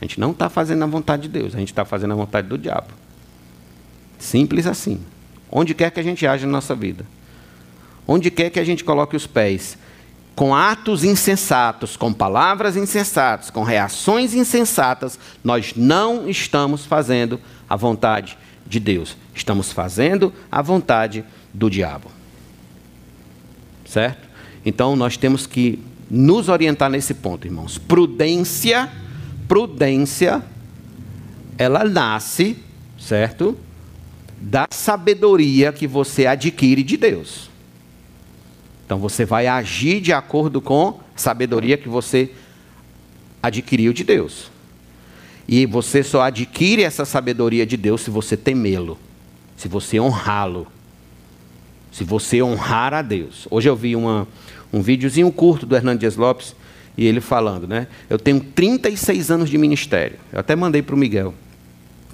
a 0.00 0.04
gente 0.06 0.18
não 0.18 0.30
está 0.30 0.48
fazendo 0.48 0.82
a 0.82 0.86
vontade 0.86 1.24
de 1.24 1.28
Deus, 1.28 1.54
a 1.54 1.58
gente 1.58 1.68
está 1.72 1.84
fazendo 1.84 2.12
a 2.12 2.16
vontade 2.16 2.48
do 2.48 2.56
diabo. 2.56 2.86
Simples 4.18 4.66
assim. 4.66 4.98
Onde 5.52 5.74
quer 5.74 5.90
que 5.90 6.00
a 6.00 6.02
gente 6.02 6.26
age 6.26 6.46
na 6.46 6.52
nossa 6.52 6.74
vida, 6.74 7.04
onde 8.08 8.30
quer 8.30 8.48
que 8.48 8.58
a 8.58 8.64
gente 8.64 8.82
coloque 8.82 9.14
os 9.14 9.26
pés, 9.26 9.76
com 10.34 10.54
atos 10.54 11.04
insensatos, 11.04 11.98
com 11.98 12.14
palavras 12.14 12.78
insensatas, 12.78 13.50
com 13.50 13.62
reações 13.62 14.32
insensatas, 14.32 15.18
nós 15.44 15.74
não 15.76 16.26
estamos 16.26 16.86
fazendo 16.86 17.38
a 17.68 17.76
vontade 17.76 18.38
de 18.66 18.80
Deus. 18.80 19.18
Estamos 19.34 19.70
fazendo 19.70 20.32
a 20.50 20.62
vontade 20.62 21.22
do 21.52 21.68
diabo. 21.68 22.10
Certo? 23.84 24.26
Então 24.64 24.96
nós 24.96 25.18
temos 25.18 25.46
que 25.46 25.78
nos 26.14 26.48
orientar 26.48 26.88
nesse 26.88 27.12
ponto, 27.12 27.46
irmãos. 27.46 27.76
Prudência, 27.76 28.88
prudência, 29.48 30.42
ela 31.58 31.84
nasce, 31.84 32.56
certo? 32.98 33.56
Da 34.40 34.68
sabedoria 34.70 35.72
que 35.72 35.88
você 35.88 36.26
adquire 36.26 36.84
de 36.84 36.96
Deus. 36.96 37.50
Então 38.86 38.98
você 38.98 39.24
vai 39.24 39.48
agir 39.48 40.00
de 40.00 40.12
acordo 40.12 40.60
com 40.60 41.00
a 41.16 41.18
sabedoria 41.18 41.76
que 41.76 41.88
você 41.88 42.30
adquiriu 43.42 43.92
de 43.92 44.04
Deus. 44.04 44.52
E 45.48 45.66
você 45.66 46.02
só 46.04 46.22
adquire 46.22 46.84
essa 46.84 47.04
sabedoria 47.04 47.66
de 47.66 47.76
Deus 47.76 48.02
se 48.02 48.10
você 48.10 48.36
temê-lo, 48.36 48.98
se 49.56 49.66
você 49.66 49.98
honrá-lo, 49.98 50.66
Se 51.90 52.02
você 52.02 52.42
honrar 52.42 52.92
a 52.92 53.02
Deus. 53.02 53.46
Hoje 53.48 53.68
eu 53.68 53.76
vi 53.76 53.94
uma, 53.94 54.26
um 54.74 54.82
videozinho 54.82 55.30
curto 55.30 55.64
do 55.64 55.76
Hernandes 55.76 56.16
Lopes 56.16 56.54
e 56.96 57.06
ele 57.06 57.20
falando, 57.20 57.68
né? 57.68 57.86
Eu 58.10 58.18
tenho 58.18 58.40
36 58.40 59.30
anos 59.30 59.48
de 59.48 59.56
ministério. 59.56 60.18
Eu 60.32 60.40
até 60.40 60.56
mandei 60.56 60.82
para 60.82 60.96
o 60.96 60.98
Miguel. 60.98 61.32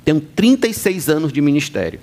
Tenho 0.05 0.21
36 0.21 1.09
anos 1.09 1.33
de 1.33 1.41
ministério. 1.41 1.99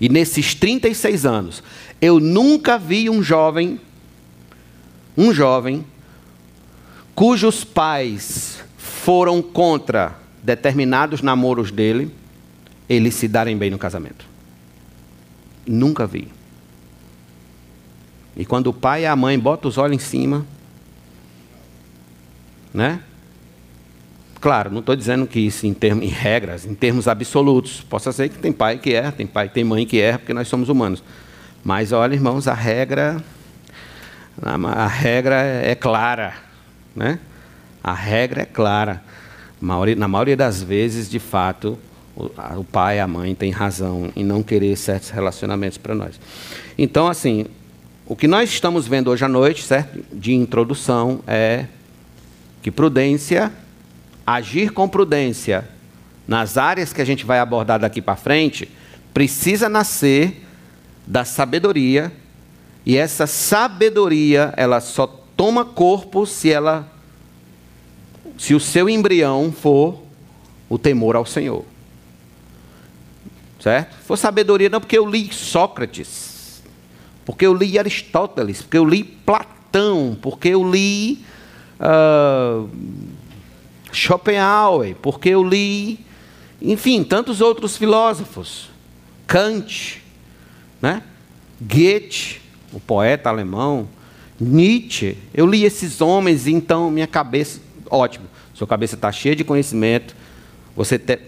E 0.00 0.08
nesses 0.08 0.54
36 0.54 1.26
anos, 1.26 1.62
eu 2.00 2.20
nunca 2.20 2.78
vi 2.78 3.10
um 3.10 3.22
jovem, 3.22 3.80
um 5.16 5.32
jovem, 5.32 5.84
cujos 7.14 7.64
pais 7.64 8.60
foram 8.76 9.42
contra 9.42 10.16
determinados 10.42 11.22
namoros 11.22 11.72
dele, 11.72 12.10
eles 12.88 13.14
se 13.14 13.26
darem 13.26 13.56
bem 13.56 13.70
no 13.70 13.78
casamento. 13.78 14.26
Nunca 15.66 16.06
vi. 16.06 16.28
E 18.36 18.44
quando 18.44 18.68
o 18.68 18.72
pai 18.72 19.02
e 19.02 19.06
a 19.06 19.14
mãe 19.14 19.38
botam 19.38 19.68
os 19.68 19.78
olhos 19.78 19.96
em 19.96 19.98
cima, 19.98 20.46
né? 22.72 23.00
Claro, 24.40 24.70
não 24.70 24.80
estou 24.80 24.96
dizendo 24.96 25.26
que 25.26 25.38
isso 25.38 25.66
em, 25.66 25.74
termos, 25.74 26.04
em 26.04 26.08
regras, 26.08 26.66
em 26.66 26.74
termos 26.74 27.06
absolutos. 27.06 27.80
Possa 27.82 28.10
ser 28.10 28.28
que 28.28 28.38
tem 28.38 28.52
pai 28.52 28.78
que 28.78 28.92
erra, 28.92 29.12
tem 29.12 29.26
pai, 29.26 29.48
tem 29.48 29.62
mãe 29.62 29.86
que 29.86 30.00
erra, 30.00 30.18
porque 30.18 30.34
nós 30.34 30.48
somos 30.48 30.68
humanos. 30.68 31.02
Mas 31.62 31.92
olha, 31.92 32.14
irmãos, 32.14 32.48
a 32.48 32.54
regra, 32.54 33.22
a, 34.42 34.86
regra 34.88 35.36
é 35.36 35.76
clara, 35.76 36.34
né? 36.96 37.20
A 37.84 37.94
regra 37.94 38.42
é 38.42 38.44
clara. 38.44 39.02
Na 39.60 40.08
maioria 40.08 40.36
das 40.36 40.60
vezes, 40.60 41.08
de 41.08 41.20
fato, 41.20 41.78
o 42.16 42.64
pai 42.64 42.96
e 42.96 43.00
a 43.00 43.06
mãe 43.06 43.34
têm 43.36 43.52
razão 43.52 44.10
em 44.16 44.24
não 44.24 44.42
querer 44.42 44.76
certos 44.76 45.10
relacionamentos 45.10 45.78
para 45.78 45.94
nós. 45.94 46.18
Então, 46.76 47.06
assim, 47.06 47.46
o 48.06 48.16
que 48.16 48.26
nós 48.26 48.50
estamos 48.50 48.86
vendo 48.86 49.10
hoje 49.10 49.24
à 49.24 49.28
noite, 49.28 49.62
certo? 49.62 50.04
De 50.12 50.32
introdução, 50.32 51.20
é 51.26 51.66
que 52.60 52.70
prudência, 52.70 53.52
agir 54.26 54.70
com 54.70 54.88
prudência 54.88 55.68
nas 56.26 56.56
áreas 56.56 56.92
que 56.92 57.02
a 57.02 57.04
gente 57.04 57.24
vai 57.24 57.38
abordar 57.38 57.80
daqui 57.80 58.00
para 58.00 58.16
frente, 58.16 58.68
precisa 59.12 59.68
nascer 59.68 60.46
da 61.06 61.24
sabedoria, 61.24 62.12
e 62.86 62.96
essa 62.96 63.26
sabedoria, 63.26 64.52
ela 64.56 64.80
só 64.80 65.06
toma 65.36 65.64
corpo 65.64 66.26
se 66.26 66.50
ela 66.50 66.88
se 68.38 68.54
o 68.54 68.60
seu 68.60 68.88
embrião 68.88 69.52
for 69.52 70.02
o 70.68 70.78
temor 70.78 71.14
ao 71.14 71.26
Senhor. 71.26 71.64
Certo? 73.60 73.94
For 74.04 74.16
sabedoria 74.16 74.68
não 74.68 74.80
porque 74.80 74.98
eu 74.98 75.08
li 75.08 75.32
Sócrates, 75.32 76.31
porque 77.24 77.46
eu 77.46 77.54
li 77.54 77.78
Aristóteles, 77.78 78.62
porque 78.62 78.78
eu 78.78 78.84
li 78.84 79.04
Platão, 79.04 80.16
porque 80.20 80.48
eu 80.48 80.68
li 80.68 81.24
uh, 81.80 82.68
Schopenhauer, 83.92 84.96
porque 84.96 85.28
eu 85.28 85.44
li, 85.44 86.00
enfim, 86.60 87.04
tantos 87.04 87.40
outros 87.40 87.76
filósofos, 87.76 88.70
Kant, 89.26 90.02
né? 90.80 91.02
Goethe, 91.60 92.40
o 92.72 92.80
poeta 92.80 93.28
alemão, 93.28 93.88
Nietzsche. 94.40 95.16
Eu 95.32 95.46
li 95.46 95.64
esses 95.64 96.00
homens, 96.00 96.46
então 96.46 96.90
minha 96.90 97.06
cabeça, 97.06 97.60
ótimo, 97.88 98.26
sua 98.54 98.66
cabeça 98.66 98.96
está 98.96 99.12
cheia 99.12 99.36
de 99.36 99.44
conhecimento, 99.44 100.14
você, 100.74 100.98
te, 100.98 101.18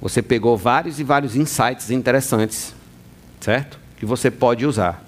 você 0.00 0.22
pegou 0.22 0.56
vários 0.56 0.98
e 0.98 1.04
vários 1.04 1.36
insights 1.36 1.90
interessantes, 1.90 2.74
certo? 3.40 3.78
Que 3.98 4.06
você 4.06 4.30
pode 4.30 4.64
usar. 4.64 5.05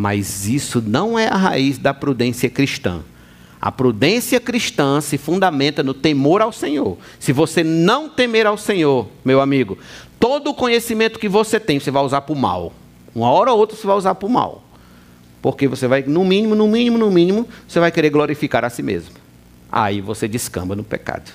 Mas 0.00 0.46
isso 0.46 0.80
não 0.80 1.18
é 1.18 1.26
a 1.26 1.34
raiz 1.34 1.76
da 1.76 1.92
prudência 1.92 2.48
cristã. 2.48 3.00
A 3.60 3.72
prudência 3.72 4.38
cristã 4.38 5.00
se 5.00 5.18
fundamenta 5.18 5.82
no 5.82 5.92
temor 5.92 6.40
ao 6.40 6.52
Senhor. 6.52 6.96
Se 7.18 7.32
você 7.32 7.64
não 7.64 8.08
temer 8.08 8.46
ao 8.46 8.56
Senhor, 8.56 9.08
meu 9.24 9.40
amigo, 9.40 9.76
todo 10.20 10.50
o 10.50 10.54
conhecimento 10.54 11.18
que 11.18 11.28
você 11.28 11.58
tem, 11.58 11.80
você 11.80 11.90
vai 11.90 12.04
usar 12.04 12.20
para 12.20 12.32
o 12.32 12.38
mal. 12.38 12.72
Uma 13.12 13.28
hora 13.32 13.52
ou 13.52 13.58
outra 13.58 13.76
você 13.76 13.88
vai 13.88 13.96
usar 13.96 14.14
para 14.14 14.28
o 14.28 14.30
mal. 14.30 14.62
Porque 15.42 15.66
você 15.66 15.88
vai, 15.88 16.02
no 16.02 16.24
mínimo, 16.24 16.54
no 16.54 16.68
mínimo, 16.68 16.96
no 16.96 17.10
mínimo, 17.10 17.48
você 17.66 17.80
vai 17.80 17.90
querer 17.90 18.10
glorificar 18.10 18.64
a 18.64 18.70
si 18.70 18.84
mesmo. 18.84 19.16
Aí 19.68 20.00
você 20.00 20.28
descamba 20.28 20.76
no 20.76 20.84
pecado. 20.84 21.32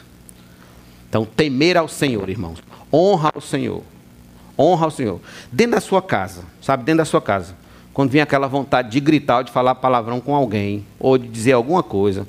Então, 1.09 1.25
temer 1.25 1.75
ao 1.75 1.89
Senhor, 1.89 2.29
irmãos. 2.29 2.63
Honra 2.93 3.29
ao 3.35 3.41
Senhor. 3.41 3.83
Honra 4.57 4.85
ao 4.85 4.91
Senhor. 4.91 5.19
Dentro 5.51 5.73
da 5.75 5.81
sua 5.81 6.01
casa, 6.01 6.45
sabe? 6.61 6.85
Dentro 6.85 6.99
da 6.99 7.05
sua 7.05 7.21
casa 7.21 7.61
quando 7.93 8.09
vem 8.09 8.21
aquela 8.21 8.47
vontade 8.47 8.89
de 8.89 8.99
gritar 8.99 9.37
ou 9.37 9.43
de 9.43 9.51
falar 9.51 9.75
palavrão 9.75 10.19
com 10.19 10.35
alguém, 10.35 10.85
ou 10.99 11.17
de 11.17 11.27
dizer 11.27 11.51
alguma 11.51 11.83
coisa, 11.83 12.27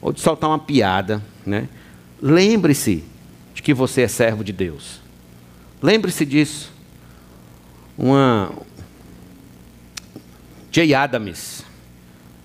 ou 0.00 0.12
de 0.12 0.20
soltar 0.20 0.48
uma 0.48 0.58
piada, 0.58 1.22
né? 1.44 1.68
lembre-se 2.20 3.04
de 3.54 3.62
que 3.62 3.74
você 3.74 4.02
é 4.02 4.08
servo 4.08 4.42
de 4.42 4.52
Deus. 4.52 5.00
Lembre-se 5.82 6.24
disso. 6.24 6.72
Uma 7.98 8.52
Jay 10.70 10.94
Adams, 10.94 11.64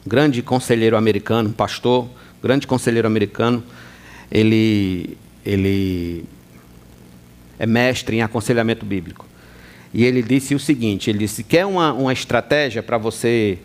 grande 0.06 0.42
conselheiro 0.42 0.98
americano, 0.98 1.52
pastor, 1.52 2.10
grande 2.44 2.68
conselheiro 2.68 3.08
americano, 3.08 3.64
ele 4.30 5.18
ele 5.46 6.26
é 7.58 7.66
mestre 7.66 8.18
em 8.18 8.22
aconselhamento 8.22 8.86
bíblico. 8.86 9.26
E 9.94 10.04
ele 10.04 10.22
disse 10.22 10.54
o 10.56 10.60
seguinte: 10.60 11.10
ele 11.10 11.20
disse, 11.20 11.44
quer 11.44 11.66
uma, 11.66 11.94
uma 11.94 12.14
estratégia 12.14 12.84
para 12.84 12.98
você 12.98 13.58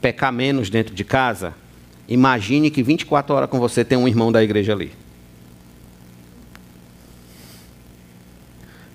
pecar 0.00 0.32
menos 0.32 0.70
dentro 0.70 0.94
de 0.94 1.04
casa? 1.04 1.54
Imagine 2.08 2.70
que 2.70 2.82
24 2.82 3.34
horas 3.34 3.50
com 3.50 3.58
você 3.58 3.84
tem 3.84 3.96
um 3.96 4.06
irmão 4.06 4.30
da 4.30 4.42
igreja 4.42 4.72
ali. 4.72 4.92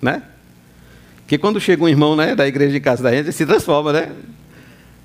Né? 0.01 0.21
Porque 1.27 1.38
quando 1.38 1.59
chega 1.59 1.83
um 1.83 1.89
irmão 1.89 2.15
né, 2.15 2.35
da 2.35 2.47
igreja 2.47 2.71
de 2.71 2.79
casa 2.79 3.03
da 3.03 3.11
gente, 3.11 3.25
ele 3.25 3.31
se 3.31 3.45
transforma, 3.45 3.91
né? 3.91 4.11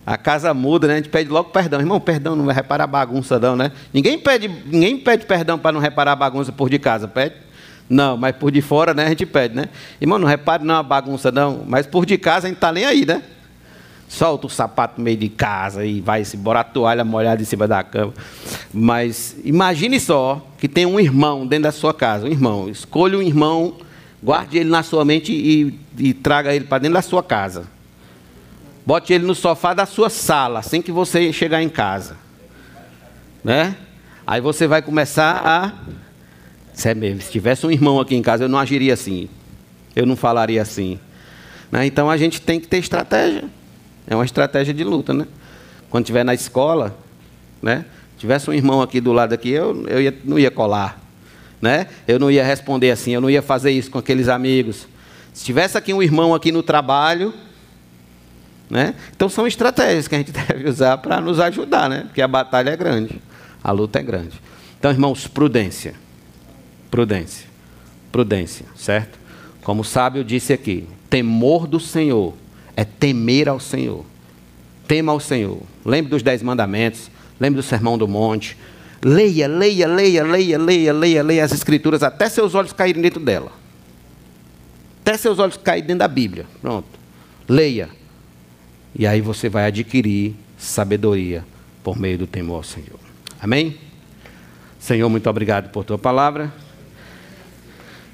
A 0.05 0.17
casa 0.17 0.53
muda, 0.53 0.87
né? 0.87 0.95
A 0.95 0.97
gente 0.97 1.09
pede 1.09 1.31
logo 1.31 1.51
perdão. 1.51 1.81
Irmão, 1.81 2.01
perdão, 2.01 2.37
não 2.37 2.45
vai 2.45 2.55
reparar 2.55 2.85
a 2.85 2.89
bagunça, 2.89 3.39
não, 3.39 3.57
né? 3.57 3.73
Ninguém 3.93 4.19
pede, 4.19 4.49
ninguém 4.67 4.99
pede 4.99 5.27
perdão 5.27 5.59
para 5.59 5.73
não 5.73 5.81
reparar 5.81 6.13
a 6.13 6.17
bagunça 6.17 6.53
por 6.53 6.69
de 6.69 6.79
casa. 6.79 7.09
Pede. 7.09 7.37
Não, 7.93 8.17
mas 8.17 8.35
por 8.35 8.51
de 8.51 8.63
fora, 8.63 8.95
né, 8.95 9.05
a 9.05 9.09
gente 9.11 9.27
pede, 9.27 9.55
né? 9.55 9.69
Irmão, 10.01 10.19
não 10.19 10.27
repare 10.27 10.65
não 10.65 10.77
é 10.77 10.79
uma 10.79 10.83
bagunça, 10.83 11.31
não. 11.31 11.63
Mas 11.67 11.87
por 11.87 12.07
de 12.07 12.17
casa 12.17 12.47
a 12.47 12.49
gente 12.49 12.57
está 12.57 12.73
nem 12.73 12.87
aí, 12.87 13.05
né? 13.05 13.23
Solta 14.09 14.47
o 14.47 14.51
sapato 14.51 14.95
no 14.97 15.05
meio 15.05 15.19
de 15.19 15.29
casa 15.29 15.85
e 15.85 16.01
vai 16.01 16.25
se 16.25 16.39
embora 16.39 16.61
a 16.61 16.65
toalha 16.65 17.05
molhada 17.05 17.43
em 17.43 17.45
cima 17.45 17.69
da 17.69 17.83
cama. 17.83 18.15
Mas 18.73 19.37
imagine 19.45 20.01
só 20.01 20.43
que 20.57 20.69
tem 20.69 20.87
um 20.87 20.99
irmão 20.99 21.47
dentro 21.47 21.65
da 21.65 21.73
sua 21.73 21.93
casa, 21.93 22.25
um 22.25 22.31
irmão. 22.31 22.67
Escolha 22.67 23.19
um 23.19 23.23
irmão, 23.23 23.77
guarde 24.23 24.57
ele 24.57 24.71
na 24.71 24.83
sua 24.83 25.05
mente 25.05 25.31
e, 25.31 25.79
e 25.99 26.15
traga 26.15 26.55
ele 26.55 26.65
para 26.65 26.79
dentro 26.79 26.95
da 26.95 27.03
sua 27.03 27.23
casa. 27.23 27.65
Bote 28.87 29.13
ele 29.13 29.27
no 29.27 29.35
sofá 29.35 29.75
da 29.75 29.85
sua 29.85 30.09
sala, 30.09 30.61
assim 30.61 30.81
que 30.81 30.91
você 30.91 31.31
chegar 31.31 31.63
em 31.63 31.69
casa. 31.69 32.17
Né? 33.45 33.77
Aí 34.27 34.41
você 34.41 34.67
vai 34.67 34.81
começar 34.81 35.43
a 35.45 35.73
é 36.85 36.95
mesmo. 36.95 37.21
Se 37.21 37.31
tivesse 37.31 37.67
um 37.67 37.71
irmão 37.71 38.01
aqui 38.01 38.15
em 38.15 38.23
casa, 38.23 38.45
eu 38.45 38.49
não 38.49 38.59
agiria 38.59 38.95
assim. 38.95 39.29
Eu 39.95 40.07
não 40.07 40.17
falaria 40.17 40.63
assim. 40.63 40.99
Né? 41.71 41.87
Então 41.87 42.11
a 42.11 42.17
gente 42.17 42.41
tem 42.41 42.59
que 42.61 42.67
ter 42.67 42.79
estratégia. 42.79 43.45
É 44.07 44.15
uma 44.15 44.25
estratégia 44.25 44.75
de 44.75 44.83
luta, 44.83 45.13
né? 45.13 45.27
Quando 45.91 46.05
estiver 46.05 46.25
na 46.25 46.35
escola, 46.35 46.97
né? 47.61 47.85
Tivesse 48.19 48.49
um 48.49 48.53
irmão 48.53 48.81
aqui 48.81 49.01
do 49.01 49.13
lado 49.13 49.33
aqui, 49.33 49.51
eu, 49.51 49.87
eu 49.87 50.01
ia, 50.01 50.15
não 50.25 50.39
ia 50.39 50.51
colar, 50.51 51.01
né? 51.61 51.87
Eu 52.07 52.19
não 52.19 52.31
ia 52.31 52.45
responder 52.45 52.91
assim, 52.91 53.13
eu 53.13 53.21
não 53.21 53.31
ia 53.31 53.43
fazer 53.43 53.71
isso 53.71 53.91
com 53.91 53.99
aqueles 53.99 54.29
amigos. 54.29 54.87
Se 55.33 55.45
tivesse 55.45 55.79
aqui 55.79 55.93
um 55.95 56.03
irmão 56.03 56.35
aqui 56.35 56.53
no 56.53 56.63
trabalho, 56.63 57.33
né? 58.69 58.95
Então 59.15 59.29
são 59.29 59.47
estratégias 59.47 60.09
que 60.09 60.15
a 60.15 60.19
gente 60.19 60.33
deve 60.33 60.69
usar 60.69 60.99
para 60.99 61.21
nos 61.21 61.39
ajudar, 61.41 61.89
né? 61.89 62.05
Porque 62.07 62.23
a 62.23 62.29
batalha 62.29 62.71
é 62.71 62.77
grande, 62.77 63.21
a 63.63 63.71
luta 63.71 63.99
é 63.99 64.03
grande. 64.03 64.41
Então, 64.79 64.91
irmãos, 64.91 65.27
prudência. 65.27 65.95
Prudência. 66.93 67.49
Prudência, 68.13 68.67
certo? 68.77 69.19
Como 69.65 69.81
o 69.81 69.85
sábio 69.85 70.23
disse 70.23 70.53
aqui, 70.53 70.87
temor 71.09 71.67
do 71.67 71.81
Senhor 71.81 72.35
é 72.77 72.85
temer 72.85 73.49
ao 73.49 73.59
Senhor. 73.59 74.05
Tema 74.87 75.11
ao 75.11 75.19
Senhor. 75.19 75.63
Lembre 75.87 76.11
dos 76.11 76.23
dez 76.23 76.43
mandamentos, 76.43 77.11
lembre 77.41 77.57
do 77.57 77.63
sermão 77.63 77.97
do 77.97 78.07
monte. 78.07 78.59
Leia, 79.03 79.49
leia, 79.49 79.89
leia, 79.89 80.23
leia, 80.23 80.59
leia, 80.59 80.93
leia, 80.93 81.23
leia 81.23 81.45
as 81.45 81.53
escrituras 81.53 82.03
até 82.03 82.29
seus 82.29 82.55
olhos 82.55 82.75
caírem 82.75 83.01
dentro 83.01 83.21
dela. 83.21 83.51
Até 85.01 85.17
seus 85.17 85.39
olhos 85.39 85.57
caírem 85.57 85.87
dentro 85.87 86.01
da 86.01 86.09
Bíblia. 86.09 86.45
Pronto. 86.61 86.89
Leia. 87.49 87.89
E 88.95 89.07
aí 89.07 89.23
você 89.23 89.49
vai 89.49 89.65
adquirir 89.65 90.35
sabedoria 90.59 91.43
por 91.83 91.99
meio 91.99 92.19
do 92.19 92.27
temor 92.27 92.57
ao 92.57 92.63
Senhor. 92.63 93.01
Amém? 93.41 93.79
Senhor, 94.79 95.09
muito 95.09 95.31
obrigado 95.31 95.71
por 95.71 95.85
tua 95.85 95.97
palavra. 95.97 96.53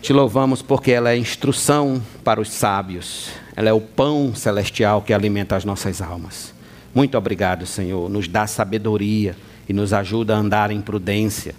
Te 0.01 0.13
louvamos 0.13 0.63
porque 0.63 0.93
ela 0.93 1.11
é 1.11 1.19
instrução 1.19 2.01
para 2.23 2.41
os 2.41 2.51
sábios, 2.51 3.31
ela 3.57 3.69
é 3.69 3.73
o 3.73 3.81
pão 3.81 4.33
celestial 4.35 5.03
que 5.03 5.13
alimenta 5.13 5.57
as 5.57 5.65
nossas 5.65 6.01
almas. 6.01 6.55
Muito 6.95 7.19
obrigado, 7.19 7.67
Senhor. 7.67 8.09
Nos 8.09 8.29
dá 8.29 8.47
sabedoria 8.47 9.37
e 9.69 9.73
nos 9.73 9.93
ajuda 9.93 10.35
a 10.35 10.39
andar 10.39 10.71
em 10.71 10.81
prudência, 10.81 11.55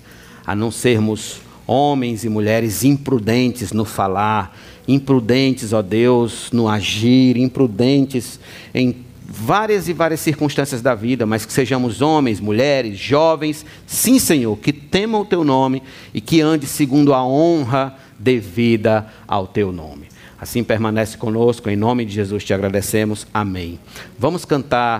a 0.45 0.55
não 0.55 0.71
sermos 0.71 1.41
homens 1.67 2.23
e 2.23 2.29
mulheres 2.29 2.83
imprudentes 2.83 3.71
no 3.73 3.85
falar, 3.85 4.57
imprudentes, 4.87 5.73
ó 5.73 5.81
Deus, 5.81 6.49
no 6.51 6.67
agir, 6.67 7.37
imprudentes 7.37 8.39
em 8.73 9.05
várias 9.27 9.87
e 9.87 9.93
várias 9.93 10.21
circunstâncias 10.21 10.81
da 10.81 10.95
vida, 10.95 11.25
mas 11.25 11.45
que 11.45 11.53
sejamos 11.53 12.01
homens, 12.01 12.39
mulheres, 12.39 12.97
jovens, 12.97 13.63
sim, 13.85 14.17
Senhor, 14.17 14.57
que 14.57 14.73
temam 14.73 15.21
o 15.21 15.25
teu 15.25 15.43
nome 15.43 15.83
e 16.11 16.19
que 16.19 16.41
ande 16.41 16.65
segundo 16.65 17.13
a 17.13 17.23
honra 17.23 17.95
devida 18.19 19.07
ao 19.27 19.47
teu 19.47 19.71
nome. 19.71 20.07
Assim 20.41 20.63
permanece 20.63 21.17
conosco, 21.17 21.69
em 21.69 21.75
nome 21.75 22.05
de 22.05 22.13
Jesus 22.13 22.45
te 22.45 22.53
agradecemos. 22.53 23.27
Amém. 23.33 23.77
Vamos 24.17 24.45
cantar 24.45 24.97